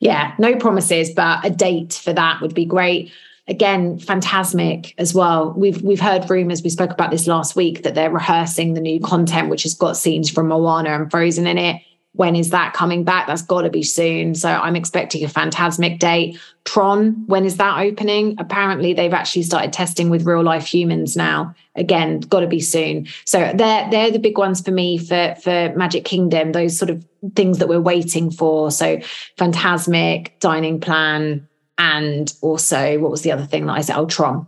yeah, 0.00 0.34
no 0.38 0.54
promises, 0.56 1.10
but 1.10 1.44
a 1.44 1.50
date 1.50 1.94
for 1.94 2.12
that 2.12 2.40
would 2.40 2.54
be 2.54 2.64
great 2.64 3.10
again 3.48 3.98
Fantasmic 3.98 4.94
as 4.98 5.14
well. 5.14 5.52
We've 5.56 5.80
we've 5.82 6.00
heard 6.00 6.28
rumors 6.30 6.62
we 6.62 6.70
spoke 6.70 6.90
about 6.90 7.10
this 7.10 7.26
last 7.26 7.56
week 7.56 7.82
that 7.82 7.94
they're 7.94 8.10
rehearsing 8.10 8.74
the 8.74 8.80
new 8.80 9.00
content 9.00 9.48
which 9.48 9.64
has 9.64 9.74
got 9.74 9.96
scenes 9.96 10.30
from 10.30 10.48
moana 10.48 10.90
and 10.90 11.10
frozen 11.10 11.46
in 11.46 11.58
it. 11.58 11.82
When 12.14 12.36
is 12.36 12.50
that 12.50 12.74
coming 12.74 13.04
back? 13.04 13.26
That's 13.26 13.40
got 13.40 13.62
to 13.62 13.70
be 13.70 13.82
soon. 13.82 14.34
So 14.34 14.50
i'm 14.50 14.76
expecting 14.76 15.24
a 15.24 15.28
Fantasmic 15.28 15.98
date. 15.98 16.38
Tron 16.64 17.24
when 17.26 17.44
is 17.44 17.56
that 17.56 17.80
opening? 17.80 18.36
Apparently 18.38 18.92
they've 18.92 19.14
actually 19.14 19.42
started 19.42 19.72
testing 19.72 20.08
with 20.08 20.24
real 20.24 20.42
life 20.42 20.66
humans 20.66 21.16
now. 21.16 21.54
Again 21.74 22.20
got 22.20 22.40
to 22.40 22.46
be 22.46 22.60
soon. 22.60 23.08
So 23.24 23.50
they're 23.54 23.90
they're 23.90 24.10
the 24.10 24.18
big 24.18 24.38
ones 24.38 24.60
for 24.60 24.70
me 24.70 24.98
for 24.98 25.34
for 25.42 25.72
magic 25.74 26.04
kingdom 26.04 26.52
those 26.52 26.78
sort 26.78 26.90
of 26.90 27.04
things 27.34 27.58
that 27.58 27.68
we're 27.68 27.80
waiting 27.80 28.30
for. 28.30 28.70
So 28.70 28.98
Fantasmic 29.38 30.38
dining 30.38 30.80
plan 30.80 31.48
and 31.78 32.32
also 32.40 32.98
what 32.98 33.10
was 33.10 33.22
the 33.22 33.32
other 33.32 33.44
thing 33.44 33.66
that 33.66 33.72
I 33.72 33.80
said? 33.80 33.96
Oh, 33.96 34.06
Tron. 34.06 34.46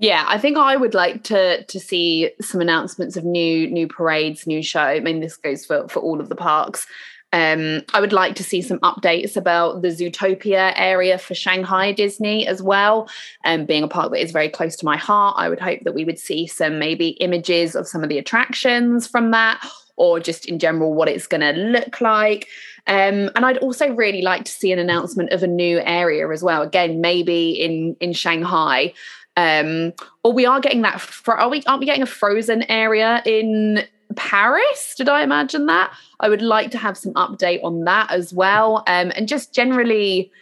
Yeah, 0.00 0.24
I 0.28 0.38
think 0.38 0.56
I 0.56 0.76
would 0.76 0.94
like 0.94 1.24
to 1.24 1.64
to 1.64 1.80
see 1.80 2.30
some 2.40 2.60
announcements 2.60 3.16
of 3.16 3.24
new 3.24 3.68
new 3.68 3.88
parades, 3.88 4.46
new 4.46 4.62
show. 4.62 4.80
I 4.80 5.00
mean, 5.00 5.20
this 5.20 5.36
goes 5.36 5.66
for 5.66 5.88
for 5.88 6.00
all 6.00 6.20
of 6.20 6.28
the 6.28 6.36
parks. 6.36 6.86
Um, 7.32 7.82
I 7.92 8.00
would 8.00 8.14
like 8.14 8.36
to 8.36 8.44
see 8.44 8.62
some 8.62 8.78
updates 8.78 9.36
about 9.36 9.82
the 9.82 9.88
Zootopia 9.88 10.72
area 10.76 11.18
for 11.18 11.34
Shanghai 11.34 11.92
Disney 11.92 12.46
as 12.46 12.62
well. 12.62 13.08
And 13.44 13.62
um, 13.62 13.66
being 13.66 13.82
a 13.82 13.88
park 13.88 14.12
that 14.12 14.22
is 14.22 14.32
very 14.32 14.48
close 14.48 14.76
to 14.76 14.86
my 14.86 14.96
heart, 14.96 15.34
I 15.38 15.50
would 15.50 15.60
hope 15.60 15.80
that 15.82 15.94
we 15.94 16.04
would 16.04 16.18
see 16.18 16.46
some 16.46 16.78
maybe 16.78 17.08
images 17.20 17.76
of 17.76 17.86
some 17.86 18.02
of 18.02 18.08
the 18.08 18.18
attractions 18.18 19.06
from 19.06 19.30
that, 19.32 19.62
or 19.98 20.20
just 20.20 20.46
in 20.46 20.58
general 20.58 20.94
what 20.94 21.08
it's 21.08 21.26
going 21.26 21.40
to 21.40 21.52
look 21.52 22.00
like. 22.00 22.48
Um, 22.86 23.30
and 23.36 23.44
I'd 23.44 23.58
also 23.58 23.92
really 23.94 24.22
like 24.22 24.44
to 24.44 24.52
see 24.52 24.72
an 24.72 24.78
announcement 24.78 25.30
of 25.32 25.42
a 25.42 25.46
new 25.46 25.78
area 25.80 26.28
as 26.30 26.42
well. 26.42 26.62
Again, 26.62 27.00
maybe 27.00 27.50
in 27.50 27.96
in 28.00 28.12
Shanghai. 28.14 28.94
Um, 29.36 29.92
or 30.24 30.32
we 30.32 30.46
are 30.46 30.58
getting 30.58 30.82
that. 30.82 31.00
Fro- 31.00 31.36
are 31.36 31.50
we? 31.50 31.62
Aren't 31.66 31.80
we 31.80 31.86
getting 31.86 32.02
a 32.02 32.06
frozen 32.06 32.62
area 32.70 33.22
in 33.26 33.84
Paris? 34.16 34.94
Did 34.96 35.08
I 35.08 35.22
imagine 35.22 35.66
that? 35.66 35.92
I 36.20 36.28
would 36.28 36.42
like 36.42 36.70
to 36.72 36.78
have 36.78 36.96
some 36.96 37.12
update 37.12 37.62
on 37.62 37.84
that 37.84 38.10
as 38.10 38.32
well. 38.32 38.78
Um, 38.86 39.12
and 39.14 39.28
just 39.28 39.54
generally, 39.54 40.32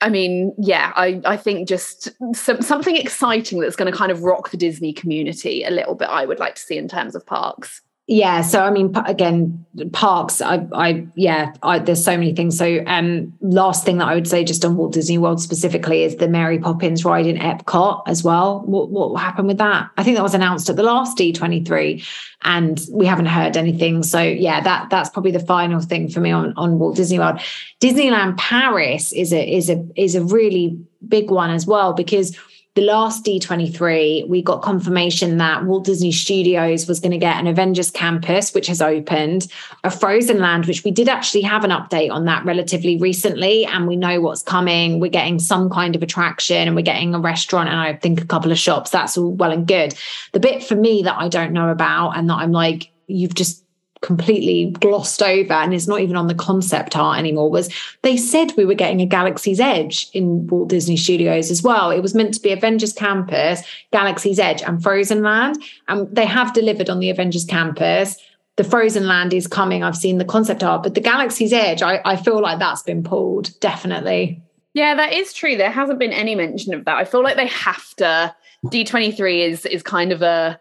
I 0.00 0.08
mean, 0.08 0.54
yeah, 0.58 0.92
I, 0.94 1.20
I 1.24 1.36
think 1.36 1.68
just 1.68 2.10
some, 2.34 2.60
something 2.60 2.96
exciting 2.96 3.60
that's 3.60 3.76
going 3.76 3.90
to 3.90 3.96
kind 3.96 4.12
of 4.12 4.22
rock 4.22 4.50
the 4.50 4.56
Disney 4.56 4.92
community 4.92 5.64
a 5.64 5.70
little 5.70 5.94
bit. 5.94 6.08
I 6.08 6.26
would 6.26 6.38
like 6.38 6.56
to 6.56 6.62
see 6.62 6.76
in 6.76 6.88
terms 6.88 7.14
of 7.14 7.24
parks 7.24 7.80
yeah 8.12 8.42
so 8.42 8.60
i 8.62 8.70
mean 8.70 8.92
again 9.06 9.64
parks 9.92 10.42
i 10.42 10.66
i 10.74 11.06
yeah 11.14 11.50
I, 11.62 11.78
there's 11.78 12.04
so 12.04 12.14
many 12.18 12.34
things. 12.34 12.58
So 12.58 12.84
um 12.86 13.32
last 13.40 13.86
thing 13.86 13.96
that 13.98 14.08
i 14.08 14.14
would 14.14 14.28
say 14.28 14.44
just 14.44 14.66
on 14.66 14.76
walt 14.76 14.92
disney 14.92 15.16
world 15.16 15.40
specifically 15.40 16.02
is 16.02 16.16
the 16.16 16.28
mary 16.28 16.58
poppins 16.58 17.06
ride 17.06 17.26
in 17.26 17.38
epcot 17.38 18.02
as 18.06 18.22
well. 18.22 18.60
What 18.66 18.90
what 18.90 19.18
happened 19.18 19.48
with 19.48 19.56
that? 19.58 19.88
I 19.96 20.04
think 20.04 20.16
that 20.16 20.22
was 20.22 20.34
announced 20.34 20.68
at 20.68 20.76
the 20.76 20.82
last 20.82 21.16
d23 21.16 22.06
and 22.42 22.80
we 22.90 23.06
haven't 23.06 23.26
heard 23.26 23.56
anything. 23.56 24.02
So 24.02 24.20
yeah 24.20 24.60
that 24.60 24.90
that's 24.90 25.08
probably 25.08 25.32
the 25.32 25.40
final 25.40 25.80
thing 25.80 26.10
for 26.10 26.20
me 26.20 26.30
on 26.30 26.52
on 26.58 26.78
walt 26.78 26.96
disney 26.96 27.18
world. 27.18 27.40
Disneyland 27.80 28.36
paris 28.36 29.14
is 29.14 29.32
a 29.32 29.56
is 29.56 29.70
a 29.70 29.82
is 29.96 30.14
a 30.14 30.22
really 30.22 30.78
big 31.08 31.30
one 31.30 31.50
as 31.50 31.66
well 31.66 31.94
because 31.94 32.36
the 32.74 32.82
last 32.82 33.24
D23, 33.26 34.26
we 34.28 34.40
got 34.40 34.62
confirmation 34.62 35.36
that 35.36 35.64
Walt 35.64 35.84
Disney 35.84 36.10
Studios 36.10 36.88
was 36.88 37.00
going 37.00 37.12
to 37.12 37.18
get 37.18 37.36
an 37.36 37.46
Avengers 37.46 37.90
campus, 37.90 38.54
which 38.54 38.66
has 38.66 38.80
opened, 38.80 39.46
a 39.84 39.90
Frozen 39.90 40.38
Land, 40.38 40.64
which 40.64 40.82
we 40.82 40.90
did 40.90 41.06
actually 41.06 41.42
have 41.42 41.64
an 41.64 41.70
update 41.70 42.10
on 42.10 42.24
that 42.24 42.46
relatively 42.46 42.96
recently. 42.96 43.66
And 43.66 43.86
we 43.86 43.96
know 43.96 44.22
what's 44.22 44.42
coming. 44.42 45.00
We're 45.00 45.10
getting 45.10 45.38
some 45.38 45.68
kind 45.68 45.94
of 45.94 46.02
attraction 46.02 46.66
and 46.66 46.74
we're 46.74 46.80
getting 46.80 47.14
a 47.14 47.20
restaurant 47.20 47.68
and 47.68 47.78
I 47.78 47.92
think 47.94 48.22
a 48.22 48.26
couple 48.26 48.50
of 48.50 48.58
shops. 48.58 48.90
That's 48.90 49.18
all 49.18 49.32
well 49.32 49.52
and 49.52 49.66
good. 49.66 49.94
The 50.32 50.40
bit 50.40 50.64
for 50.64 50.74
me 50.74 51.02
that 51.02 51.18
I 51.18 51.28
don't 51.28 51.52
know 51.52 51.68
about 51.68 52.16
and 52.16 52.30
that 52.30 52.36
I'm 52.36 52.52
like, 52.52 52.90
you've 53.06 53.34
just 53.34 53.62
completely 54.02 54.72
glossed 54.80 55.22
over 55.22 55.52
and 55.54 55.72
is 55.72 55.88
not 55.88 56.00
even 56.00 56.16
on 56.16 56.26
the 56.26 56.34
concept 56.34 56.96
art 56.96 57.18
anymore 57.18 57.50
was 57.50 57.72
they 58.02 58.16
said 58.16 58.52
we 58.56 58.64
were 58.64 58.74
getting 58.74 59.00
a 59.00 59.06
Galaxy's 59.06 59.60
Edge 59.60 60.10
in 60.12 60.46
Walt 60.48 60.68
Disney 60.68 60.96
Studios 60.96 61.50
as 61.50 61.62
well. 61.62 61.90
It 61.90 62.00
was 62.00 62.14
meant 62.14 62.34
to 62.34 62.40
be 62.40 62.52
Avengers 62.52 62.92
Campus, 62.92 63.62
Galaxy's 63.92 64.38
Edge, 64.38 64.62
and 64.62 64.82
Frozen 64.82 65.22
Land. 65.22 65.62
And 65.88 66.14
they 66.14 66.26
have 66.26 66.52
delivered 66.52 66.90
on 66.90 66.98
the 66.98 67.10
Avengers 67.10 67.44
Campus. 67.44 68.16
The 68.56 68.64
Frozen 68.64 69.06
Land 69.06 69.32
is 69.32 69.46
coming. 69.46 69.82
I've 69.82 69.96
seen 69.96 70.18
the 70.18 70.24
concept 70.24 70.62
art, 70.62 70.82
but 70.82 70.94
the 70.94 71.00
Galaxy's 71.00 71.52
Edge, 71.52 71.80
I, 71.80 72.02
I 72.04 72.16
feel 72.16 72.42
like 72.42 72.58
that's 72.58 72.82
been 72.82 73.02
pulled, 73.02 73.58
definitely. 73.60 74.42
Yeah, 74.74 74.94
that 74.94 75.12
is 75.12 75.32
true. 75.32 75.56
There 75.56 75.70
hasn't 75.70 75.98
been 75.98 76.12
any 76.12 76.34
mention 76.34 76.74
of 76.74 76.84
that. 76.86 76.96
I 76.96 77.04
feel 77.04 77.22
like 77.22 77.36
they 77.36 77.46
have 77.46 77.94
to. 77.96 78.34
D23 78.66 79.48
is 79.48 79.66
is 79.66 79.82
kind 79.82 80.12
of 80.12 80.22
a 80.22 80.60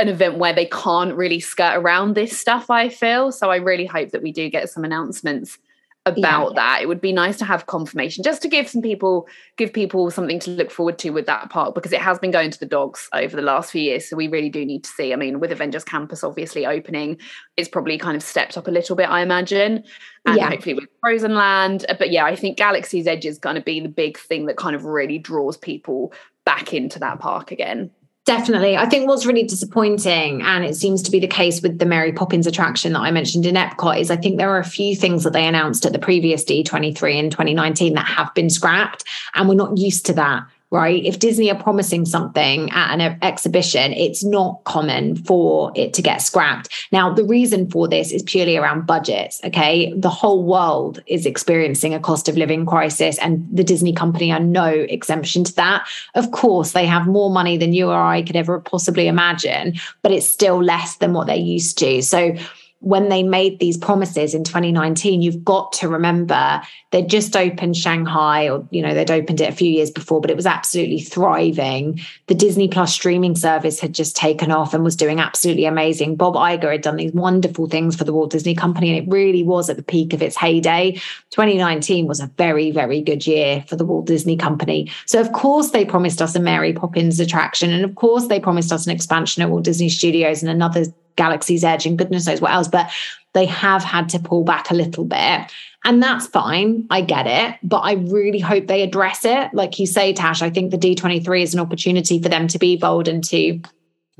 an 0.00 0.08
event 0.08 0.38
where 0.38 0.52
they 0.52 0.66
can't 0.66 1.14
really 1.14 1.40
skirt 1.40 1.76
around 1.76 2.14
this 2.14 2.38
stuff, 2.38 2.70
I 2.70 2.88
feel. 2.88 3.32
So 3.32 3.50
I 3.50 3.56
really 3.56 3.86
hope 3.86 4.10
that 4.10 4.22
we 4.22 4.32
do 4.32 4.48
get 4.48 4.70
some 4.70 4.84
announcements 4.84 5.58
about 6.06 6.52
yeah. 6.52 6.54
that. 6.56 6.82
It 6.82 6.88
would 6.88 7.00
be 7.00 7.12
nice 7.12 7.36
to 7.38 7.44
have 7.44 7.66
confirmation 7.66 8.24
just 8.24 8.40
to 8.42 8.48
give 8.48 8.68
some 8.68 8.80
people 8.80 9.28
give 9.56 9.72
people 9.72 10.10
something 10.10 10.40
to 10.40 10.50
look 10.50 10.70
forward 10.70 10.98
to 11.00 11.10
with 11.10 11.26
that 11.26 11.50
park 11.50 11.74
because 11.74 11.92
it 11.92 12.00
has 12.00 12.18
been 12.18 12.30
going 12.30 12.50
to 12.50 12.58
the 12.58 12.66
dogs 12.66 13.08
over 13.12 13.36
the 13.36 13.42
last 13.42 13.70
few 13.70 13.82
years. 13.82 14.08
So 14.08 14.16
we 14.16 14.28
really 14.28 14.48
do 14.48 14.64
need 14.64 14.84
to 14.84 14.90
see. 14.90 15.12
I 15.12 15.16
mean, 15.16 15.40
with 15.40 15.52
Avengers 15.52 15.84
Campus 15.84 16.24
obviously 16.24 16.66
opening, 16.66 17.18
it's 17.56 17.68
probably 17.68 17.98
kind 17.98 18.16
of 18.16 18.22
stepped 18.22 18.56
up 18.56 18.66
a 18.66 18.70
little 18.70 18.96
bit, 18.96 19.10
I 19.10 19.20
imagine. 19.20 19.84
And 20.24 20.36
yeah. 20.36 20.48
hopefully 20.48 20.74
with 20.74 20.88
Frozen 21.00 21.34
Land. 21.34 21.84
Uh, 21.88 21.94
but 21.98 22.10
yeah, 22.10 22.24
I 22.24 22.34
think 22.34 22.56
Galaxy's 22.56 23.06
Edge 23.06 23.26
is 23.26 23.38
going 23.38 23.56
to 23.56 23.62
be 23.62 23.80
the 23.80 23.88
big 23.88 24.18
thing 24.18 24.46
that 24.46 24.56
kind 24.56 24.74
of 24.74 24.84
really 24.84 25.18
draws 25.18 25.58
people 25.58 26.12
back 26.44 26.72
into 26.72 26.98
that 26.98 27.20
park 27.20 27.50
again. 27.50 27.90
Definitely. 28.30 28.76
I 28.76 28.86
think 28.86 29.08
what's 29.08 29.26
really 29.26 29.42
disappointing, 29.42 30.40
and 30.42 30.64
it 30.64 30.76
seems 30.76 31.02
to 31.02 31.10
be 31.10 31.18
the 31.18 31.26
case 31.26 31.62
with 31.62 31.80
the 31.80 31.84
Mary 31.84 32.12
Poppins 32.12 32.46
attraction 32.46 32.92
that 32.92 33.00
I 33.00 33.10
mentioned 33.10 33.44
in 33.44 33.56
Epcot, 33.56 33.98
is 33.98 34.08
I 34.08 34.14
think 34.14 34.38
there 34.38 34.50
are 34.50 34.60
a 34.60 34.64
few 34.64 34.94
things 34.94 35.24
that 35.24 35.32
they 35.32 35.44
announced 35.48 35.84
at 35.84 35.92
the 35.92 35.98
previous 35.98 36.44
D23 36.44 37.16
in 37.16 37.30
2019 37.30 37.94
that 37.94 38.06
have 38.06 38.32
been 38.34 38.48
scrapped. 38.48 39.02
And 39.34 39.48
we're 39.48 39.56
not 39.56 39.78
used 39.78 40.06
to 40.06 40.12
that 40.12 40.44
right? 40.70 41.04
If 41.04 41.18
Disney 41.18 41.50
are 41.50 41.60
promising 41.60 42.04
something 42.04 42.70
at 42.70 42.98
an 42.98 43.18
exhibition, 43.22 43.92
it's 43.92 44.24
not 44.24 44.62
common 44.64 45.16
for 45.16 45.72
it 45.74 45.92
to 45.94 46.02
get 46.02 46.18
scrapped. 46.18 46.68
Now, 46.92 47.12
the 47.12 47.24
reason 47.24 47.68
for 47.68 47.88
this 47.88 48.12
is 48.12 48.22
purely 48.22 48.56
around 48.56 48.86
budgets, 48.86 49.40
okay? 49.44 49.92
The 49.94 50.08
whole 50.08 50.44
world 50.44 51.02
is 51.06 51.26
experiencing 51.26 51.92
a 51.92 52.00
cost 52.00 52.28
of 52.28 52.36
living 52.36 52.66
crisis, 52.66 53.18
and 53.18 53.46
the 53.52 53.64
Disney 53.64 53.92
company 53.92 54.30
are 54.30 54.40
no 54.40 54.66
exemption 54.66 55.42
to 55.44 55.54
that. 55.54 55.86
Of 56.14 56.30
course, 56.30 56.72
they 56.72 56.86
have 56.86 57.06
more 57.06 57.30
money 57.30 57.56
than 57.56 57.72
you 57.72 57.90
or 57.90 58.00
I 58.00 58.22
could 58.22 58.36
ever 58.36 58.60
possibly 58.60 59.08
imagine, 59.08 59.74
but 60.02 60.12
it's 60.12 60.26
still 60.26 60.62
less 60.62 60.96
than 60.96 61.12
what 61.12 61.26
they're 61.26 61.36
used 61.36 61.78
to. 61.78 62.02
So, 62.02 62.36
when 62.80 63.10
they 63.10 63.22
made 63.22 63.58
these 63.58 63.76
promises 63.76 64.34
in 64.34 64.42
2019, 64.42 65.20
you've 65.20 65.44
got 65.44 65.72
to 65.72 65.88
remember 65.88 66.60
they'd 66.90 67.10
just 67.10 67.36
opened 67.36 67.76
Shanghai, 67.76 68.48
or 68.48 68.66
you 68.70 68.80
know, 68.80 68.94
they'd 68.94 69.10
opened 69.10 69.40
it 69.40 69.50
a 69.50 69.54
few 69.54 69.70
years 69.70 69.90
before, 69.90 70.20
but 70.20 70.30
it 70.30 70.36
was 70.36 70.46
absolutely 70.46 71.00
thriving. 71.00 72.00
The 72.26 72.34
Disney 72.34 72.68
Plus 72.68 72.92
streaming 72.92 73.36
service 73.36 73.80
had 73.80 73.92
just 73.92 74.16
taken 74.16 74.50
off 74.50 74.72
and 74.72 74.82
was 74.82 74.96
doing 74.96 75.20
absolutely 75.20 75.66
amazing. 75.66 76.16
Bob 76.16 76.34
Iger 76.34 76.72
had 76.72 76.80
done 76.80 76.96
these 76.96 77.12
wonderful 77.12 77.68
things 77.68 77.96
for 77.96 78.04
the 78.04 78.14
Walt 78.14 78.30
Disney 78.30 78.54
Company, 78.54 78.88
and 78.96 79.06
it 79.06 79.12
really 79.12 79.42
was 79.42 79.68
at 79.68 79.76
the 79.76 79.82
peak 79.82 80.14
of 80.14 80.22
its 80.22 80.36
heyday. 80.36 80.92
2019 81.30 82.06
was 82.06 82.20
a 82.20 82.30
very, 82.38 82.70
very 82.70 83.02
good 83.02 83.26
year 83.26 83.62
for 83.68 83.76
the 83.76 83.84
Walt 83.84 84.06
Disney 84.06 84.38
Company. 84.38 84.90
So, 85.04 85.20
of 85.20 85.32
course, 85.32 85.70
they 85.70 85.84
promised 85.84 86.22
us 86.22 86.34
a 86.34 86.40
Mary 86.40 86.72
Poppins 86.72 87.20
attraction, 87.20 87.70
and 87.70 87.84
of 87.84 87.94
course, 87.94 88.28
they 88.28 88.40
promised 88.40 88.72
us 88.72 88.86
an 88.86 88.92
expansion 88.92 89.42
at 89.42 89.50
Walt 89.50 89.64
Disney 89.64 89.90
Studios 89.90 90.42
and 90.42 90.50
another 90.50 90.86
Galaxy's 91.16 91.64
Edge 91.64 91.86
and 91.86 91.98
goodness 91.98 92.26
knows 92.26 92.40
what 92.40 92.52
else, 92.52 92.68
but 92.68 92.90
they 93.32 93.46
have 93.46 93.84
had 93.84 94.08
to 94.10 94.18
pull 94.18 94.44
back 94.44 94.70
a 94.70 94.74
little 94.74 95.04
bit. 95.04 95.52
And 95.84 96.02
that's 96.02 96.26
fine. 96.26 96.86
I 96.90 97.00
get 97.00 97.26
it. 97.26 97.58
But 97.62 97.80
I 97.80 97.92
really 97.92 98.40
hope 98.40 98.66
they 98.66 98.82
address 98.82 99.24
it. 99.24 99.54
Like 99.54 99.78
you 99.78 99.86
say, 99.86 100.12
Tash, 100.12 100.42
I 100.42 100.50
think 100.50 100.70
the 100.70 100.78
D23 100.78 101.42
is 101.42 101.54
an 101.54 101.60
opportunity 101.60 102.20
for 102.20 102.28
them 102.28 102.48
to 102.48 102.58
be 102.58 102.76
bold 102.76 103.08
and 103.08 103.24
to, 103.24 103.60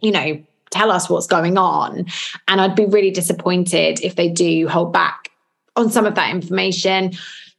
you 0.00 0.10
know, 0.10 0.42
tell 0.70 0.90
us 0.90 1.10
what's 1.10 1.26
going 1.26 1.58
on. 1.58 2.06
And 2.48 2.60
I'd 2.60 2.76
be 2.76 2.86
really 2.86 3.10
disappointed 3.10 4.00
if 4.02 4.16
they 4.16 4.28
do 4.28 4.68
hold 4.68 4.92
back 4.92 5.30
on 5.76 5.90
some 5.90 6.06
of 6.06 6.14
that 6.14 6.30
information. 6.30 7.12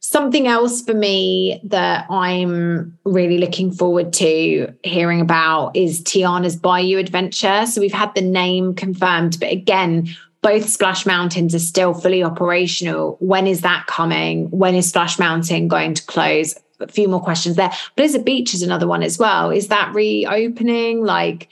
Something 0.04 0.48
else 0.48 0.82
for 0.82 0.94
me 0.94 1.60
that 1.62 2.10
I'm 2.10 2.98
really 3.04 3.38
looking 3.38 3.70
forward 3.70 4.12
to 4.14 4.74
hearing 4.82 5.20
about 5.20 5.76
is 5.76 6.02
Tiana's 6.02 6.56
Bayou 6.56 6.98
Adventure. 6.98 7.66
So 7.66 7.80
we've 7.80 7.92
had 7.92 8.12
the 8.16 8.20
name 8.20 8.74
confirmed, 8.74 9.38
but 9.38 9.52
again, 9.52 10.08
both 10.42 10.68
Splash 10.68 11.06
Mountains 11.06 11.54
are 11.54 11.60
still 11.60 11.94
fully 11.94 12.20
operational. 12.20 13.16
When 13.20 13.46
is 13.46 13.60
that 13.60 13.86
coming? 13.86 14.50
When 14.50 14.74
is 14.74 14.88
Splash 14.88 15.20
Mountain 15.20 15.68
going 15.68 15.94
to 15.94 16.04
close? 16.06 16.58
A 16.80 16.88
few 16.88 17.06
more 17.06 17.22
questions 17.22 17.54
there. 17.54 17.70
Blizzard 17.94 18.24
Beach 18.24 18.54
is 18.54 18.62
another 18.62 18.88
one 18.88 19.04
as 19.04 19.20
well. 19.20 19.50
Is 19.50 19.68
that 19.68 19.94
reopening? 19.94 21.04
Like, 21.04 21.48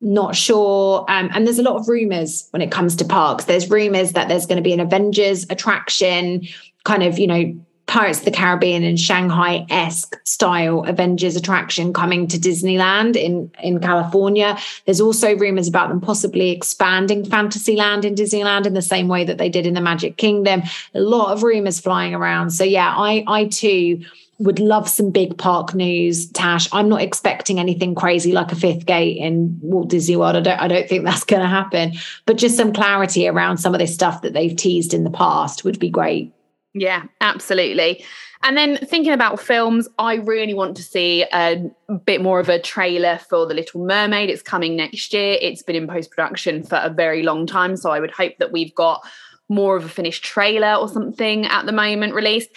not 0.00 0.36
sure. 0.36 1.04
Um, 1.08 1.30
and 1.34 1.44
there's 1.44 1.58
a 1.58 1.64
lot 1.64 1.74
of 1.74 1.88
rumors 1.88 2.46
when 2.52 2.62
it 2.62 2.70
comes 2.70 2.94
to 2.96 3.04
parks. 3.04 3.46
There's 3.46 3.68
rumors 3.68 4.12
that 4.12 4.28
there's 4.28 4.46
going 4.46 4.56
to 4.58 4.62
be 4.62 4.72
an 4.72 4.78
Avengers 4.78 5.46
attraction, 5.50 6.46
kind 6.84 7.02
of, 7.02 7.18
you 7.18 7.26
know, 7.26 7.60
Pirates 7.88 8.18
of 8.18 8.26
the 8.26 8.30
Caribbean 8.30 8.84
and 8.84 9.00
Shanghai 9.00 9.66
esque 9.70 10.14
style 10.24 10.84
Avengers 10.84 11.36
attraction 11.36 11.94
coming 11.94 12.28
to 12.28 12.36
Disneyland 12.36 13.16
in, 13.16 13.50
in 13.62 13.80
California. 13.80 14.58
There's 14.84 15.00
also 15.00 15.34
rumors 15.36 15.66
about 15.66 15.88
them 15.88 16.00
possibly 16.00 16.50
expanding 16.50 17.24
Fantasyland 17.24 18.04
in 18.04 18.14
Disneyland 18.14 18.66
in 18.66 18.74
the 18.74 18.82
same 18.82 19.08
way 19.08 19.24
that 19.24 19.38
they 19.38 19.48
did 19.48 19.66
in 19.66 19.72
the 19.72 19.80
Magic 19.80 20.18
Kingdom. 20.18 20.62
A 20.94 21.00
lot 21.00 21.32
of 21.32 21.42
rumors 21.42 21.80
flying 21.80 22.14
around. 22.14 22.50
So, 22.50 22.62
yeah, 22.62 22.94
I, 22.94 23.24
I 23.26 23.46
too 23.46 24.04
would 24.38 24.60
love 24.60 24.86
some 24.86 25.10
big 25.10 25.36
park 25.38 25.74
news, 25.74 26.26
Tash. 26.30 26.68
I'm 26.72 26.90
not 26.90 27.00
expecting 27.00 27.58
anything 27.58 27.94
crazy 27.94 28.32
like 28.32 28.52
a 28.52 28.56
fifth 28.56 28.84
gate 28.86 29.16
in 29.16 29.58
Walt 29.62 29.88
Disney 29.88 30.14
World. 30.14 30.36
I 30.36 30.40
don't, 30.40 30.60
I 30.60 30.68
don't 30.68 30.88
think 30.88 31.04
that's 31.04 31.24
going 31.24 31.42
to 31.42 31.48
happen. 31.48 31.94
But 32.26 32.36
just 32.36 32.56
some 32.56 32.72
clarity 32.72 33.26
around 33.26 33.56
some 33.56 33.74
of 33.74 33.80
this 33.80 33.94
stuff 33.94 34.22
that 34.22 34.34
they've 34.34 34.54
teased 34.54 34.92
in 34.92 35.04
the 35.04 35.10
past 35.10 35.64
would 35.64 35.78
be 35.78 35.90
great. 35.90 36.32
Yeah, 36.78 37.04
absolutely. 37.20 38.04
And 38.42 38.56
then 38.56 38.76
thinking 38.76 39.12
about 39.12 39.40
films, 39.40 39.88
I 39.98 40.14
really 40.14 40.54
want 40.54 40.76
to 40.76 40.82
see 40.82 41.24
a 41.32 41.64
bit 42.04 42.22
more 42.22 42.38
of 42.38 42.48
a 42.48 42.60
trailer 42.60 43.18
for 43.18 43.46
The 43.46 43.54
Little 43.54 43.84
Mermaid. 43.84 44.30
It's 44.30 44.42
coming 44.42 44.76
next 44.76 45.12
year. 45.12 45.36
It's 45.40 45.62
been 45.62 45.74
in 45.74 45.88
post 45.88 46.10
production 46.10 46.62
for 46.62 46.76
a 46.76 46.88
very 46.88 47.22
long 47.22 47.46
time. 47.46 47.76
So 47.76 47.90
I 47.90 47.98
would 47.98 48.12
hope 48.12 48.34
that 48.38 48.52
we've 48.52 48.74
got 48.74 49.04
more 49.48 49.76
of 49.76 49.84
a 49.84 49.88
finished 49.88 50.24
trailer 50.24 50.74
or 50.74 50.88
something 50.88 51.46
at 51.46 51.66
the 51.66 51.72
moment 51.72 52.14
released. 52.14 52.50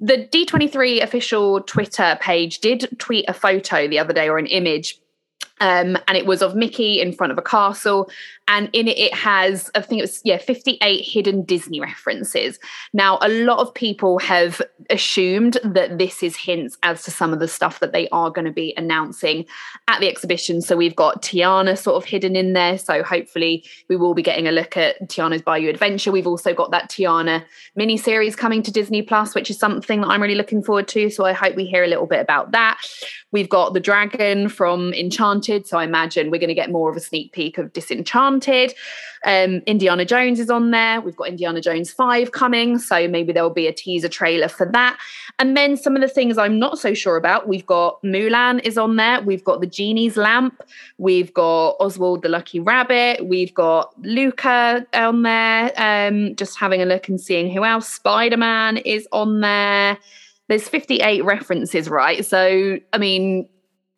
The 0.00 0.26
D23 0.32 1.02
official 1.02 1.60
Twitter 1.62 2.18
page 2.20 2.60
did 2.60 2.88
tweet 2.98 3.26
a 3.28 3.34
photo 3.34 3.88
the 3.88 3.98
other 3.98 4.14
day 4.14 4.28
or 4.28 4.38
an 4.38 4.46
image 4.46 4.98
um, 5.60 5.96
and 6.06 6.16
it 6.16 6.26
was 6.26 6.42
of 6.42 6.54
Mickey 6.54 7.00
in 7.00 7.12
front 7.12 7.32
of 7.32 7.38
a 7.38 7.42
castle. 7.42 8.10
And 8.48 8.70
in 8.72 8.86
it, 8.86 8.98
it 8.98 9.14
has, 9.14 9.70
I 9.74 9.80
think 9.80 9.98
it 9.98 10.02
was, 10.02 10.20
yeah, 10.22 10.38
58 10.38 11.02
hidden 11.02 11.42
Disney 11.42 11.80
references. 11.80 12.60
Now, 12.92 13.18
a 13.20 13.28
lot 13.28 13.58
of 13.58 13.74
people 13.74 14.20
have 14.20 14.62
assumed 14.88 15.58
that 15.64 15.98
this 15.98 16.22
is 16.22 16.36
hints 16.36 16.78
as 16.84 17.02
to 17.04 17.10
some 17.10 17.32
of 17.32 17.40
the 17.40 17.48
stuff 17.48 17.80
that 17.80 17.92
they 17.92 18.08
are 18.10 18.30
going 18.30 18.44
to 18.44 18.52
be 18.52 18.72
announcing 18.76 19.46
at 19.88 19.98
the 20.00 20.08
exhibition. 20.08 20.60
So 20.60 20.76
we've 20.76 20.94
got 20.94 21.22
Tiana 21.22 21.76
sort 21.76 21.96
of 21.96 22.04
hidden 22.04 22.36
in 22.36 22.52
there. 22.52 22.78
So 22.78 23.02
hopefully 23.02 23.64
we 23.88 23.96
will 23.96 24.14
be 24.14 24.22
getting 24.22 24.46
a 24.46 24.52
look 24.52 24.76
at 24.76 25.00
Tiana's 25.08 25.42
Bayou 25.42 25.68
Adventure. 25.68 26.12
We've 26.12 26.26
also 26.26 26.54
got 26.54 26.70
that 26.70 26.88
Tiana 26.88 27.44
mini 27.74 27.96
series 27.96 28.36
coming 28.36 28.62
to 28.62 28.70
Disney 28.70 29.02
Plus, 29.02 29.34
which 29.34 29.50
is 29.50 29.58
something 29.58 30.02
that 30.02 30.08
I'm 30.08 30.22
really 30.22 30.36
looking 30.36 30.62
forward 30.62 30.86
to. 30.88 31.10
So 31.10 31.24
I 31.24 31.32
hope 31.32 31.56
we 31.56 31.66
hear 31.66 31.82
a 31.82 31.88
little 31.88 32.06
bit 32.06 32.20
about 32.20 32.52
that. 32.52 32.78
We've 33.32 33.48
got 33.48 33.74
the 33.74 33.80
dragon 33.80 34.48
from 34.48 34.94
Enchanted. 34.94 35.45
So 35.46 35.78
I 35.78 35.84
imagine 35.84 36.30
we're 36.30 36.38
going 36.38 36.48
to 36.48 36.54
get 36.54 36.70
more 36.70 36.90
of 36.90 36.96
a 36.96 37.00
sneak 37.00 37.32
peek 37.32 37.58
of 37.58 37.72
Disenchanted. 37.72 38.74
Um, 39.24 39.62
Indiana 39.66 40.04
Jones 40.04 40.40
is 40.40 40.50
on 40.50 40.70
there. 40.70 41.00
We've 41.00 41.16
got 41.16 41.28
Indiana 41.28 41.60
Jones 41.60 41.90
5 41.90 42.32
coming. 42.32 42.78
So 42.78 43.06
maybe 43.08 43.32
there'll 43.32 43.50
be 43.50 43.66
a 43.66 43.72
teaser 43.72 44.08
trailer 44.08 44.48
for 44.48 44.66
that. 44.72 44.98
And 45.38 45.56
then 45.56 45.76
some 45.76 45.94
of 45.94 46.02
the 46.02 46.08
things 46.08 46.38
I'm 46.38 46.58
not 46.58 46.78
so 46.78 46.94
sure 46.94 47.16
about. 47.16 47.48
We've 47.48 47.66
got 47.66 48.02
Mulan 48.02 48.64
is 48.64 48.76
on 48.78 48.96
there. 48.96 49.20
We've 49.20 49.44
got 49.44 49.60
the 49.60 49.66
Genie's 49.66 50.16
Lamp. 50.16 50.60
We've 50.98 51.32
got 51.32 51.76
Oswald 51.80 52.22
the 52.22 52.28
Lucky 52.28 52.60
Rabbit. 52.60 53.26
We've 53.26 53.54
got 53.54 53.92
Luca 54.02 54.86
on 54.94 55.22
there. 55.22 55.72
Um, 55.76 56.34
just 56.36 56.58
having 56.58 56.82
a 56.82 56.86
look 56.86 57.08
and 57.08 57.20
seeing 57.20 57.50
who 57.50 57.64
else. 57.64 57.88
Spider 57.88 58.36
Man 58.36 58.78
is 58.78 59.06
on 59.12 59.40
there 59.40 59.98
there's 60.48 60.68
58 60.68 61.24
references, 61.24 61.88
right? 61.88 62.24
So, 62.24 62.78
I 62.92 62.98
mean, 62.98 63.48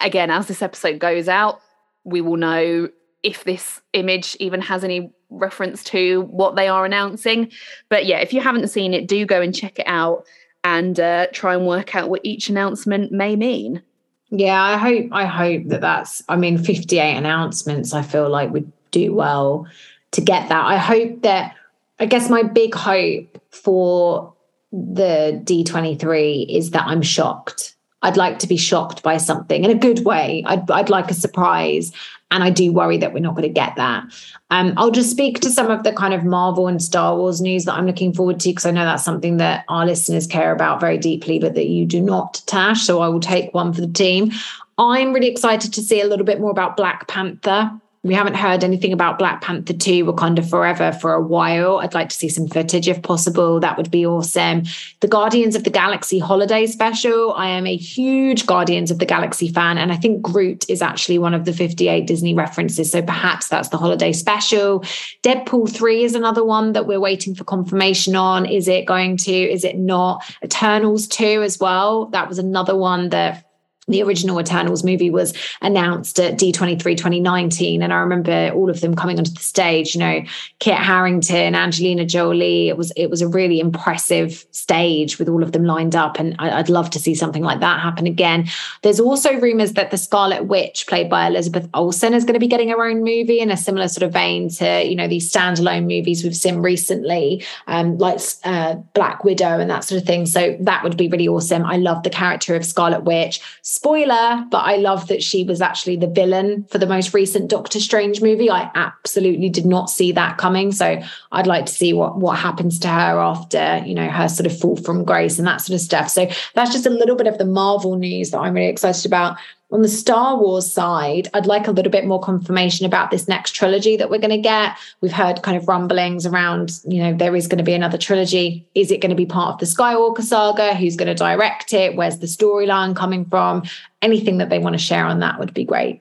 again, 0.01 0.31
as 0.31 0.47
this 0.47 0.63
episode 0.63 0.99
goes 0.99 1.29
out, 1.29 1.61
we 2.05 2.21
will 2.21 2.37
know 2.37 2.89
if 3.23 3.45
this 3.45 3.81
image 3.93 4.37
even 4.41 4.61
has 4.61 4.85
any 4.85 5.13
reference 5.31 5.85
to 5.85 6.23
what 6.23 6.57
they 6.57 6.69
are 6.69 6.85
announcing. 6.85 7.51
But 7.89 8.07
yeah, 8.07 8.19
if 8.19 8.33
you 8.33 8.41
haven't 8.41 8.69
seen 8.69 8.95
it, 8.95 9.09
do 9.09 9.27
go 9.27 9.41
and 9.41 9.55
check 9.55 9.79
it 9.79 9.87
out 9.87 10.25
and 10.65 10.99
uh, 10.99 11.27
try 11.33 11.55
and 11.55 11.67
work 11.67 11.95
out 11.95 12.09
what 12.09 12.21
each 12.25 12.49
announcement 12.49 13.13
may 13.13 13.37
mean. 13.37 13.83
Yeah, 14.31 14.63
I 14.63 14.77
hope 14.77 15.07
I 15.11 15.25
hope 15.25 15.69
that 15.69 15.81
that's. 15.81 16.23
I 16.29 16.37
mean, 16.37 16.59
58 16.59 17.17
announcements. 17.17 17.95
I 17.95 18.03
feel 18.03 18.29
like 18.29 18.51
would 18.51 18.71
do 18.91 19.15
well 19.15 19.67
to 20.13 20.21
get 20.21 20.49
that. 20.49 20.67
I 20.67 20.77
hope 20.77 21.23
that. 21.23 21.55
I 22.01 22.07
guess 22.07 22.31
my 22.31 22.43
big 22.43 22.75
hope 22.75 23.43
for 23.51 24.33
the 24.71 25.41
D23 25.45 26.47
is 26.49 26.71
that 26.71 26.87
I'm 26.87 27.03
shocked. 27.03 27.75
I'd 28.03 28.17
like 28.17 28.39
to 28.41 28.47
be 28.47 28.57
shocked 28.57 29.03
by 29.03 29.17
something 29.17 29.65
in 29.65 29.71
a 29.71 29.75
good 29.75 30.05
way. 30.05 30.45
I'd, 30.47 30.71
I'd 30.71 30.91
like 30.91 31.11
a 31.11 31.15
surprise. 31.15 31.93
And 32.31 32.45
I 32.45 32.51
do 32.51 32.73
worry 32.73 32.99
that 32.99 33.15
we're 33.15 33.21
not 33.21 33.35
going 33.35 33.49
to 33.49 33.49
get 33.49 33.75
that. 33.77 34.05
Um, 34.51 34.75
I'll 34.77 34.91
just 34.91 35.11
speak 35.11 35.41
to 35.41 35.51
some 35.51 35.71
of 35.71 35.83
the 35.83 35.95
kind 35.95 36.13
of 36.13 36.25
Marvel 36.25 36.69
and 36.69 36.83
Star 36.83 37.17
Wars 37.17 37.41
news 37.41 37.65
that 37.65 37.73
I'm 37.73 37.87
looking 37.87 38.13
forward 38.13 38.39
to 38.41 38.51
because 38.51 38.67
I 38.67 38.71
know 38.71 38.85
that's 38.85 39.03
something 39.03 39.39
that 39.39 39.65
our 39.69 39.87
listeners 39.87 40.27
care 40.27 40.53
about 40.53 40.79
very 40.79 40.99
deeply, 40.99 41.39
but 41.39 41.55
that 41.55 41.69
you 41.69 41.87
do 41.87 42.03
not, 42.03 42.43
Tash. 42.45 42.83
So 42.83 43.01
I 43.01 43.09
will 43.09 43.21
take 43.21 43.55
one 43.55 43.73
for 43.73 43.81
the 43.81 43.89
team. 43.89 44.31
I'm 44.77 45.13
really 45.13 45.29
excited 45.29 45.73
to 45.73 45.81
see 45.81 46.03
a 46.03 46.07
little 46.07 46.27
bit 46.27 46.39
more 46.39 46.51
about 46.51 46.77
Black 46.77 47.09
Panther 47.09 47.71
We 48.09 48.15
haven't 48.15 48.37
heard 48.37 48.65
anything 48.65 48.95
about 48.95 49.19
Black 49.19 49.43
Panther 49.43 49.75
2 49.75 50.07
Wakanda 50.07 50.43
Forever 50.49 50.93
for 50.93 51.13
a 51.13 51.21
while. 51.21 51.81
I'd 51.81 51.93
like 51.93 52.09
to 52.09 52.17
see 52.17 52.31
some 52.31 52.49
footage 52.49 52.89
if 52.89 53.03
possible. 53.03 53.61
That 53.61 53.77
would 53.77 53.91
be 53.91 54.07
awesome. 54.07 54.63
The 55.01 55.09
Guardians 55.09 55.55
of 55.55 55.65
the 55.65 55.71
Galaxy 55.71 56.19
holiday 56.19 56.67
special. 56.67 57.35
I 57.35 57.49
am 57.49 57.67
a 57.67 57.77
huge 57.77 58.47
Guardians 58.47 58.91
of 58.91 58.99
the 58.99 59.05
Galaxy 59.05 59.53
fan, 59.53 59.77
and 59.77 59.93
I 59.93 59.97
think 59.97 60.23
Groot 60.23 60.65
is 60.71 60.81
actually 60.81 61.19
one 61.19 61.35
of 61.35 61.45
the 61.45 61.53
58 61.53 62.07
Disney 62.07 62.33
references. 62.33 62.91
So 62.91 63.03
perhaps 63.03 63.49
that's 63.49 63.69
the 63.69 63.77
holiday 63.77 64.15
special. 64.15 64.81
Deadpool 65.23 65.71
3 65.71 66.05
is 66.05 66.15
another 66.15 66.43
one 66.43 66.73
that 66.73 66.87
we're 66.87 67.01
waiting 67.01 67.35
for 67.35 67.45
confirmation 67.45 68.17
on. 68.17 68.47
Is 68.47 68.69
it 68.69 68.87
going 68.87 69.19
to, 69.19 69.33
is 69.33 69.65
it 69.65 69.77
not? 69.77 70.25
Eternals 70.43 71.07
2 71.09 71.43
as 71.43 71.59
well. 71.61 72.07
That 72.07 72.27
was 72.27 72.39
another 72.39 72.75
one 72.75 73.11
that 73.11 73.45
the 73.89 74.03
original 74.03 74.41
Eternals 74.41 74.85
movie 74.85 75.11
was 75.11 75.35
announced 75.63 76.21
at 76.21 76.39
D23 76.39 76.97
2019. 76.97 77.83
And 77.83 77.93
I 77.93 77.99
remember 77.99 78.51
all 78.55 78.71
of 78.71 78.81
them 78.81 78.95
coming 78.95 79.19
onto 79.19 79.33
the 79.33 79.41
stage, 79.41 79.95
you 79.95 80.01
know, 80.01 80.23
Kit 80.59 80.77
Harington, 80.77 81.55
Angelina 81.55 82.05
Jolie. 82.05 82.69
It 82.69 82.77
was 82.77 82.93
it 82.97 83.11
was 83.11 83.23
a 83.23 83.29
really 83.29 83.61
impressive 83.61 84.45
stage 84.51 85.19
with 85.19 85.29
all 85.29 85.43
of 85.43 85.53
them 85.53 85.65
lined 85.65 85.97
up. 85.97 86.19
And 86.19 86.37
I, 86.39 86.59
would 86.59 86.69
love 86.69 86.91
to 86.91 86.99
see 86.99 87.15
something 87.15 87.43
like 87.43 87.61
that 87.61 87.81
happen 87.81 88.07
again. 88.07 88.49
There's 88.83 89.01
also 89.01 89.39
rumors 89.39 89.73
that 89.73 89.91
the 89.91 89.97
Scarlet 89.97 90.47
Witch, 90.47 90.87
played 90.87 91.09
by 91.09 91.27
Elizabeth 91.27 91.69
Olsen, 91.75 92.15
is 92.15 92.25
going 92.25 92.35
to 92.35 92.41
be 92.41 92.49
getting 92.49 92.69
her 92.69 92.85
own 92.85 92.99
movie 92.99 93.41
in 93.41 93.51
a 93.51 93.57
similar 93.57 93.89
sort 93.89 94.03
of 94.03 94.13
vein 94.13 94.51
to, 94.51 94.85
you 94.85 94.97
know, 94.97 95.09
these 95.09 95.33
standalone 95.33 95.83
movies 95.83 96.23
we've 96.23 96.37
seen 96.37 96.59
recently, 96.59 97.45
um, 97.67 97.97
like 97.99 98.21
uh, 98.45 98.75
Black 98.95 99.25
Widow 99.25 99.59
and 99.61 99.71
that 99.71 99.85
sort 99.85 100.01
of 100.01 100.07
thing. 100.07 100.27
So 100.27 100.57
that 100.61 100.83
would 100.83 100.97
be 100.97 101.09
really 101.09 101.29
awesome. 101.29 101.65
I 101.65 101.77
love 101.77 102.03
the 102.03 102.11
character 102.11 102.55
of 102.55 102.65
Scarlet 102.65 103.05
Witch 103.05 103.41
spoiler, 103.79 104.45
but 104.51 104.59
I 104.59 104.77
love 104.77 105.07
that 105.07 105.23
she 105.23 105.45
was 105.45 105.63
actually 105.63 105.95
the 105.95 106.09
villain 106.09 106.67
for 106.69 106.79
the 106.79 106.87
most 106.87 107.15
recent 107.15 107.49
Doctor 107.49 107.79
Strange 107.79 108.21
movie. 108.21 108.51
I 108.51 108.71
absolutely 108.75 109.49
did 109.49 109.65
not 109.65 109.89
see 109.89 110.11
that 110.13 110.37
coming. 110.37 110.73
So 110.73 111.01
I'd 111.31 111.47
like 111.47 111.67
to 111.67 111.73
see 111.73 111.93
what, 111.93 112.17
what 112.17 112.37
happens 112.39 112.81
to 112.81 112.89
her 112.89 113.21
after, 113.21 113.81
you 113.87 113.95
know, 113.95 114.09
her 114.09 114.29
sort 114.29 114.47
of 114.47 114.59
fall 114.59 114.77
from 114.77 115.05
grace 115.05 115.39
and 115.39 115.47
that 115.47 115.61
sort 115.61 115.77
of 115.77 115.81
stuff. 115.81 116.09
So 116.09 116.29
that's 116.55 116.73
just 116.73 116.87
a 116.87 116.91
little 116.91 117.15
bit 117.15 117.29
of 117.29 117.39
the 117.39 117.45
Marvel 117.45 117.95
news 117.97 118.31
that 118.33 118.39
I'm 118.39 118.55
really 118.55 118.67
excited 118.67 119.07
about. 119.07 119.37
On 119.71 119.83
the 119.83 119.89
Star 119.89 120.39
Wars 120.39 120.71
side, 120.71 121.29
I'd 121.35 121.45
like 121.45 121.69
a 121.69 121.73
little 121.73 121.93
bit 121.93 122.07
more 122.07 122.21
confirmation 122.21 122.87
about 122.87 123.11
this 123.11 123.29
next 123.29 123.51
trilogy 123.51 123.99
that 123.99 124.09
we're 124.09 124.19
going 124.19 124.31
to 124.31 124.39
get. 124.39 124.75
We've 125.03 125.13
heard 125.13 125.43
kind 125.43 125.59
of 125.59 125.69
rumblings 125.69 126.25
around, 126.25 126.81
you 126.87 127.03
know, 127.03 127.15
there 127.15 127.37
is 127.37 127.47
going 127.47 127.59
to 127.59 127.65
be 127.65 127.75
another 127.75 127.99
trilogy. 127.99 128.67
Is 128.75 128.91
it 128.91 129.03
going 129.03 129.11
to 129.11 129.17
be 129.17 129.27
part 129.27 129.55
of 129.55 129.61
the 129.61 129.67
Skywalker 129.67 130.23
saga? 130.23 130.75
Who's 130.75 130.97
going 130.97 131.09
to 131.09 131.15
direct 131.15 131.75
it? 131.75 131.97
Where's 131.97 132.19
the 132.19 132.27
storyline 132.27 132.97
coming 132.97 133.27
from? 133.27 133.63
Anything 134.01 134.39
that 134.39 134.49
they 134.49 134.59
want 134.59 134.73
to 134.73 134.79
share 134.79 135.05
on 135.05 135.21
that 135.21 135.39
would 135.39 135.53
be 135.53 135.65
great. 135.65 136.01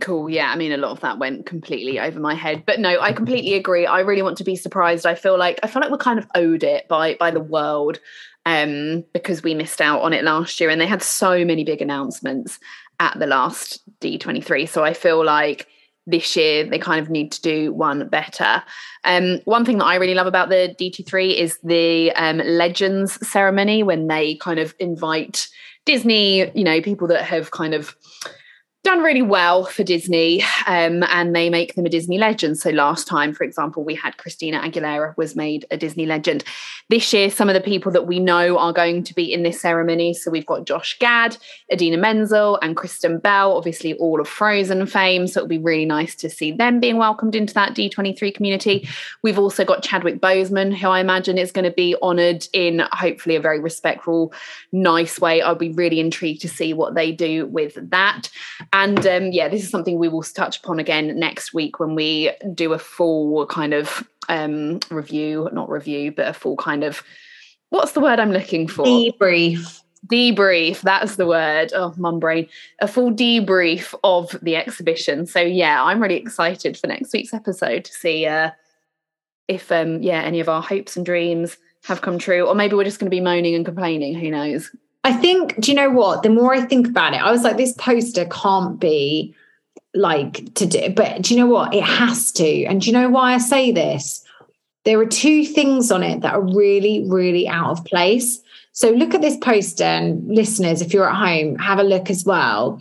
Cool. 0.00 0.30
Yeah. 0.30 0.52
I 0.52 0.56
mean, 0.56 0.70
a 0.70 0.76
lot 0.76 0.92
of 0.92 1.00
that 1.00 1.18
went 1.18 1.46
completely 1.46 1.98
over 1.98 2.20
my 2.20 2.34
head, 2.34 2.64
but 2.64 2.78
no, 2.78 3.00
I 3.00 3.12
completely 3.12 3.54
agree. 3.54 3.86
I 3.86 4.00
really 4.00 4.22
want 4.22 4.38
to 4.38 4.44
be 4.44 4.54
surprised. 4.54 5.04
I 5.04 5.16
feel 5.16 5.36
like 5.36 5.58
I 5.64 5.66
feel 5.66 5.82
like 5.82 5.90
we're 5.90 5.98
kind 5.98 6.20
of 6.20 6.28
owed 6.36 6.62
it 6.62 6.86
by 6.86 7.16
by 7.18 7.32
the 7.32 7.40
world 7.40 7.98
um, 8.46 9.04
because 9.12 9.42
we 9.42 9.54
missed 9.54 9.80
out 9.80 10.02
on 10.02 10.12
it 10.12 10.24
last 10.24 10.60
year 10.60 10.70
and 10.70 10.80
they 10.80 10.86
had 10.86 11.02
so 11.02 11.44
many 11.44 11.64
big 11.64 11.82
announcements 11.82 12.58
at 12.98 13.18
the 13.18 13.26
last 13.26 13.82
D23. 14.00 14.68
So 14.68 14.84
I 14.84 14.94
feel 14.94 15.24
like 15.24 15.66
this 16.06 16.36
year 16.36 16.64
they 16.64 16.78
kind 16.78 17.00
of 17.00 17.10
need 17.10 17.32
to 17.32 17.42
do 17.42 17.72
one 17.72 18.08
better. 18.08 18.62
Um, 19.04 19.40
one 19.44 19.64
thing 19.64 19.78
that 19.78 19.86
I 19.86 19.96
really 19.96 20.14
love 20.14 20.26
about 20.26 20.48
the 20.48 20.74
D23 20.78 21.34
is 21.34 21.58
the 21.62 22.12
um, 22.12 22.38
Legends 22.38 23.26
ceremony 23.26 23.82
when 23.82 24.06
they 24.06 24.36
kind 24.36 24.58
of 24.58 24.74
invite 24.78 25.48
Disney, 25.86 26.50
you 26.56 26.64
know, 26.64 26.80
people 26.80 27.08
that 27.08 27.24
have 27.24 27.50
kind 27.50 27.74
of 27.74 27.96
done 28.82 29.00
really 29.00 29.20
well 29.20 29.66
for 29.66 29.84
Disney 29.84 30.42
um, 30.66 31.02
and 31.04 31.36
they 31.36 31.50
make 31.50 31.74
them 31.74 31.84
a 31.84 31.90
Disney 31.90 32.16
legend. 32.16 32.58
So 32.58 32.70
last 32.70 33.06
time, 33.06 33.34
for 33.34 33.44
example, 33.44 33.84
we 33.84 33.94
had 33.94 34.16
Christina 34.16 34.58
Aguilera 34.60 35.14
was 35.18 35.36
made 35.36 35.66
a 35.70 35.76
Disney 35.76 36.06
legend. 36.06 36.44
This 36.88 37.12
year, 37.12 37.30
some 37.30 37.50
of 37.50 37.54
the 37.54 37.60
people 37.60 37.92
that 37.92 38.06
we 38.06 38.18
know 38.18 38.56
are 38.56 38.72
going 38.72 39.04
to 39.04 39.14
be 39.14 39.30
in 39.30 39.42
this 39.42 39.60
ceremony. 39.60 40.14
So 40.14 40.30
we've 40.30 40.46
got 40.46 40.64
Josh 40.64 40.98
Gad, 40.98 41.36
Idina 41.70 41.98
Menzel, 41.98 42.58
and 42.62 42.74
Kristen 42.74 43.18
Bell, 43.18 43.54
obviously 43.54 43.94
all 43.94 44.18
of 44.18 44.26
Frozen 44.26 44.86
fame. 44.86 45.26
So 45.26 45.40
it'll 45.40 45.48
be 45.48 45.58
really 45.58 45.84
nice 45.84 46.14
to 46.16 46.30
see 46.30 46.50
them 46.50 46.80
being 46.80 46.96
welcomed 46.96 47.34
into 47.34 47.52
that 47.54 47.74
D23 47.74 48.34
community. 48.34 48.88
We've 49.22 49.38
also 49.38 49.62
got 49.62 49.82
Chadwick 49.82 50.20
Boseman, 50.20 50.74
who 50.74 50.88
I 50.88 51.00
imagine 51.00 51.36
is 51.36 51.52
going 51.52 51.66
to 51.66 51.70
be 51.70 51.96
honoured 52.00 52.46
in 52.54 52.82
hopefully 52.92 53.36
a 53.36 53.40
very 53.40 53.60
respectful, 53.60 54.32
nice 54.72 55.20
way. 55.20 55.42
I'll 55.42 55.54
be 55.54 55.72
really 55.72 56.00
intrigued 56.00 56.40
to 56.42 56.48
see 56.48 56.72
what 56.72 56.94
they 56.94 57.12
do 57.12 57.46
with 57.46 57.76
that. 57.90 58.30
And 58.72 59.04
um, 59.06 59.32
yeah, 59.32 59.48
this 59.48 59.62
is 59.62 59.70
something 59.70 59.98
we 59.98 60.08
will 60.08 60.22
touch 60.22 60.58
upon 60.58 60.78
again 60.78 61.18
next 61.18 61.52
week 61.52 61.80
when 61.80 61.94
we 61.94 62.30
do 62.54 62.72
a 62.72 62.78
full 62.78 63.46
kind 63.46 63.74
of 63.74 64.06
um, 64.28 64.78
review, 64.90 65.48
not 65.52 65.68
review, 65.68 66.12
but 66.12 66.28
a 66.28 66.32
full 66.32 66.56
kind 66.56 66.84
of 66.84 67.02
what's 67.70 67.92
the 67.92 68.00
word 68.00 68.20
I'm 68.20 68.32
looking 68.32 68.68
for? 68.68 68.84
Debrief. 68.84 69.82
Debrief, 70.06 70.80
that's 70.80 71.16
the 71.16 71.26
word. 71.26 71.72
Oh, 71.74 71.92
mum 71.96 72.20
brain. 72.20 72.48
A 72.80 72.88
full 72.88 73.10
debrief 73.10 73.94
of 74.04 74.34
the 74.42 74.56
exhibition. 74.56 75.26
So 75.26 75.40
yeah, 75.40 75.82
I'm 75.82 76.00
really 76.00 76.16
excited 76.16 76.78
for 76.78 76.86
next 76.86 77.12
week's 77.12 77.34
episode 77.34 77.84
to 77.84 77.92
see 77.92 78.26
uh, 78.26 78.50
if 79.48 79.72
um 79.72 80.00
yeah, 80.02 80.22
any 80.22 80.40
of 80.40 80.48
our 80.48 80.62
hopes 80.62 80.96
and 80.96 81.04
dreams 81.04 81.58
have 81.84 82.02
come 82.02 82.18
true. 82.18 82.46
Or 82.46 82.54
maybe 82.54 82.76
we're 82.76 82.84
just 82.84 83.00
gonna 83.00 83.10
be 83.10 83.20
moaning 83.20 83.54
and 83.54 83.64
complaining, 83.64 84.14
who 84.14 84.30
knows? 84.30 84.70
I 85.02 85.12
think, 85.12 85.58
do 85.60 85.70
you 85.70 85.76
know 85.76 85.90
what? 85.90 86.22
The 86.22 86.28
more 86.28 86.54
I 86.54 86.60
think 86.60 86.88
about 86.88 87.14
it, 87.14 87.22
I 87.22 87.30
was 87.30 87.42
like, 87.42 87.56
this 87.56 87.72
poster 87.74 88.26
can't 88.26 88.78
be 88.78 89.34
like 89.94 90.54
to 90.54 90.66
do, 90.66 90.90
but 90.90 91.22
do 91.22 91.34
you 91.34 91.40
know 91.40 91.46
what? 91.46 91.74
It 91.74 91.82
has 91.82 92.30
to. 92.32 92.64
And 92.64 92.80
do 92.80 92.88
you 92.88 92.92
know 92.92 93.08
why 93.08 93.34
I 93.34 93.38
say 93.38 93.72
this? 93.72 94.24
There 94.84 95.00
are 95.00 95.06
two 95.06 95.44
things 95.44 95.90
on 95.90 96.02
it 96.02 96.20
that 96.20 96.34
are 96.34 96.40
really, 96.42 97.04
really 97.08 97.48
out 97.48 97.70
of 97.70 97.84
place. 97.84 98.40
So 98.72 98.90
look 98.90 99.14
at 99.14 99.20
this 99.20 99.36
poster, 99.36 99.84
and 99.84 100.26
listeners, 100.28 100.80
if 100.80 100.94
you're 100.94 101.08
at 101.08 101.16
home, 101.16 101.56
have 101.58 101.78
a 101.78 101.82
look 101.82 102.08
as 102.08 102.24
well 102.24 102.80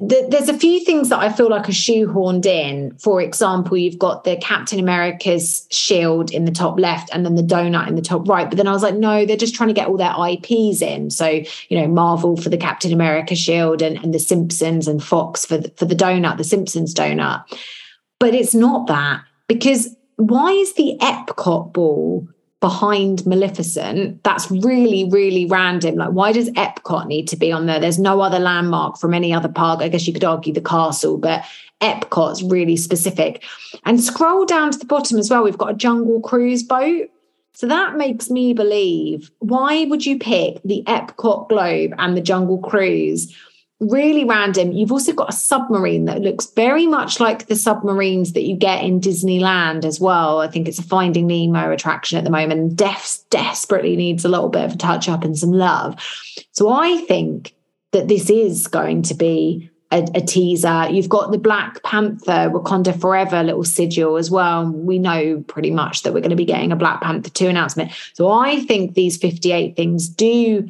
the, 0.00 0.26
there's 0.30 0.48
a 0.48 0.58
few 0.58 0.84
things 0.84 1.08
that 1.08 1.18
I 1.18 1.32
feel 1.32 1.48
like 1.48 1.68
are 1.68 1.72
shoehorned 1.72 2.46
in. 2.46 2.96
For 2.98 3.20
example, 3.20 3.76
you've 3.76 3.98
got 3.98 4.24
the 4.24 4.36
Captain 4.36 4.78
America's 4.78 5.66
shield 5.70 6.30
in 6.30 6.44
the 6.44 6.50
top 6.50 6.78
left 6.78 7.10
and 7.12 7.24
then 7.24 7.34
the 7.34 7.42
donut 7.42 7.88
in 7.88 7.94
the 7.94 8.02
top 8.02 8.28
right. 8.28 8.48
But 8.48 8.56
then 8.56 8.68
I 8.68 8.72
was 8.72 8.82
like, 8.82 8.94
no, 8.94 9.24
they're 9.24 9.36
just 9.36 9.54
trying 9.54 9.68
to 9.68 9.74
get 9.74 9.88
all 9.88 9.96
their 9.96 10.14
IPs 10.16 10.82
in. 10.82 11.10
So, 11.10 11.42
you 11.68 11.80
know, 11.80 11.88
Marvel 11.88 12.36
for 12.36 12.48
the 12.48 12.56
Captain 12.56 12.92
America 12.92 13.34
shield 13.34 13.82
and, 13.82 13.96
and 14.02 14.12
the 14.12 14.18
Simpsons 14.18 14.88
and 14.88 15.02
Fox 15.02 15.44
for 15.44 15.58
the, 15.58 15.70
for 15.76 15.84
the 15.84 15.96
donut, 15.96 16.36
the 16.36 16.44
Simpsons 16.44 16.94
donut. 16.94 17.44
But 18.18 18.34
it's 18.34 18.54
not 18.54 18.86
that 18.88 19.22
because 19.48 19.94
why 20.16 20.50
is 20.50 20.74
the 20.74 20.96
Epcot 21.00 21.72
ball 21.72 22.26
behind 22.60 23.26
Maleficent, 23.26 24.22
that's 24.24 24.50
really, 24.50 25.08
really 25.10 25.46
random. 25.46 25.96
Like, 25.96 26.10
why 26.10 26.32
does 26.32 26.50
Epcot 26.50 27.06
need 27.06 27.28
to 27.28 27.36
be 27.36 27.52
on 27.52 27.66
there? 27.66 27.78
There's 27.78 27.98
no 27.98 28.20
other 28.20 28.38
landmark 28.38 28.98
from 28.98 29.14
any 29.14 29.32
other 29.32 29.48
park. 29.48 29.80
I 29.80 29.88
guess 29.88 30.06
you 30.06 30.12
could 30.12 30.24
argue 30.24 30.52
the 30.52 30.60
castle, 30.60 31.18
but 31.18 31.44
Epcot's 31.80 32.42
really 32.42 32.76
specific. 32.76 33.44
And 33.84 34.02
scroll 34.02 34.46
down 34.46 34.72
to 34.72 34.78
the 34.78 34.86
bottom 34.86 35.18
as 35.18 35.30
well. 35.30 35.44
We've 35.44 35.58
got 35.58 35.72
a 35.72 35.76
jungle 35.76 36.20
cruise 36.20 36.62
boat. 36.62 37.10
So 37.52 37.66
that 37.66 37.96
makes 37.96 38.28
me 38.28 38.52
believe 38.52 39.30
why 39.38 39.86
would 39.86 40.04
you 40.04 40.18
pick 40.18 40.60
the 40.62 40.82
Epcot 40.86 41.48
Globe 41.48 41.94
and 41.98 42.14
the 42.14 42.20
Jungle 42.20 42.58
Cruise 42.58 43.34
really 43.80 44.24
random. 44.24 44.72
You've 44.72 44.92
also 44.92 45.12
got 45.12 45.28
a 45.28 45.36
submarine 45.36 46.06
that 46.06 46.22
looks 46.22 46.46
very 46.56 46.86
much 46.86 47.20
like 47.20 47.46
the 47.46 47.56
submarines 47.56 48.32
that 48.32 48.42
you 48.42 48.56
get 48.56 48.82
in 48.82 49.00
Disneyland 49.00 49.84
as 49.84 50.00
well. 50.00 50.40
I 50.40 50.48
think 50.48 50.66
it's 50.66 50.78
a 50.78 50.82
Finding 50.82 51.26
Nemo 51.26 51.70
attraction 51.70 52.18
at 52.18 52.24
the 52.24 52.30
moment. 52.30 52.76
Def 52.76 53.18
desperately 53.30 53.96
needs 53.96 54.24
a 54.24 54.28
little 54.28 54.48
bit 54.48 54.64
of 54.64 54.72
a 54.72 54.76
touch 54.76 55.08
up 55.08 55.24
and 55.24 55.38
some 55.38 55.52
love. 55.52 55.96
So 56.52 56.70
I 56.70 56.98
think 57.02 57.54
that 57.92 58.08
this 58.08 58.30
is 58.30 58.66
going 58.66 59.02
to 59.02 59.14
be 59.14 59.70
a, 59.92 60.06
a, 60.14 60.20
teaser. 60.20 60.88
You've 60.90 61.08
got 61.08 61.30
the 61.30 61.38
Black 61.38 61.82
Panther 61.82 62.50
Wakanda 62.50 62.98
Forever 62.98 63.42
little 63.42 63.62
sigil 63.62 64.16
as 64.16 64.30
well. 64.30 64.68
We 64.70 64.98
know 64.98 65.44
pretty 65.46 65.70
much 65.70 66.02
that 66.02 66.12
we're 66.12 66.20
going 66.20 66.30
to 66.30 66.36
be 66.36 66.44
getting 66.44 66.72
a 66.72 66.76
Black 66.76 67.00
Panther 67.00 67.30
2 67.30 67.46
announcement. 67.46 67.92
So 68.14 68.28
I 68.30 68.60
think 68.60 68.94
these 68.94 69.16
58 69.16 69.76
things 69.76 70.08
do 70.08 70.68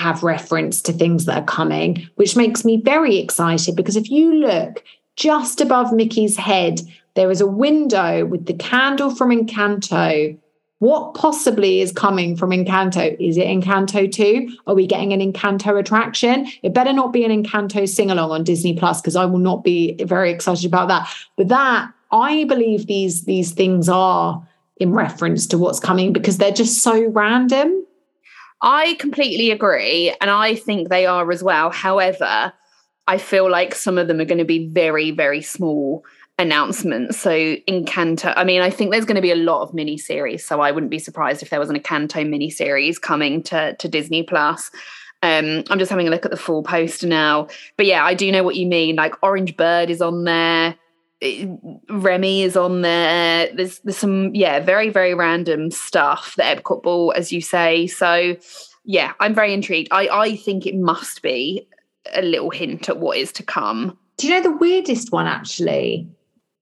have 0.00 0.22
reference 0.22 0.80
to 0.82 0.92
things 0.92 1.26
that 1.26 1.38
are 1.38 1.44
coming, 1.44 2.08
which 2.16 2.36
makes 2.36 2.64
me 2.64 2.80
very 2.80 3.18
excited 3.18 3.76
because 3.76 3.96
if 3.96 4.10
you 4.10 4.34
look 4.34 4.82
just 5.16 5.60
above 5.60 5.92
Mickey's 5.92 6.36
head, 6.36 6.80
there 7.14 7.30
is 7.30 7.40
a 7.40 7.46
window 7.46 8.24
with 8.24 8.46
the 8.46 8.54
candle 8.54 9.14
from 9.14 9.30
Encanto. 9.30 10.38
What 10.78 11.14
possibly 11.14 11.82
is 11.82 11.92
coming 11.92 12.36
from 12.36 12.50
Encanto? 12.50 13.14
Is 13.20 13.36
it 13.36 13.46
Encanto 13.46 14.10
2? 14.10 14.56
Are 14.66 14.74
we 14.74 14.86
getting 14.86 15.12
an 15.12 15.20
Encanto 15.20 15.78
attraction? 15.78 16.48
It 16.62 16.72
better 16.72 16.94
not 16.94 17.12
be 17.12 17.24
an 17.24 17.42
Encanto 17.42 17.86
sing 17.86 18.10
along 18.10 18.30
on 18.30 18.44
Disney 18.44 18.74
Plus 18.74 19.02
because 19.02 19.16
I 19.16 19.26
will 19.26 19.38
not 19.38 19.62
be 19.62 20.02
very 20.04 20.30
excited 20.30 20.64
about 20.64 20.88
that. 20.88 21.14
But 21.36 21.48
that, 21.48 21.92
I 22.10 22.44
believe 22.44 22.86
these, 22.86 23.24
these 23.24 23.52
things 23.52 23.90
are 23.90 24.42
in 24.78 24.92
reference 24.92 25.46
to 25.48 25.58
what's 25.58 25.78
coming 25.78 26.14
because 26.14 26.38
they're 26.38 26.50
just 26.50 26.82
so 26.82 27.08
random 27.08 27.84
I 28.62 28.94
completely 28.94 29.50
agree. 29.50 30.14
And 30.20 30.30
I 30.30 30.54
think 30.54 30.88
they 30.88 31.06
are 31.06 31.30
as 31.30 31.42
well. 31.42 31.70
However, 31.70 32.52
I 33.06 33.18
feel 33.18 33.50
like 33.50 33.74
some 33.74 33.98
of 33.98 34.08
them 34.08 34.20
are 34.20 34.24
going 34.24 34.38
to 34.38 34.44
be 34.44 34.68
very, 34.68 35.10
very 35.10 35.42
small 35.42 36.04
announcements. 36.38 37.18
So 37.18 37.30
Encanto, 37.30 38.32
I 38.36 38.44
mean, 38.44 38.62
I 38.62 38.70
think 38.70 38.90
there's 38.90 39.04
going 39.04 39.16
to 39.16 39.22
be 39.22 39.30
a 39.30 39.36
lot 39.36 39.62
of 39.62 39.74
mini 39.74 39.98
series. 39.98 40.46
So 40.46 40.60
I 40.60 40.70
wouldn't 40.70 40.90
be 40.90 40.98
surprised 40.98 41.42
if 41.42 41.50
there 41.50 41.60
was 41.60 41.70
an 41.70 41.78
Encanto 41.78 42.28
mini 42.28 42.50
series 42.50 42.98
coming 42.98 43.42
to, 43.44 43.74
to 43.76 43.88
Disney 43.88 44.22
Plus. 44.22 44.70
Um, 45.22 45.64
I'm 45.68 45.78
just 45.78 45.90
having 45.90 46.08
a 46.08 46.10
look 46.10 46.24
at 46.24 46.30
the 46.30 46.36
full 46.36 46.62
poster 46.62 47.06
now. 47.06 47.48
But 47.76 47.86
yeah, 47.86 48.04
I 48.04 48.14
do 48.14 48.32
know 48.32 48.42
what 48.42 48.56
you 48.56 48.66
mean. 48.66 48.96
Like 48.96 49.22
Orange 49.22 49.56
Bird 49.56 49.90
is 49.90 50.00
on 50.00 50.24
there. 50.24 50.76
Remy 51.90 52.42
is 52.42 52.56
on 52.56 52.82
there. 52.82 53.50
There's 53.54 53.80
there's 53.80 53.98
some 53.98 54.34
yeah 54.34 54.60
very 54.60 54.88
very 54.88 55.14
random 55.14 55.70
stuff. 55.70 56.34
The 56.36 56.44
Epcot 56.44 56.82
Ball, 56.82 57.12
as 57.16 57.30
you 57.32 57.40
say. 57.40 57.86
So 57.86 58.36
yeah, 58.84 59.12
I'm 59.20 59.34
very 59.34 59.52
intrigued. 59.52 59.88
I 59.90 60.08
I 60.08 60.36
think 60.36 60.66
it 60.66 60.76
must 60.76 61.22
be 61.22 61.66
a 62.14 62.22
little 62.22 62.50
hint 62.50 62.88
at 62.88 62.98
what 62.98 63.18
is 63.18 63.32
to 63.32 63.42
come. 63.42 63.98
Do 64.16 64.26
you 64.26 64.34
know 64.34 64.42
the 64.42 64.56
weirdest 64.56 65.12
one 65.12 65.26
actually? 65.26 66.08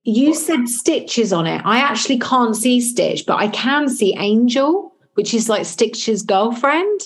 You 0.05 0.35
said 0.35 0.69
Stitches 0.69 1.33
on 1.33 1.47
it. 1.47 1.61
I 1.65 1.79
actually 1.79 2.19
can't 2.19 2.57
see 2.57 2.81
Stitch, 2.81 3.27
but 3.27 3.37
I 3.37 3.49
can 3.49 3.89
see 3.89 4.17
Angel, 4.17 4.95
which 5.15 5.35
is 5.35 5.49
like 5.49 5.67
Stitch's 5.67 6.23
girlfriend. 6.23 7.01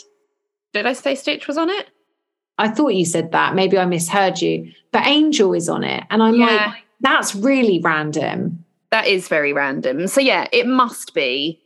Did 0.72 0.86
I 0.86 0.92
say 0.92 1.14
Stitch 1.14 1.48
was 1.48 1.59
on 1.59 1.68
it? 1.68 1.88
I 2.59 2.68
thought 2.68 2.94
you 2.94 3.05
said 3.05 3.32
that. 3.32 3.55
Maybe 3.55 3.76
I 3.76 3.86
misheard 3.86 4.40
you. 4.40 4.72
But 4.92 5.07
Angel 5.07 5.53
is 5.53 5.68
on 5.68 5.82
it. 5.84 6.05
And 6.11 6.22
I'm 6.22 6.36
yeah. 6.36 6.46
like, 6.46 6.84
that's 7.03 7.34
really 7.34 7.80
random. 7.80 8.64
That 8.90 9.07
is 9.07 9.28
very 9.28 9.53
random. 9.53 10.07
So 10.07 10.20
yeah, 10.20 10.46
it 10.53 10.66
must 10.66 11.14
be. 11.14 11.61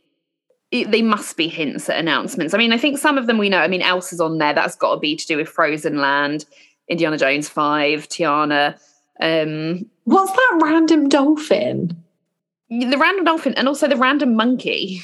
It, 0.69 0.91
they 0.91 1.01
must 1.01 1.37
be 1.37 1.47
hints 1.47 1.89
at 1.89 1.97
announcements. 1.97 2.53
I 2.53 2.57
mean, 2.57 2.73
I 2.73 2.77
think 2.77 2.97
some 2.97 3.17
of 3.17 3.25
them 3.25 3.37
we 3.37 3.47
know. 3.47 3.59
I 3.59 3.69
mean, 3.69 3.81
Elsa's 3.81 4.19
on 4.19 4.37
there. 4.37 4.53
That's 4.53 4.75
got 4.75 4.95
to 4.95 4.99
be 4.99 5.15
to 5.15 5.25
do 5.25 5.37
with 5.37 5.47
Frozen 5.47 5.99
Land, 5.99 6.43
Indiana 6.89 7.17
Jones 7.17 7.47
Five, 7.47 8.09
Tiana. 8.09 8.77
Um, 9.21 9.85
What's 10.03 10.31
that 10.31 10.59
random 10.61 11.07
dolphin? 11.07 11.95
The 12.69 12.97
random 12.97 13.23
dolphin, 13.23 13.53
and 13.53 13.67
also 13.67 13.87
the 13.87 13.95
random 13.95 14.35
monkey. 14.35 15.01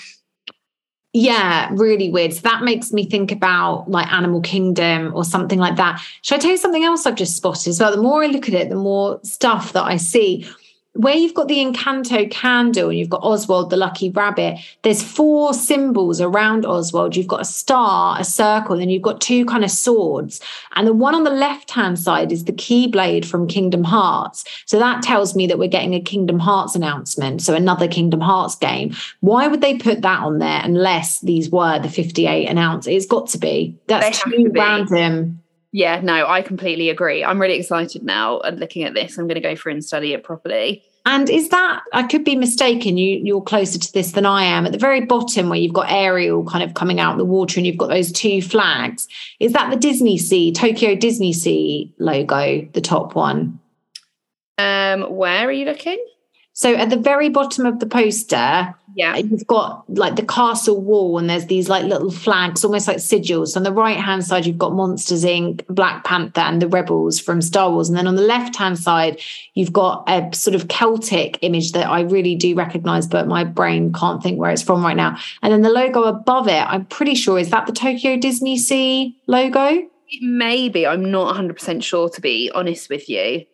Yeah, 1.16 1.70
really 1.74 2.10
weird. 2.10 2.34
So 2.34 2.42
that 2.42 2.64
makes 2.64 2.92
me 2.92 3.06
think 3.06 3.32
about 3.32 3.88
like 3.88 4.12
Animal 4.12 4.42
Kingdom 4.42 5.12
or 5.14 5.24
something 5.24 5.60
like 5.60 5.76
that. 5.76 6.02
Should 6.24 6.36
I 6.36 6.40
tell 6.40 6.52
you 6.52 6.58
something 6.58 6.84
else 6.84 7.06
I've 7.06 7.14
just 7.14 7.38
spotted 7.38 7.70
as 7.70 7.80
well? 7.80 7.92
The 7.92 8.02
more 8.02 8.24
I 8.24 8.28
look 8.28 8.48
at 8.48 8.56
it, 8.56 8.70
the 8.70 8.76
more 8.76 9.20
stuff 9.24 9.74
that 9.74 9.84
I 9.84 9.98
see 9.98 10.50
where 10.94 11.16
you've 11.16 11.34
got 11.34 11.48
the 11.48 11.58
Encanto 11.58 12.30
candle 12.30 12.90
and 12.90 13.00
you've 13.00 13.10
got 13.10 13.24
Oswald 13.24 13.72
the 13.72 13.78
lucky 13.78 14.12
rabbit, 14.12 14.60
there's 14.84 15.02
four 15.02 15.54
symbols 15.54 16.22
around 16.22 16.66
Oswald. 16.66 17.16
You've 17.16 17.28
got 17.28 17.42
a 17.42 17.46
star, 17.46 18.20
a 18.20 18.24
circle, 18.24 18.80
and 18.80 18.92
you've 18.92 19.02
got 19.02 19.20
two 19.20 19.46
kind 19.46 19.64
of 19.64 19.72
swords. 19.72 20.40
And 20.76 20.88
the 20.88 20.94
one 20.94 21.16
on 21.16 21.24
the 21.24 21.32
left 21.32 21.72
hand 21.72 21.98
side 21.98 22.32
is 22.32 22.46
the 22.46 22.54
Keyblade 22.54 23.26
from 23.26 23.48
Kingdom 23.48 23.84
Hearts. 23.84 24.46
So 24.66 24.78
that 24.78 25.02
tells 25.02 25.36
me 25.36 25.48
that 25.48 25.58
we're 25.58 25.68
getting 25.68 25.96
a 25.96 26.02
Kingdom 26.02 26.38
Hearts 26.38 26.76
announcement. 26.76 27.42
So 27.42 27.56
another 27.56 27.88
Kingdom 27.88 28.22
Hearts 28.22 28.56
game. 28.56 28.96
Why 29.22 29.48
would 29.48 29.62
they 29.62 29.78
put 29.78 30.04
that 30.04 30.20
on 30.20 30.38
there 30.38 30.62
unless 30.64 31.22
these 31.22 31.50
were 31.50 31.80
the 31.80 31.90
58 31.90 32.48
announced? 32.48 32.88
It's 32.88 33.08
got 33.08 33.28
to 33.30 33.40
be. 33.40 33.76
That's 33.88 34.22
too 34.22 34.32
to 34.32 34.50
random. 34.50 35.43
Yeah, 35.74 36.02
no, 36.02 36.28
I 36.28 36.44
completely 36.44 36.90
agree. 36.90 37.24
I'm 37.24 37.42
really 37.42 37.58
excited 37.58 38.04
now 38.04 38.40
and 38.42 38.60
looking 38.60 38.84
at 38.84 38.94
this. 38.94 39.18
I'm 39.18 39.26
going 39.26 39.42
to 39.42 39.42
go 39.42 39.56
through 39.56 39.72
and 39.72 39.84
study 39.84 40.14
it 40.14 40.24
properly. 40.24 40.84
And 41.08 41.30
is 41.32 41.50
that 41.50 41.82
I 41.94 42.04
could 42.04 42.24
be 42.24 42.36
mistaken? 42.36 42.96
You 42.96 43.20
you're 43.24 43.42
closer 43.42 43.80
to 43.80 43.92
this 43.92 44.12
than 44.12 44.26
I 44.26 44.44
am. 44.44 44.68
At 44.68 44.72
the 44.72 44.78
very 44.78 45.02
bottom, 45.02 45.50
where 45.50 45.58
you've 45.58 45.74
got 45.74 45.92
Ariel 45.92 46.46
kind 46.46 46.64
of 46.64 46.76
coming 46.76 47.00
out 47.00 47.14
of 47.14 47.18
the 47.18 47.26
water, 47.26 47.60
and 47.60 47.68
you've 47.68 47.78
got 47.78 47.90
those 47.90 48.12
two 48.12 48.42
flags. 48.42 49.08
Is 49.40 49.52
that 49.54 49.72
the 49.72 49.76
Disney 49.76 50.18
Sea, 50.18 50.54
Tokyo 50.54 50.96
Disney 50.96 51.34
Sea 51.34 51.94
logo, 51.98 52.66
the 52.72 52.80
top 52.80 53.16
one? 53.16 53.60
Um, 54.60 55.02
where 55.14 55.48
are 55.48 55.52
you 55.52 55.66
looking? 55.66 55.98
So 56.54 56.76
at 56.76 56.92
the 56.92 56.98
very 56.98 57.30
bottom 57.30 57.66
of 57.66 57.80
the 57.80 57.88
poster, 57.88 58.74
yeah, 58.96 59.16
you've 59.18 59.48
got 59.48 59.84
like 59.90 60.16
the 60.16 60.26
castle 60.26 60.80
wall, 60.80 61.18
and 61.18 61.30
there's 61.30 61.48
these 61.48 61.70
like 61.70 61.86
little 61.86 62.12
flags, 62.12 62.64
almost 62.64 62.88
like 62.88 62.98
sigils. 62.98 63.58
On 63.58 63.64
the 63.64 63.72
right 63.72 63.98
hand 63.98 64.24
side, 64.24 64.46
you've 64.46 64.58
got 64.58 64.74
Monsters 64.74 65.24
Inc., 65.24 65.66
Black 65.68 66.04
Panther, 66.04 66.42
and 66.42 66.62
the 66.62 66.68
Rebels 66.68 67.20
from 67.20 67.42
Star 67.42 67.72
Wars. 67.72 67.90
And 67.90 67.98
then 67.98 68.08
on 68.08 68.16
the 68.16 68.22
left 68.22 68.56
hand 68.56 68.78
side, 68.78 69.20
you've 69.56 69.74
got 69.74 70.04
a 70.08 70.30
sort 70.36 70.56
of 70.56 70.68
Celtic 70.68 71.40
image 71.42 71.72
that 71.72 71.90
I 71.90 72.02
really 72.02 72.36
do 72.36 72.56
recognize, 72.56 73.08
but 73.08 73.28
my 73.28 73.44
brain 73.44 73.92
can't 73.94 74.22
think 74.22 74.40
where 74.40 74.52
it's 74.52 74.62
from 74.62 74.84
right 74.84 74.98
now. 74.98 75.18
And 75.42 75.52
then 75.52 75.62
the 75.62 75.70
logo 75.70 76.04
above 76.04 76.48
it, 76.48 76.66
I'm 76.68 76.86
pretty 76.86 77.16
sure 77.16 77.40
is 77.40 77.50
that 77.50 77.66
the 77.66 77.74
Tokyo 77.74 78.18
Disney 78.18 78.58
Sea 78.58 79.18
logo. 79.28 79.88
Maybe 80.22 80.86
I'm 80.86 81.10
not 81.10 81.36
100% 81.36 81.84
sure 81.84 82.10
to 82.10 82.22
be 82.22 82.52
honest 82.54 82.90
with 82.90 83.10
you. 83.10 83.46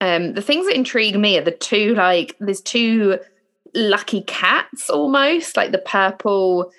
Um, 0.00 0.34
the 0.34 0.42
things 0.42 0.66
that 0.66 0.74
intrigue 0.74 1.16
me 1.16 1.38
are 1.38 1.44
the 1.44 1.52
two 1.52 1.94
like 1.94 2.34
there's 2.40 2.60
two 2.60 3.20
lucky 3.74 4.22
cats 4.22 4.90
almost 4.90 5.56
like 5.56 5.72
the 5.72 5.78
purple 5.78 6.70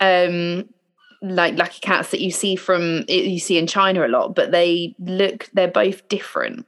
um 0.00 0.68
like 1.22 1.56
lucky 1.56 1.80
cats 1.80 2.10
that 2.10 2.20
you 2.20 2.30
see 2.30 2.54
from 2.54 3.04
you 3.08 3.38
see 3.38 3.56
in 3.56 3.66
China 3.66 4.06
a 4.06 4.08
lot, 4.08 4.34
but 4.34 4.50
they 4.50 4.94
look 4.98 5.48
they're 5.54 5.68
both 5.68 6.06
different. 6.08 6.66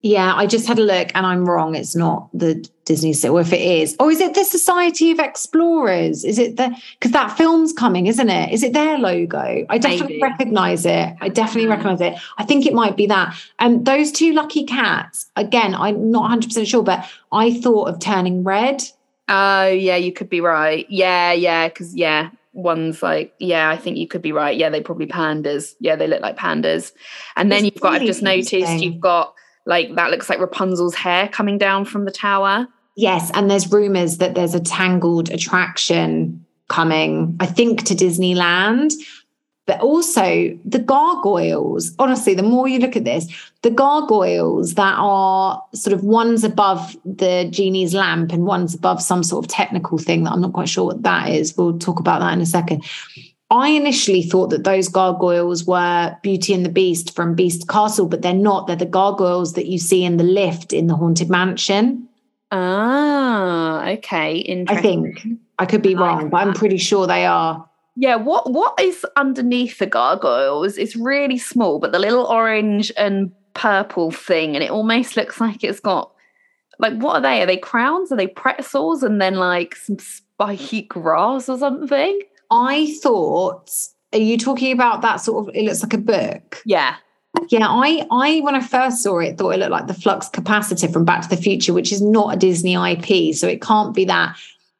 Yeah, 0.00 0.32
I 0.34 0.46
just 0.46 0.68
had 0.68 0.78
a 0.78 0.84
look 0.84 1.08
and 1.14 1.26
I'm 1.26 1.44
wrong. 1.44 1.74
It's 1.74 1.96
not 1.96 2.28
the 2.32 2.64
Disney 2.84 3.14
Or 3.28 3.40
if 3.40 3.52
it 3.52 3.60
is, 3.60 3.96
or 3.98 4.10
is 4.10 4.20
it 4.20 4.34
the 4.34 4.44
Society 4.44 5.10
of 5.10 5.18
Explorers? 5.18 6.24
Is 6.24 6.38
it 6.38 6.56
the 6.56 6.74
because 6.92 7.12
that 7.12 7.36
film's 7.36 7.72
coming, 7.72 8.06
isn't 8.06 8.28
it? 8.30 8.52
Is 8.52 8.62
it 8.62 8.72
their 8.72 8.96
logo? 8.96 9.66
I 9.68 9.76
definitely 9.76 10.18
Maybe. 10.18 10.22
recognize 10.22 10.86
it. 10.86 11.14
I 11.20 11.28
definitely 11.28 11.68
recognize 11.68 12.00
it. 12.00 12.14
I 12.38 12.44
think 12.44 12.64
it 12.64 12.74
might 12.74 12.96
be 12.96 13.06
that. 13.06 13.34
And 13.58 13.84
those 13.84 14.12
two 14.12 14.32
lucky 14.32 14.64
cats, 14.64 15.30
again, 15.36 15.74
I'm 15.74 16.10
not 16.10 16.30
100% 16.30 16.66
sure, 16.66 16.82
but 16.82 17.04
I 17.32 17.60
thought 17.60 17.88
of 17.88 17.98
turning 17.98 18.44
red. 18.44 18.82
Oh, 19.28 19.66
yeah, 19.66 19.96
you 19.96 20.12
could 20.12 20.30
be 20.30 20.40
right. 20.40 20.86
Yeah, 20.88 21.32
yeah, 21.32 21.68
because 21.68 21.94
yeah, 21.94 22.30
one's 22.54 23.02
like, 23.02 23.34
yeah, 23.38 23.68
I 23.68 23.76
think 23.76 23.98
you 23.98 24.08
could 24.08 24.22
be 24.22 24.32
right. 24.32 24.56
Yeah, 24.56 24.70
they 24.70 24.80
probably 24.80 25.06
pandas. 25.06 25.74
Yeah, 25.80 25.96
they 25.96 26.06
look 26.06 26.22
like 26.22 26.38
pandas. 26.38 26.92
And 27.36 27.52
then 27.52 27.64
it's 27.64 27.74
you've 27.74 27.82
got, 27.82 27.92
really 27.94 28.04
I've 28.04 28.08
just 28.08 28.22
noticed 28.22 28.82
you've 28.82 29.00
got 29.00 29.34
like 29.68 29.94
that 29.94 30.10
looks 30.10 30.28
like 30.28 30.40
Rapunzel's 30.40 30.94
hair 30.94 31.28
coming 31.28 31.58
down 31.58 31.84
from 31.84 32.06
the 32.06 32.10
tower. 32.10 32.66
Yes, 32.96 33.30
and 33.34 33.48
there's 33.48 33.70
rumors 33.70 34.16
that 34.16 34.34
there's 34.34 34.54
a 34.54 34.60
tangled 34.60 35.30
attraction 35.30 36.44
coming, 36.68 37.36
I 37.38 37.46
think, 37.46 37.84
to 37.84 37.94
Disneyland. 37.94 38.94
But 39.66 39.80
also 39.80 40.58
the 40.64 40.78
gargoyles. 40.78 41.94
Honestly, 41.98 42.32
the 42.32 42.42
more 42.42 42.66
you 42.66 42.78
look 42.78 42.96
at 42.96 43.04
this, 43.04 43.26
the 43.60 43.70
gargoyles 43.70 44.76
that 44.76 44.94
are 44.96 45.62
sort 45.74 45.92
of 45.92 46.02
one's 46.02 46.42
above 46.42 46.96
the 47.04 47.46
genie's 47.50 47.92
lamp 47.92 48.32
and 48.32 48.46
one's 48.46 48.74
above 48.74 49.02
some 49.02 49.22
sort 49.22 49.44
of 49.44 49.50
technical 49.50 49.98
thing 49.98 50.24
that 50.24 50.32
I'm 50.32 50.40
not 50.40 50.54
quite 50.54 50.70
sure 50.70 50.86
what 50.86 51.02
that 51.02 51.28
is. 51.28 51.54
We'll 51.54 51.78
talk 51.78 52.00
about 52.00 52.20
that 52.20 52.32
in 52.32 52.40
a 52.40 52.46
second. 52.46 52.82
I 53.50 53.68
initially 53.70 54.22
thought 54.22 54.50
that 54.50 54.64
those 54.64 54.88
gargoyles 54.88 55.64
were 55.64 56.16
Beauty 56.22 56.52
and 56.52 56.66
the 56.66 56.70
Beast 56.70 57.14
from 57.14 57.34
Beast 57.34 57.66
Castle, 57.66 58.06
but 58.06 58.20
they're 58.20 58.34
not. 58.34 58.66
They're 58.66 58.76
the 58.76 58.84
gargoyles 58.84 59.54
that 59.54 59.66
you 59.66 59.78
see 59.78 60.04
in 60.04 60.18
the 60.18 60.24
lift 60.24 60.72
in 60.72 60.86
the 60.86 60.94
Haunted 60.94 61.30
Mansion. 61.30 62.08
Ah, 62.50 63.88
okay. 63.88 64.38
Interesting. 64.38 65.16
I 65.16 65.20
think 65.20 65.40
I 65.58 65.66
could 65.66 65.82
be 65.82 65.94
wrong, 65.94 66.28
but 66.28 66.38
I'm 66.38 66.52
pretty 66.52 66.76
sure 66.76 67.06
they 67.06 67.24
are. 67.24 67.66
Yeah, 67.96 68.16
what 68.16 68.52
what 68.52 68.78
is 68.78 69.04
underneath 69.16 69.78
the 69.78 69.86
gargoyles? 69.86 70.76
It's 70.76 70.94
really 70.94 71.38
small, 71.38 71.78
but 71.78 71.92
the 71.92 71.98
little 71.98 72.26
orange 72.26 72.92
and 72.96 73.32
purple 73.54 74.10
thing, 74.10 74.54
and 74.54 74.62
it 74.62 74.70
almost 74.70 75.16
looks 75.16 75.40
like 75.40 75.64
it's 75.64 75.80
got 75.80 76.12
like 76.78 76.96
what 76.98 77.16
are 77.16 77.22
they? 77.22 77.42
Are 77.42 77.46
they 77.46 77.56
crowns? 77.56 78.12
Are 78.12 78.16
they 78.16 78.28
pretzels? 78.28 79.02
And 79.02 79.20
then 79.20 79.34
like 79.34 79.74
some 79.74 79.98
spiky 79.98 80.82
grass 80.82 81.48
or 81.48 81.58
something? 81.58 82.20
I 82.50 82.94
thought, 83.02 83.70
are 84.12 84.18
you 84.18 84.38
talking 84.38 84.72
about 84.72 85.02
that 85.02 85.16
sort 85.16 85.48
of? 85.48 85.54
It 85.54 85.64
looks 85.64 85.82
like 85.82 85.94
a 85.94 85.98
book. 85.98 86.62
Yeah. 86.64 86.96
Yeah, 87.50 87.68
I, 87.68 88.06
I 88.10 88.40
when 88.40 88.54
I 88.54 88.60
first 88.60 89.02
saw 89.02 89.18
it, 89.18 89.38
thought 89.38 89.50
it 89.50 89.58
looked 89.58 89.70
like 89.70 89.86
the 89.86 89.94
flux 89.94 90.28
capacitor 90.28 90.92
from 90.92 91.04
Back 91.04 91.22
to 91.22 91.28
the 91.28 91.36
Future, 91.36 91.72
which 91.72 91.92
is 91.92 92.02
not 92.02 92.34
a 92.34 92.38
Disney 92.38 92.74
IP, 92.74 93.34
so 93.34 93.46
it 93.46 93.62
can't 93.62 93.94
be 93.94 94.04
that. 94.06 94.36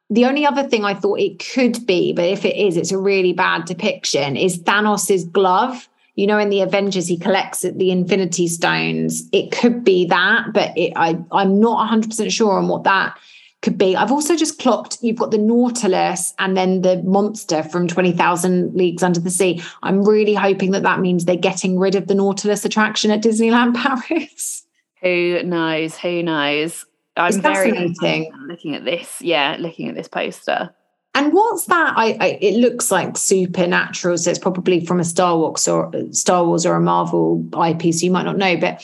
The 0.09 0.25
only 0.25 0.45
other 0.45 0.63
thing 0.63 0.83
I 0.83 0.95
thought 0.95 1.19
it 1.19 1.43
could 1.53 1.85
be, 1.85 2.11
but 2.13 2.25
if 2.25 2.43
it 2.43 2.55
is, 2.55 2.75
it's 2.75 2.91
a 2.91 2.97
really 2.97 3.33
bad 3.33 3.65
depiction, 3.65 4.35
is 4.35 4.61
Thanos's 4.63 5.25
glove. 5.25 5.87
You 6.15 6.27
know, 6.27 6.37
in 6.37 6.49
the 6.49 6.61
Avengers, 6.61 7.07
he 7.07 7.17
collects 7.17 7.61
the 7.61 7.91
Infinity 7.91 8.47
Stones. 8.47 9.29
It 9.31 9.51
could 9.51 9.83
be 9.83 10.05
that, 10.07 10.47
but 10.51 10.75
it, 10.75 10.91
I, 10.95 11.17
I'm 11.31 11.59
not 11.59 11.89
100% 11.89 12.31
sure 12.31 12.57
on 12.57 12.67
what 12.67 12.83
that 12.83 13.17
could 13.61 13.77
be. 13.77 13.95
I've 13.95 14.11
also 14.11 14.35
just 14.35 14.59
clocked 14.59 14.99
you've 15.01 15.17
got 15.17 15.31
the 15.31 15.37
Nautilus 15.37 16.33
and 16.39 16.55
then 16.55 16.81
the 16.81 17.01
monster 17.03 17.63
from 17.63 17.87
20,000 17.87 18.73
Leagues 18.73 19.03
Under 19.03 19.19
the 19.19 19.29
Sea. 19.29 19.61
I'm 19.83 20.03
really 20.03 20.33
hoping 20.33 20.71
that 20.71 20.83
that 20.83 20.99
means 20.99 21.25
they're 21.25 21.35
getting 21.35 21.77
rid 21.77 21.95
of 21.95 22.07
the 22.07 22.15
Nautilus 22.15 22.63
attraction 22.65 23.11
at 23.11 23.21
Disneyland 23.21 23.75
Paris. 24.09 24.65
Who 25.01 25.43
knows? 25.43 25.97
Who 25.97 26.23
knows? 26.23 26.85
I'm 27.17 27.27
it's 27.29 27.37
very 27.37 27.71
fascinating 27.71 28.31
looking 28.47 28.75
at 28.75 28.85
this. 28.85 29.21
Yeah, 29.21 29.57
looking 29.59 29.89
at 29.89 29.95
this 29.95 30.07
poster. 30.07 30.73
And 31.15 31.33
what's 31.33 31.65
that? 31.65 31.93
I, 31.97 32.17
I, 32.19 32.37
it 32.39 32.55
looks 32.55 32.91
like 32.91 33.17
supernatural, 33.17 34.17
so 34.17 34.29
it's 34.29 34.39
probably 34.39 34.85
from 34.85 34.99
a 34.99 35.03
Star 35.03 35.35
Wars 35.37 35.67
or 35.67 35.91
Star 36.11 36.45
Wars 36.45 36.65
or 36.65 36.75
a 36.75 36.79
Marvel 36.79 37.43
IP, 37.53 37.93
so 37.93 38.05
you 38.05 38.11
might 38.11 38.25
not 38.25 38.37
know. 38.37 38.55
But 38.57 38.81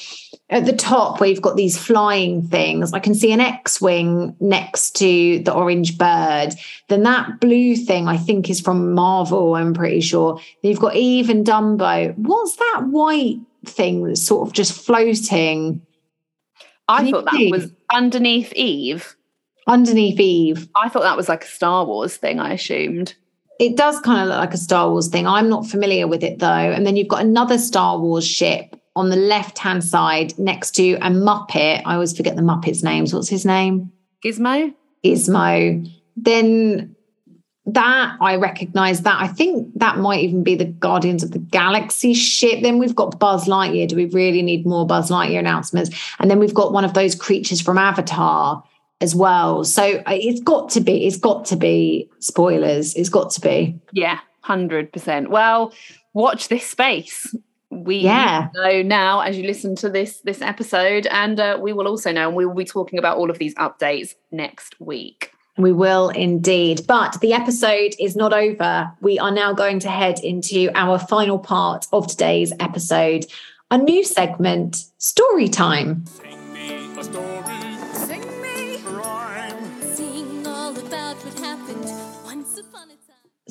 at 0.50 0.66
the 0.66 0.74
top, 0.74 1.20
where 1.20 1.30
you've 1.30 1.42
got 1.42 1.56
these 1.56 1.78
flying 1.78 2.42
things, 2.42 2.94
I 2.94 3.00
can 3.00 3.14
see 3.14 3.32
an 3.32 3.42
X-wing 3.42 4.36
next 4.40 4.96
to 4.98 5.40
the 5.40 5.54
orange 5.54 6.00
bird. 6.00 6.56
Then 6.90 7.04
that 7.04 7.40
blue 7.40 7.76
thing, 7.76 8.08
I 8.08 8.18
think, 8.18 8.50
is 8.50 8.60
from 8.60 8.94
Marvel. 8.94 9.56
I'm 9.56 9.74
pretty 9.74 10.02
sure. 10.02 10.36
Then 10.62 10.72
you've 10.72 10.80
got 10.80 10.96
Eve 10.96 11.30
and 11.30 11.46
Dumbo. 11.46 12.18
What's 12.18 12.56
that 12.56 12.88
white 12.88 13.40
thing 13.66 14.04
that's 14.04 14.22
sort 14.22 14.48
of 14.48 14.54
just 14.54 14.74
floating? 14.74 15.82
I 16.88 17.10
thought 17.10 17.26
that 17.26 17.52
was 17.52 17.72
underneath 17.94 18.52
Eve 18.54 19.16
underneath 19.68 20.20
Eve. 20.20 20.68
I 20.76 20.90
thought 20.90 21.04
that 21.04 21.18
was 21.18 21.30
like 21.30 21.44
a 21.44 21.48
Star 21.48 21.86
Wars 21.86 22.18
thing, 22.18 22.40
I 22.40 22.54
assumed. 22.54 23.16
It 23.60 23.78
does 23.78 24.00
kind 24.02 24.22
of 24.22 24.28
look 24.28 24.38
like 24.38 24.54
a 24.54 24.58
Star 24.58 24.90
Wars 24.90 25.08
thing. 25.08 25.28
I'm 25.28 25.50
not 25.50 25.66
familiar 25.66 26.08
with 26.08 26.24
it 26.24 26.40
though. 26.40 26.48
And 26.48 26.86
then 26.86 26.96
you've 26.96 27.08
got 27.08 27.22
another 27.22 27.58
Star 27.58 27.98
Wars 27.98 28.28
ship 28.28 28.80
on 28.96 29.10
the 29.10 29.16
left 29.16 29.58
hand 29.58 29.84
side 29.84 30.38
next 30.38 30.72
to 30.72 30.94
a 30.96 31.10
Muppet. 31.10 31.82
I 31.86 31.94
always 31.94 32.16
forget 32.16 32.36
the 32.36 32.42
Muppet's 32.42 32.84
names. 32.84 33.14
What's 33.14 33.30
his 33.30 33.46
name? 33.46 33.92
Gizmo. 34.24 34.74
Gizmo. 35.04 35.92
Then 36.18 36.96
that 37.68 38.18
I 38.22 38.36
recognize 38.36 39.02
that. 39.02 39.20
I 39.20 39.28
think 39.28 39.68
that 39.76 39.98
might 39.98 40.24
even 40.24 40.44
be 40.44 40.56
the 40.56 40.66
Guardians 40.66 41.24
of 41.24 41.32
the 41.32 41.40
Galaxy 41.40 42.14
ship. 42.14 42.62
Then 42.62 42.78
we've 42.78 42.96
got 42.96 43.20
Buzz 43.20 43.46
Lightyear. 43.46 43.88
Do 43.88 43.96
we 43.96 44.06
really 44.06 44.42
need 44.42 44.66
more 44.66 44.86
Buzz 44.86 45.10
Lightyear 45.10 45.40
announcements? 45.40 45.90
And 46.20 46.30
then 46.30 46.40
we've 46.40 46.54
got 46.54 46.74
one 46.74 46.86
of 46.86 46.94
those 46.94 47.16
creatures 47.16 47.62
from 47.62 47.78
Avatar 47.78 48.64
as 49.02 49.16
well. 49.16 49.64
So 49.64 50.02
it's 50.08 50.42
got 50.42 50.70
to 50.72 50.82
be, 50.82 51.06
it's 51.06 51.18
got 51.18 51.46
to 51.46 51.56
be 51.56 52.10
spoilers. 52.20 52.94
It's 52.96 53.10
got 53.10 53.32
to 53.32 53.42
be. 53.42 53.80
Yeah, 53.92 54.20
100%. 54.46 55.28
Well, 55.30 55.74
watch 56.14 56.48
this 56.48 56.66
space. 56.66 57.36
We 57.72 57.98
yeah. 57.98 58.48
know 58.56 58.82
now 58.82 59.20
as 59.22 59.38
you 59.38 59.46
listen 59.46 59.76
to 59.78 59.90
this 59.90 60.22
this 60.22 60.42
episode, 60.42 61.08
and 61.08 61.40
uh, 61.40 61.58
we 61.60 61.74
will 61.74 61.88
also 61.88 62.12
know, 62.12 62.28
and 62.28 62.38
we 62.38 62.46
will 62.46 62.54
be 62.54 62.64
talking 62.64 63.00
about 63.00 63.18
all 63.18 63.30
of 63.30 63.38
these 63.38 63.54
updates 63.56 64.16
next 64.32 64.80
week. 64.80 65.32
We 65.58 65.74
will 65.74 66.10
indeed. 66.10 66.82
But 66.88 67.20
the 67.22 67.34
episode 67.34 67.96
is 68.00 68.16
not 68.16 68.34
over. 68.34 68.92
We 69.02 69.20
are 69.20 69.32
now 69.32 69.52
going 69.54 69.80
to 69.80 69.90
head 69.90 70.20
into 70.20 70.70
our 70.76 71.00
final 71.00 71.40
part 71.40 71.86
of 71.92 72.08
today's 72.08 72.54
episode, 72.60 73.26
a 73.72 73.78
new 73.78 74.04
segment, 74.04 74.86
Story 74.98 75.50
Time. 75.50 76.06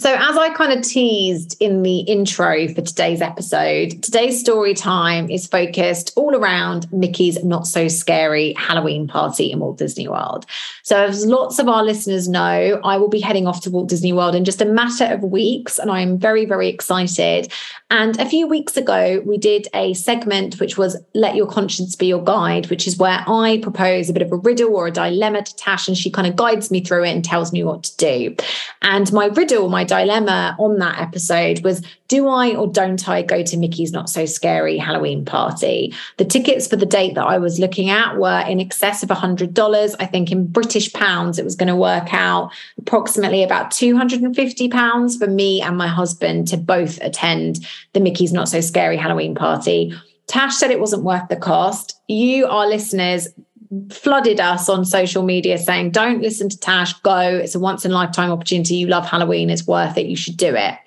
So, 0.04 0.14
as 0.14 0.36
I 0.36 0.50
kind 0.50 0.70
of 0.70 0.84
teased 0.84 1.56
in 1.60 1.82
the 1.82 2.00
intro 2.00 2.68
for 2.68 2.82
today's 2.82 3.22
episode, 3.22 4.02
today's 4.02 4.38
story 4.38 4.74
time 4.74 5.30
is 5.30 5.46
focused 5.46 6.12
all 6.14 6.36
around 6.36 6.92
Mickey's 6.92 7.42
not 7.42 7.66
so 7.66 7.88
scary 7.88 8.52
Halloween 8.58 9.08
party 9.08 9.50
in 9.50 9.60
Walt 9.60 9.78
Disney 9.78 10.06
World. 10.06 10.44
So, 10.82 11.04
as 11.04 11.24
lots 11.24 11.58
of 11.58 11.70
our 11.70 11.82
listeners 11.82 12.28
know, 12.28 12.82
I 12.84 12.98
will 12.98 13.08
be 13.08 13.20
heading 13.20 13.46
off 13.46 13.62
to 13.62 13.70
Walt 13.70 13.88
Disney 13.88 14.12
World 14.12 14.34
in 14.34 14.44
just 14.44 14.60
a 14.60 14.66
matter 14.66 15.06
of 15.06 15.22
weeks, 15.22 15.78
and 15.78 15.90
I'm 15.90 16.18
very, 16.18 16.44
very 16.44 16.68
excited. 16.68 17.50
And 17.88 18.20
a 18.20 18.28
few 18.28 18.46
weeks 18.46 18.76
ago, 18.76 19.22
we 19.24 19.38
did 19.38 19.68
a 19.72 19.94
segment 19.94 20.60
which 20.60 20.76
was 20.76 21.00
Let 21.14 21.34
Your 21.34 21.46
Conscience 21.46 21.96
Be 21.96 22.08
Your 22.08 22.22
Guide, 22.22 22.68
which 22.68 22.86
is 22.86 22.98
where 22.98 23.24
I 23.26 23.58
propose 23.62 24.10
a 24.10 24.12
bit 24.12 24.20
of 24.20 24.32
a 24.32 24.36
riddle 24.36 24.76
or 24.76 24.88
a 24.88 24.90
dilemma 24.90 25.44
to 25.44 25.56
Tash, 25.56 25.88
and 25.88 25.96
she 25.96 26.10
kind 26.10 26.26
of 26.26 26.36
guides 26.36 26.70
me 26.70 26.82
through 26.82 27.04
it 27.04 27.12
and 27.12 27.24
tells 27.24 27.54
me 27.54 27.64
what 27.64 27.84
to 27.84 27.96
do. 27.96 28.36
And 28.82 29.10
my 29.10 29.26
riddle, 29.26 29.70
my 29.70 29.84
dilemma 29.94 30.56
on 30.58 30.78
that 30.78 31.00
episode 31.00 31.62
was 31.62 31.82
do 32.08 32.28
I 32.28 32.54
or 32.54 32.66
don't 32.66 33.08
I 33.08 33.22
go 33.22 33.42
to 33.42 33.56
Mickey's 33.56 33.92
Not 33.92 34.10
So 34.10 34.26
Scary 34.26 34.76
Halloween 34.76 35.24
party? 35.24 35.94
The 36.16 36.24
tickets 36.24 36.66
for 36.66 36.76
the 36.76 36.86
date 36.86 37.14
that 37.14 37.26
I 37.26 37.38
was 37.38 37.58
looking 37.58 37.90
at 37.90 38.16
were 38.18 38.44
in 38.46 38.60
excess 38.60 39.02
of 39.02 39.08
$100. 39.08 39.96
I 39.98 40.06
think 40.06 40.30
in 40.30 40.46
British 40.46 40.92
pounds, 40.92 41.38
it 41.38 41.44
was 41.44 41.56
going 41.56 41.68
to 41.68 41.76
work 41.76 42.12
out 42.12 42.52
approximately 42.78 43.42
about 43.42 43.70
£250 43.70 45.18
for 45.18 45.26
me 45.26 45.62
and 45.62 45.76
my 45.76 45.88
husband 45.88 46.48
to 46.48 46.56
both 46.56 47.00
attend 47.00 47.66
the 47.92 48.00
Mickey's 48.00 48.32
Not 48.32 48.48
So 48.48 48.60
Scary 48.60 48.96
Halloween 48.96 49.34
party. 49.34 49.94
Tash 50.26 50.56
said 50.56 50.70
it 50.70 50.80
wasn't 50.80 51.04
worth 51.04 51.28
the 51.28 51.36
cost. 51.36 52.00
You, 52.08 52.46
our 52.46 52.66
listeners, 52.66 53.28
flooded 53.90 54.40
us 54.40 54.68
on 54.68 54.84
social 54.84 55.22
media 55.22 55.58
saying, 55.58 55.90
don't 55.90 56.20
listen 56.20 56.48
to 56.48 56.58
Tash, 56.58 56.92
go. 57.00 57.18
It's 57.18 57.54
a 57.54 57.60
once 57.60 57.84
in 57.84 57.90
a 57.90 57.94
lifetime 57.94 58.30
opportunity. 58.30 58.76
You 58.76 58.86
love 58.86 59.06
Halloween, 59.06 59.50
it's 59.50 59.66
worth 59.66 59.96
it. 59.96 60.06
You 60.06 60.16
should 60.16 60.36
do 60.36 60.54
it. 60.54 60.78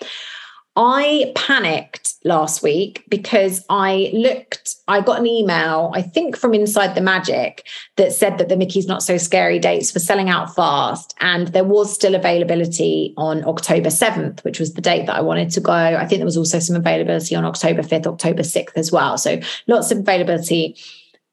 I 0.80 1.32
panicked 1.36 2.14
last 2.24 2.62
week 2.62 3.04
because 3.10 3.66
I 3.68 4.12
looked, 4.14 4.76
I 4.88 5.02
got 5.02 5.20
an 5.20 5.26
email, 5.26 5.92
I 5.96 6.04
think 6.04 6.38
from 6.38 6.54
Inside 6.54 6.94
the 6.94 7.02
Magic, 7.02 7.66
that 7.96 8.12
said 8.12 8.38
that 8.38 8.48
the 8.48 8.56
Mickey's 8.56 8.86
Not 8.86 9.02
So 9.02 9.18
Scary 9.18 9.58
dates 9.58 9.92
were 9.92 10.00
selling 10.00 10.30
out 10.30 10.54
fast. 10.54 11.16
And 11.20 11.48
there 11.48 11.64
was 11.64 11.92
still 11.92 12.14
availability 12.14 13.16
on 13.18 13.44
October 13.46 13.90
7th, 13.90 14.44
which 14.44 14.60
was 14.60 14.76
the 14.76 14.82
date 14.82 15.08
that 15.08 15.16
I 15.16 15.22
wanted 15.22 15.50
to 15.52 15.62
go. 15.62 15.74
I 15.74 16.06
think 16.06 16.20
there 16.20 16.26
was 16.26 16.38
also 16.38 16.60
some 16.60 16.76
availability 16.76 17.36
on 17.36 17.44
October 17.44 17.82
5th, 17.82 18.06
October 18.06 18.44
6th 18.44 18.74
as 18.76 18.92
well. 18.92 19.18
So 19.18 19.40
lots 19.66 19.90
of 19.90 19.98
availability 19.98 20.78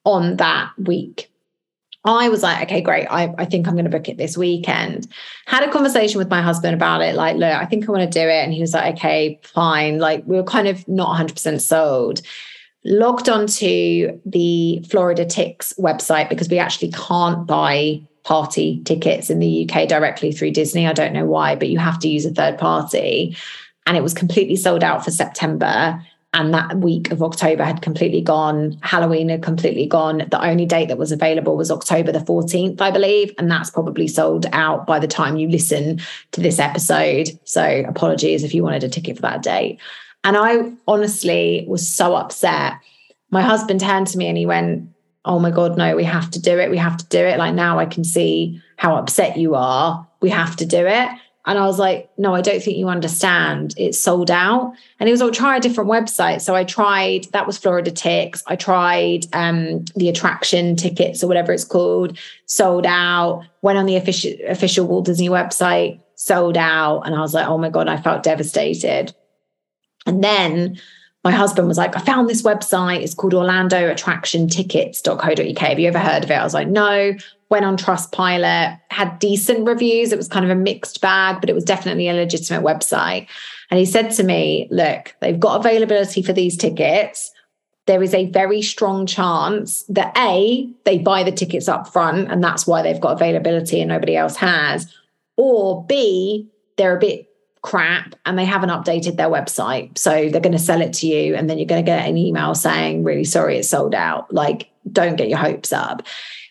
on 0.04 0.36
that 0.36 0.70
week. 0.78 1.30
I 2.04 2.28
was 2.28 2.42
like, 2.42 2.64
okay, 2.64 2.82
great. 2.82 3.06
I, 3.06 3.34
I 3.38 3.46
think 3.46 3.66
I'm 3.66 3.74
going 3.74 3.86
to 3.86 3.90
book 3.90 4.08
it 4.08 4.18
this 4.18 4.36
weekend. 4.36 5.10
Had 5.46 5.66
a 5.66 5.72
conversation 5.72 6.18
with 6.18 6.28
my 6.28 6.42
husband 6.42 6.74
about 6.74 7.00
it. 7.00 7.14
Like, 7.14 7.36
look, 7.36 7.52
I 7.52 7.64
think 7.64 7.88
I 7.88 7.92
want 7.92 8.10
to 8.10 8.18
do 8.18 8.28
it. 8.28 8.44
And 8.44 8.52
he 8.52 8.60
was 8.60 8.74
like, 8.74 8.96
okay, 8.96 9.40
fine. 9.42 9.98
Like, 9.98 10.22
we 10.26 10.36
were 10.36 10.44
kind 10.44 10.68
of 10.68 10.86
not 10.86 11.18
100% 11.18 11.60
sold. 11.60 12.20
Logged 12.84 13.30
onto 13.30 14.20
the 14.26 14.84
Floridatix 14.88 15.78
website 15.78 16.28
because 16.28 16.50
we 16.50 16.58
actually 16.58 16.90
can't 16.90 17.46
buy 17.46 18.02
party 18.24 18.82
tickets 18.84 19.30
in 19.30 19.38
the 19.38 19.68
UK 19.68 19.88
directly 19.88 20.30
through 20.30 20.50
Disney. 20.50 20.86
I 20.86 20.92
don't 20.92 21.14
know 21.14 21.24
why, 21.24 21.56
but 21.56 21.68
you 21.68 21.78
have 21.78 21.98
to 22.00 22.08
use 22.08 22.26
a 22.26 22.30
third 22.30 22.58
party. 22.58 23.34
And 23.86 23.96
it 23.96 24.02
was 24.02 24.12
completely 24.12 24.56
sold 24.56 24.84
out 24.84 25.04
for 25.04 25.10
September 25.10 26.02
and 26.34 26.52
that 26.52 26.76
week 26.78 27.12
of 27.12 27.22
October 27.22 27.62
had 27.62 27.80
completely 27.80 28.20
gone. 28.20 28.76
Halloween 28.82 29.28
had 29.28 29.42
completely 29.42 29.86
gone. 29.86 30.18
The 30.28 30.44
only 30.44 30.66
date 30.66 30.88
that 30.88 30.98
was 30.98 31.12
available 31.12 31.56
was 31.56 31.70
October 31.70 32.10
the 32.10 32.18
14th, 32.18 32.80
I 32.80 32.90
believe. 32.90 33.32
And 33.38 33.48
that's 33.48 33.70
probably 33.70 34.08
sold 34.08 34.46
out 34.52 34.84
by 34.84 34.98
the 34.98 35.06
time 35.06 35.36
you 35.36 35.48
listen 35.48 36.00
to 36.32 36.40
this 36.40 36.58
episode. 36.58 37.28
So 37.44 37.84
apologies 37.86 38.42
if 38.42 38.52
you 38.52 38.64
wanted 38.64 38.82
a 38.82 38.88
ticket 38.88 39.14
for 39.14 39.22
that 39.22 39.42
date. 39.42 39.80
And 40.24 40.36
I 40.36 40.72
honestly 40.88 41.64
was 41.68 41.88
so 41.88 42.16
upset. 42.16 42.74
My 43.30 43.42
husband 43.42 43.80
turned 43.80 44.08
to 44.08 44.18
me 44.18 44.26
and 44.26 44.36
he 44.36 44.44
went, 44.44 44.88
Oh 45.24 45.38
my 45.38 45.52
God, 45.52 45.78
no, 45.78 45.94
we 45.94 46.04
have 46.04 46.30
to 46.32 46.40
do 46.40 46.58
it. 46.58 46.70
We 46.70 46.78
have 46.78 46.96
to 46.96 47.06
do 47.06 47.18
it. 47.18 47.38
Like 47.38 47.54
now 47.54 47.78
I 47.78 47.86
can 47.86 48.02
see 48.02 48.60
how 48.76 48.96
upset 48.96 49.38
you 49.38 49.54
are. 49.54 50.06
We 50.20 50.30
have 50.30 50.56
to 50.56 50.66
do 50.66 50.84
it. 50.84 51.08
And 51.46 51.58
I 51.58 51.66
was 51.66 51.78
like, 51.78 52.10
no, 52.16 52.34
I 52.34 52.40
don't 52.40 52.62
think 52.62 52.78
you 52.78 52.88
understand. 52.88 53.74
It's 53.76 53.98
sold 53.98 54.30
out. 54.30 54.72
And 54.98 55.08
he 55.08 55.12
was 55.12 55.20
like, 55.20 55.34
try 55.34 55.56
a 55.56 55.60
different 55.60 55.90
website. 55.90 56.40
So 56.40 56.54
I 56.54 56.64
tried, 56.64 57.26
that 57.32 57.46
was 57.46 57.58
Floridatix. 57.58 58.42
I 58.46 58.56
tried 58.56 59.26
um, 59.34 59.84
the 59.94 60.08
attraction 60.08 60.74
tickets 60.74 61.22
or 61.22 61.26
whatever 61.26 61.52
it's 61.52 61.64
called, 61.64 62.18
sold 62.46 62.86
out, 62.86 63.44
went 63.60 63.76
on 63.76 63.84
the 63.84 63.96
official, 63.96 64.32
official 64.48 64.86
Walt 64.86 65.04
Disney 65.04 65.28
website, 65.28 66.00
sold 66.14 66.56
out. 66.56 67.02
And 67.02 67.14
I 67.14 67.20
was 67.20 67.34
like, 67.34 67.46
oh 67.46 67.58
my 67.58 67.68
God, 67.68 67.88
I 67.88 68.00
felt 68.00 68.22
devastated. 68.22 69.14
And 70.06 70.24
then 70.24 70.80
my 71.24 71.30
husband 71.30 71.66
was 71.66 71.78
like, 71.78 71.96
I 71.96 72.00
found 72.00 72.28
this 72.28 72.42
website. 72.42 73.02
It's 73.02 73.14
called 73.14 73.34
Orlando 73.34 73.90
Attraction 73.90 74.46
Tickets.co.uk. 74.48 75.58
Have 75.58 75.78
you 75.78 75.88
ever 75.88 75.98
heard 75.98 76.22
of 76.22 76.30
it? 76.30 76.34
I 76.34 76.44
was 76.44 76.54
like, 76.54 76.68
no 76.68 77.14
went 77.54 77.64
on 77.64 77.76
Trustpilot, 77.76 78.80
had 78.90 79.18
decent 79.20 79.64
reviews. 79.66 80.10
It 80.10 80.18
was 80.18 80.26
kind 80.26 80.44
of 80.44 80.50
a 80.50 80.60
mixed 80.60 81.00
bag, 81.00 81.40
but 81.40 81.48
it 81.48 81.54
was 81.54 81.62
definitely 81.62 82.08
a 82.08 82.12
legitimate 82.12 82.64
website. 82.64 83.28
And 83.70 83.78
he 83.78 83.86
said 83.86 84.10
to 84.12 84.24
me, 84.24 84.66
Look, 84.72 85.14
they've 85.20 85.38
got 85.38 85.60
availability 85.60 86.20
for 86.22 86.32
these 86.32 86.56
tickets. 86.56 87.30
There 87.86 88.02
is 88.02 88.12
a 88.12 88.30
very 88.30 88.60
strong 88.60 89.06
chance 89.06 89.84
that 89.84 90.16
A, 90.18 90.68
they 90.84 90.98
buy 90.98 91.22
the 91.22 91.30
tickets 91.30 91.68
up 91.68 91.86
front, 91.86 92.30
and 92.30 92.42
that's 92.42 92.66
why 92.66 92.82
they've 92.82 93.00
got 93.00 93.12
availability 93.12 93.80
and 93.80 93.88
nobody 93.88 94.16
else 94.16 94.36
has. 94.36 94.92
Or 95.36 95.84
B, 95.84 96.48
they're 96.76 96.96
a 96.96 97.00
bit 97.00 97.28
crap 97.64 98.14
and 98.26 98.38
they 98.38 98.44
haven't 98.44 98.68
updated 98.68 99.16
their 99.16 99.28
website. 99.28 99.96
So 99.96 100.28
they're 100.28 100.40
going 100.40 100.52
to 100.52 100.58
sell 100.58 100.82
it 100.82 100.92
to 100.94 101.06
you, 101.06 101.34
and 101.34 101.48
then 101.48 101.58
you're 101.58 101.66
going 101.66 101.82
to 101.84 101.90
get 101.90 102.06
an 102.06 102.16
email 102.16 102.54
saying, 102.54 103.02
Really 103.02 103.24
sorry, 103.24 103.56
it's 103.58 103.70
sold 103.70 103.94
out. 103.94 104.32
Like, 104.32 104.70
don't 104.92 105.16
get 105.16 105.28
your 105.28 105.38
hopes 105.38 105.72
up. 105.72 106.02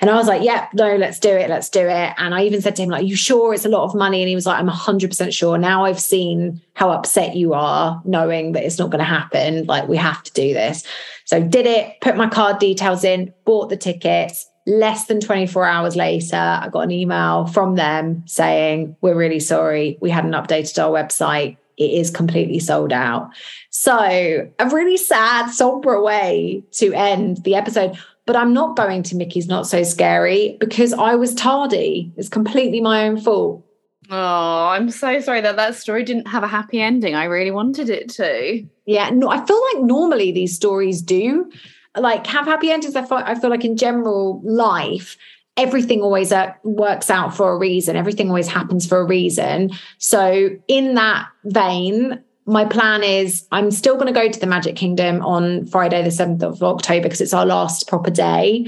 And 0.02 0.10
I 0.10 0.16
was 0.16 0.28
like, 0.28 0.42
yeah, 0.42 0.68
no, 0.74 0.98
let's 0.98 1.20
do 1.20 1.30
it. 1.30 1.50
Let's 1.50 1.70
do 1.70 1.88
it. 1.88 2.14
And 2.18 2.34
I 2.34 2.44
even 2.44 2.62
said 2.62 2.76
to 2.76 2.82
him, 2.82 2.90
like, 2.90 3.06
you 3.06 3.16
sure 3.16 3.54
it's 3.54 3.64
a 3.64 3.70
lot 3.70 3.86
of 3.86 3.96
money? 3.96 4.22
And 4.22 4.28
he 4.28 4.36
was 4.36 4.46
like, 4.46 4.60
I'm 4.60 4.68
100% 4.68 5.34
sure. 5.34 5.58
Now 5.58 5.86
I've 5.86 6.00
seen 6.00 6.60
how 6.74 6.90
upset 6.90 7.38
you 7.38 7.54
are 7.54 8.02
knowing 8.04 8.52
that 8.54 8.66
it's 8.66 8.80
not 8.80 8.90
going 8.90 9.00
to 9.00 9.06
happen. 9.06 9.66
Like, 9.66 9.88
we 9.88 9.96
have 9.96 10.22
to 10.24 10.34
do 10.34 10.54
this. 10.54 10.84
So 11.26 11.42
did 11.42 11.68
it, 11.68 12.02
put 12.02 12.18
my 12.18 12.28
card 12.28 12.60
details 12.60 13.04
in, 13.04 13.34
bought 13.46 13.70
the 13.70 13.78
tickets, 13.78 14.50
less 14.66 15.06
than 15.06 15.20
24 15.20 15.66
hours 15.66 15.96
later, 15.96 16.36
I 16.36 16.70
got 16.70 16.82
an 16.82 16.92
email 16.92 17.46
from 17.48 17.76
them 17.76 18.24
saying, 18.28 18.96
We're 19.02 19.16
really 19.16 19.40
sorry. 19.40 19.98
We 20.02 20.10
hadn't 20.10 20.32
updated 20.32 20.82
our 20.84 20.92
website. 20.92 21.58
It 21.78 21.92
is 21.92 22.12
completely 22.12 22.60
sold 22.60 22.94
out. 22.94 23.32
So, 23.72 23.98
a 23.98 24.70
really 24.70 24.98
sad, 24.98 25.50
somber 25.50 26.02
way 26.02 26.64
to 26.74 26.94
end 26.94 27.44
the 27.44 27.56
episode. 27.56 27.98
But 28.26 28.38
I'm 28.38 28.54
not 28.54 28.78
going 28.78 29.04
to 29.04 29.18
Mickey's 29.18 29.48
Not 29.48 29.68
So 29.68 29.84
Scary 29.84 30.56
because 30.60 30.94
I 30.94 31.16
was 31.16 31.36
tardy. 31.36 32.14
It's 32.16 32.30
completely 32.30 32.80
my 32.80 33.06
own 33.06 33.20
fault. 33.20 33.66
Oh, 34.10 34.68
I'm 34.68 34.90
so 34.90 35.20
sorry 35.20 35.42
that 35.42 35.56
that 35.58 35.76
story 35.76 36.04
didn't 36.04 36.28
have 36.28 36.44
a 36.44 36.48
happy 36.48 36.80
ending. 36.80 37.16
I 37.16 37.26
really 37.26 37.52
wanted 37.52 37.90
it 37.90 38.10
to. 38.12 38.66
Yeah, 38.86 39.10
no, 39.10 39.30
I 39.30 39.46
feel 39.46 39.62
like 39.74 39.84
normally 39.84 40.32
these 40.32 40.56
stories 40.56 41.02
do 41.02 41.50
like 41.98 42.26
have 42.28 42.46
happy 42.46 42.72
endings. 42.72 42.96
I 42.96 43.06
feel, 43.06 43.18
I 43.18 43.36
feel 43.36 43.50
like 43.50 43.66
in 43.66 43.78
general 43.78 44.42
life, 44.44 45.18
everything 45.58 46.02
always 46.02 46.32
uh, 46.32 46.54
works 46.64 47.10
out 47.10 47.36
for 47.36 47.52
a 47.52 47.58
reason. 47.58 47.96
Everything 47.96 48.30
always 48.30 48.48
happens 48.48 48.88
for 48.88 49.00
a 49.00 49.06
reason. 49.06 49.72
So 50.00 50.50
in 50.68 50.96
that 50.96 51.28
vein, 51.46 52.24
my 52.46 52.66
plan 52.66 53.04
is 53.04 53.48
I'm 53.52 53.72
still 53.72 53.96
going 53.96 54.08
to 54.08 54.20
go 54.20 54.30
to 54.30 54.40
the 54.40 54.48
Magic 54.48 54.76
Kingdom 54.76 55.22
on 55.24 55.66
Friday, 55.68 56.02
the 56.04 56.10
7th 56.10 56.44
of 56.44 56.64
October, 56.64 57.04
because 57.04 57.22
it's 57.22 57.34
our 57.34 57.46
last 57.46 57.88
proper 57.88 58.10
day. 58.10 58.68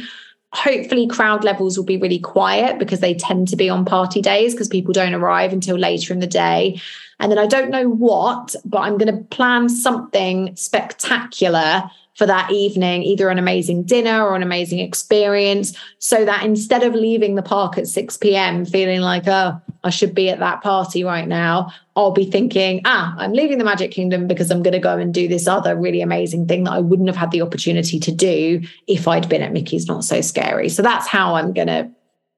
Hopefully, 0.54 1.08
crowd 1.08 1.44
levels 1.44 1.78
will 1.78 1.86
be 1.86 1.98
really 1.98 2.20
quiet 2.20 2.80
because 2.80 3.02
they 3.02 3.14
tend 3.14 3.50
to 3.50 3.58
be 3.58 3.70
on 3.70 3.84
party 3.84 4.22
days 4.22 4.54
because 4.54 4.70
people 4.70 4.94
don't 4.94 5.14
arrive 5.14 5.52
until 5.52 5.76
later 5.76 6.14
in 6.14 6.20
the 6.20 6.28
day. 6.28 6.80
And 7.20 7.30
then 7.30 7.40
I 7.40 7.46
don't 7.46 7.70
know 7.70 7.90
what, 7.90 8.56
but 8.64 8.80
I'm 8.80 8.98
going 8.98 9.14
to 9.14 9.24
plan 9.26 9.68
something 9.68 10.56
spectacular 10.56 11.90
for 12.16 12.26
that 12.26 12.50
evening, 12.52 13.04
either 13.04 13.30
an 13.30 13.38
amazing 13.38 13.84
dinner 13.84 14.26
or 14.26 14.36
an 14.36 14.44
amazing 14.44 14.80
experience, 14.80 15.78
so 16.00 16.26
that 16.26 16.44
instead 16.44 16.82
of 16.84 16.94
leaving 16.94 17.36
the 17.36 17.42
park 17.42 17.78
at 17.78 17.88
6 17.88 18.18
p.m. 18.18 18.66
feeling 18.66 19.02
like, 19.02 19.28
oh, 19.28 19.62
I 19.84 19.90
should 19.90 20.16
be 20.16 20.30
at 20.30 20.40
that 20.40 20.62
party 20.62 21.04
right 21.04 21.28
now, 21.28 21.72
I'll 21.96 22.12
be 22.12 22.30
thinking, 22.30 22.82
ah, 22.86 23.14
I'm 23.18 23.34
leaving 23.34 23.58
the 23.58 23.66
Magic 23.66 23.92
Kingdom 23.92 24.28
because 24.28 24.50
I'm 24.50 24.64
going 24.64 24.74
to 24.74 24.80
go 24.80 24.98
and 24.98 25.14
do 25.14 25.28
this 25.28 25.48
other 25.48 25.76
really 25.76 26.02
amazing 26.02 26.48
thing 26.48 26.64
that 26.64 26.72
I 26.72 26.80
wouldn't 26.80 27.10
have 27.10 27.18
had 27.18 27.32
the 27.32 27.42
opportunity 27.42 28.00
to 28.00 28.12
do 28.12 28.62
if 28.88 29.08
I'd 29.08 29.30
been 29.30 29.44
at 29.44 29.54
Mickey's 29.54 29.88
Not 29.88 30.04
So 30.04 30.22
Scary. 30.22 30.70
So 30.70 30.82
that's 30.82 31.08
how 31.08 31.36
I'm 31.36 31.54
going 31.54 31.68
to 31.68 31.90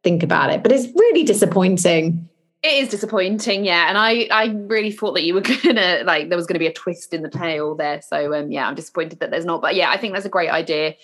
think 0.03 0.23
about 0.23 0.51
it. 0.51 0.63
But 0.63 0.71
it's 0.71 0.87
really 0.95 1.23
disappointing 1.23 2.26
it 2.63 2.83
is 2.83 2.89
disappointing, 2.89 3.65
yeah. 3.65 3.87
And 3.87 3.97
I, 3.97 4.27
I 4.31 4.47
really 4.67 4.91
thought 4.91 5.13
that 5.13 5.23
you 5.23 5.35
were 5.35 5.41
gonna 5.63 6.01
like 6.05 6.29
there 6.29 6.37
was 6.37 6.47
gonna 6.47 6.59
be 6.59 6.67
a 6.67 6.73
twist 6.73 7.13
in 7.13 7.21
the 7.21 7.29
tale 7.29 7.75
there. 7.75 8.01
So 8.01 8.33
um, 8.33 8.51
yeah, 8.51 8.67
I'm 8.67 8.75
disappointed 8.75 9.19
that 9.19 9.31
there's 9.31 9.45
not. 9.45 9.61
But 9.61 9.75
yeah, 9.75 9.91
I 9.91 9.97
think 9.97 10.13
that's 10.13 10.25
a 10.25 10.29
great 10.29 10.49
idea 10.49 10.95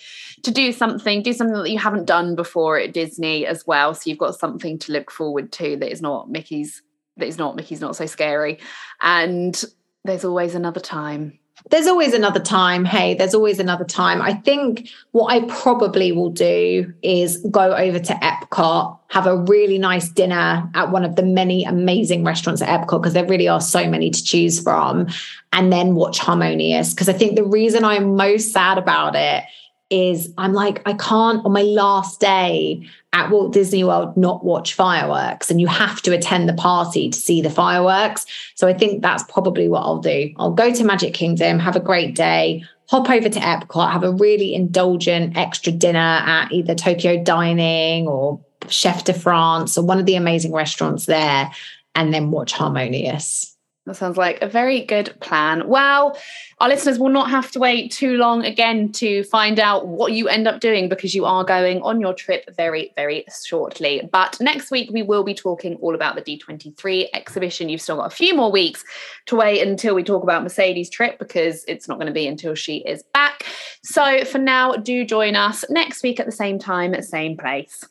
to 0.42 0.50
do 0.50 0.72
something, 0.72 1.22
do 1.22 1.32
something 1.32 1.56
that 1.56 1.70
you 1.70 1.78
haven't 1.78 2.06
done 2.06 2.34
before 2.34 2.78
at 2.78 2.92
Disney 2.92 3.46
as 3.46 3.66
well. 3.66 3.94
So 3.94 4.10
you've 4.10 4.18
got 4.18 4.34
something 4.34 4.78
to 4.80 4.92
look 4.92 5.10
forward 5.10 5.52
to 5.52 5.76
that 5.76 5.90
is 5.90 6.02
not 6.02 6.28
Mickey's 6.28 6.82
that 7.16 7.26
is 7.26 7.38
not 7.38 7.56
Mickey's 7.56 7.80
not 7.80 7.96
so 7.96 8.06
scary. 8.06 8.58
And 9.00 9.62
there's 10.04 10.24
always 10.24 10.54
another 10.54 10.80
time 10.80 11.38
there's 11.70 11.86
always 11.86 12.12
another 12.12 12.40
time. 12.40 12.84
Hey, 12.84 13.14
there's 13.14 13.34
always 13.34 13.58
another 13.58 13.84
time. 13.84 14.20
I 14.20 14.34
think 14.34 14.88
what 15.12 15.32
I 15.32 15.46
probably 15.46 16.12
will 16.12 16.30
do 16.30 16.92
is 17.02 17.38
go 17.50 17.74
over 17.74 17.98
to 17.98 18.24
Epcot, 18.54 18.98
have 19.08 19.26
a 19.26 19.36
really 19.36 19.78
nice 19.78 20.08
dinner 20.08 20.68
at 20.74 20.90
one 20.90 21.04
of 21.04 21.16
the 21.16 21.22
many 21.22 21.64
amazing 21.64 22.24
restaurants 22.24 22.62
at 22.62 22.68
Epcot, 22.68 23.00
because 23.00 23.12
there 23.12 23.26
really 23.26 23.48
are 23.48 23.60
so 23.60 23.88
many 23.88 24.10
to 24.10 24.24
choose 24.24 24.60
from, 24.60 25.08
and 25.52 25.72
then 25.72 25.94
watch 25.94 26.18
Harmonious. 26.18 26.94
Because 26.94 27.08
I 27.08 27.12
think 27.12 27.36
the 27.36 27.44
reason 27.44 27.84
I'm 27.84 28.16
most 28.16 28.52
sad 28.52 28.78
about 28.78 29.14
it 29.16 29.44
is 29.90 30.32
I'm 30.38 30.54
like, 30.54 30.82
I 30.86 30.94
can't 30.94 31.44
on 31.44 31.52
my 31.52 31.62
last 31.62 32.18
day 32.18 32.88
at 33.12 33.30
Walt 33.30 33.52
Disney 33.52 33.84
World 33.84 34.16
not 34.16 34.44
watch 34.44 34.74
fireworks, 34.74 35.50
and 35.50 35.60
you 35.60 35.68
have 35.68 36.02
to 36.02 36.12
attend 36.12 36.48
the 36.48 36.54
party 36.54 37.10
to 37.10 37.18
see 37.18 37.40
the 37.40 37.50
fireworks. 37.50 38.26
So 38.54 38.66
I 38.66 38.72
think 38.72 39.02
that's 39.02 39.22
probably 39.24 39.68
what 39.68 39.82
I'll 39.82 39.98
do. 39.98 40.32
I'll 40.38 40.52
go 40.52 40.72
to 40.72 40.84
Magic 40.84 41.14
Kingdom, 41.14 41.58
have 41.58 41.76
a 41.76 41.80
great 41.80 42.14
day, 42.14 42.64
hop 42.88 43.08
over 43.10 43.28
to 43.28 43.40
Epcot, 43.40 43.92
have 43.92 44.04
a 44.04 44.12
really 44.12 44.54
indulgent 44.54 45.36
extra 45.36 45.72
dinner 45.72 45.98
at 45.98 46.52
either 46.52 46.74
Tokyo 46.74 47.22
Dining 47.22 48.06
or 48.06 48.40
Chef 48.68 49.04
de 49.04 49.12
France 49.12 49.76
or 49.76 49.84
one 49.84 49.98
of 49.98 50.06
the 50.06 50.16
amazing 50.16 50.52
restaurants 50.52 51.06
there, 51.06 51.50
and 51.94 52.12
then 52.12 52.30
watch 52.30 52.52
Harmonious. 52.52 53.53
That 53.86 53.96
sounds 53.96 54.16
like 54.16 54.40
a 54.40 54.48
very 54.48 54.80
good 54.80 55.14
plan. 55.20 55.68
Well, 55.68 56.18
our 56.58 56.70
listeners 56.70 56.98
will 56.98 57.10
not 57.10 57.28
have 57.28 57.50
to 57.50 57.58
wait 57.58 57.92
too 57.92 58.16
long 58.16 58.42
again 58.42 58.90
to 58.92 59.24
find 59.24 59.60
out 59.60 59.88
what 59.88 60.12
you 60.12 60.26
end 60.26 60.48
up 60.48 60.60
doing 60.60 60.88
because 60.88 61.14
you 61.14 61.26
are 61.26 61.44
going 61.44 61.82
on 61.82 62.00
your 62.00 62.14
trip 62.14 62.48
very, 62.56 62.94
very 62.96 63.26
shortly. 63.44 64.08
But 64.10 64.40
next 64.40 64.70
week, 64.70 64.88
we 64.90 65.02
will 65.02 65.22
be 65.22 65.34
talking 65.34 65.74
all 65.82 65.94
about 65.94 66.14
the 66.14 66.22
D23 66.22 67.08
exhibition. 67.12 67.68
You've 67.68 67.82
still 67.82 67.96
got 67.96 68.10
a 68.10 68.16
few 68.16 68.34
more 68.34 68.50
weeks 68.50 68.82
to 69.26 69.36
wait 69.36 69.60
until 69.60 69.94
we 69.94 70.02
talk 70.02 70.22
about 70.22 70.42
Mercedes' 70.42 70.88
trip 70.88 71.18
because 71.18 71.62
it's 71.68 71.86
not 71.86 71.98
going 71.98 72.06
to 72.06 72.12
be 72.12 72.26
until 72.26 72.54
she 72.54 72.78
is 72.78 73.02
back. 73.12 73.44
So 73.82 74.24
for 74.24 74.38
now, 74.38 74.76
do 74.76 75.04
join 75.04 75.36
us 75.36 75.62
next 75.68 76.02
week 76.02 76.18
at 76.18 76.24
the 76.24 76.32
same 76.32 76.58
time, 76.58 76.94
at 76.94 77.04
same 77.04 77.36
place 77.36 77.84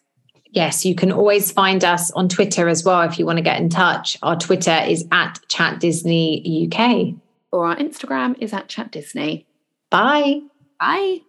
yes, 0.53 0.85
you 0.85 0.95
can 0.95 1.11
always 1.11 1.51
find 1.51 1.83
us 1.83 2.11
on 2.11 2.29
Twitter 2.29 2.69
as 2.69 2.85
well 2.85 3.01
if 3.01 3.19
you 3.19 3.25
want 3.25 3.37
to 3.37 3.43
get 3.43 3.59
in 3.59 3.69
touch. 3.69 4.17
Our 4.23 4.37
Twitter 4.37 4.83
is 4.87 5.05
at 5.11 5.39
Chat 5.49 5.79
Disney 5.79 6.67
UK. 6.71 7.15
Or 7.51 7.67
our 7.67 7.75
Instagram 7.75 8.35
is 8.39 8.53
at 8.53 8.69
Chat 8.69 8.91
Disney. 8.91 9.45
Bye. 9.89 10.41
Bye. 10.79 11.19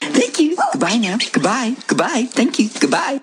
Thank 0.00 0.40
you. 0.40 0.56
Goodbye 0.72 0.96
now. 0.96 1.18
Goodbye. 1.32 1.76
Goodbye. 1.86 2.24
Thank 2.30 2.58
you. 2.58 2.70
Goodbye. 2.80 3.20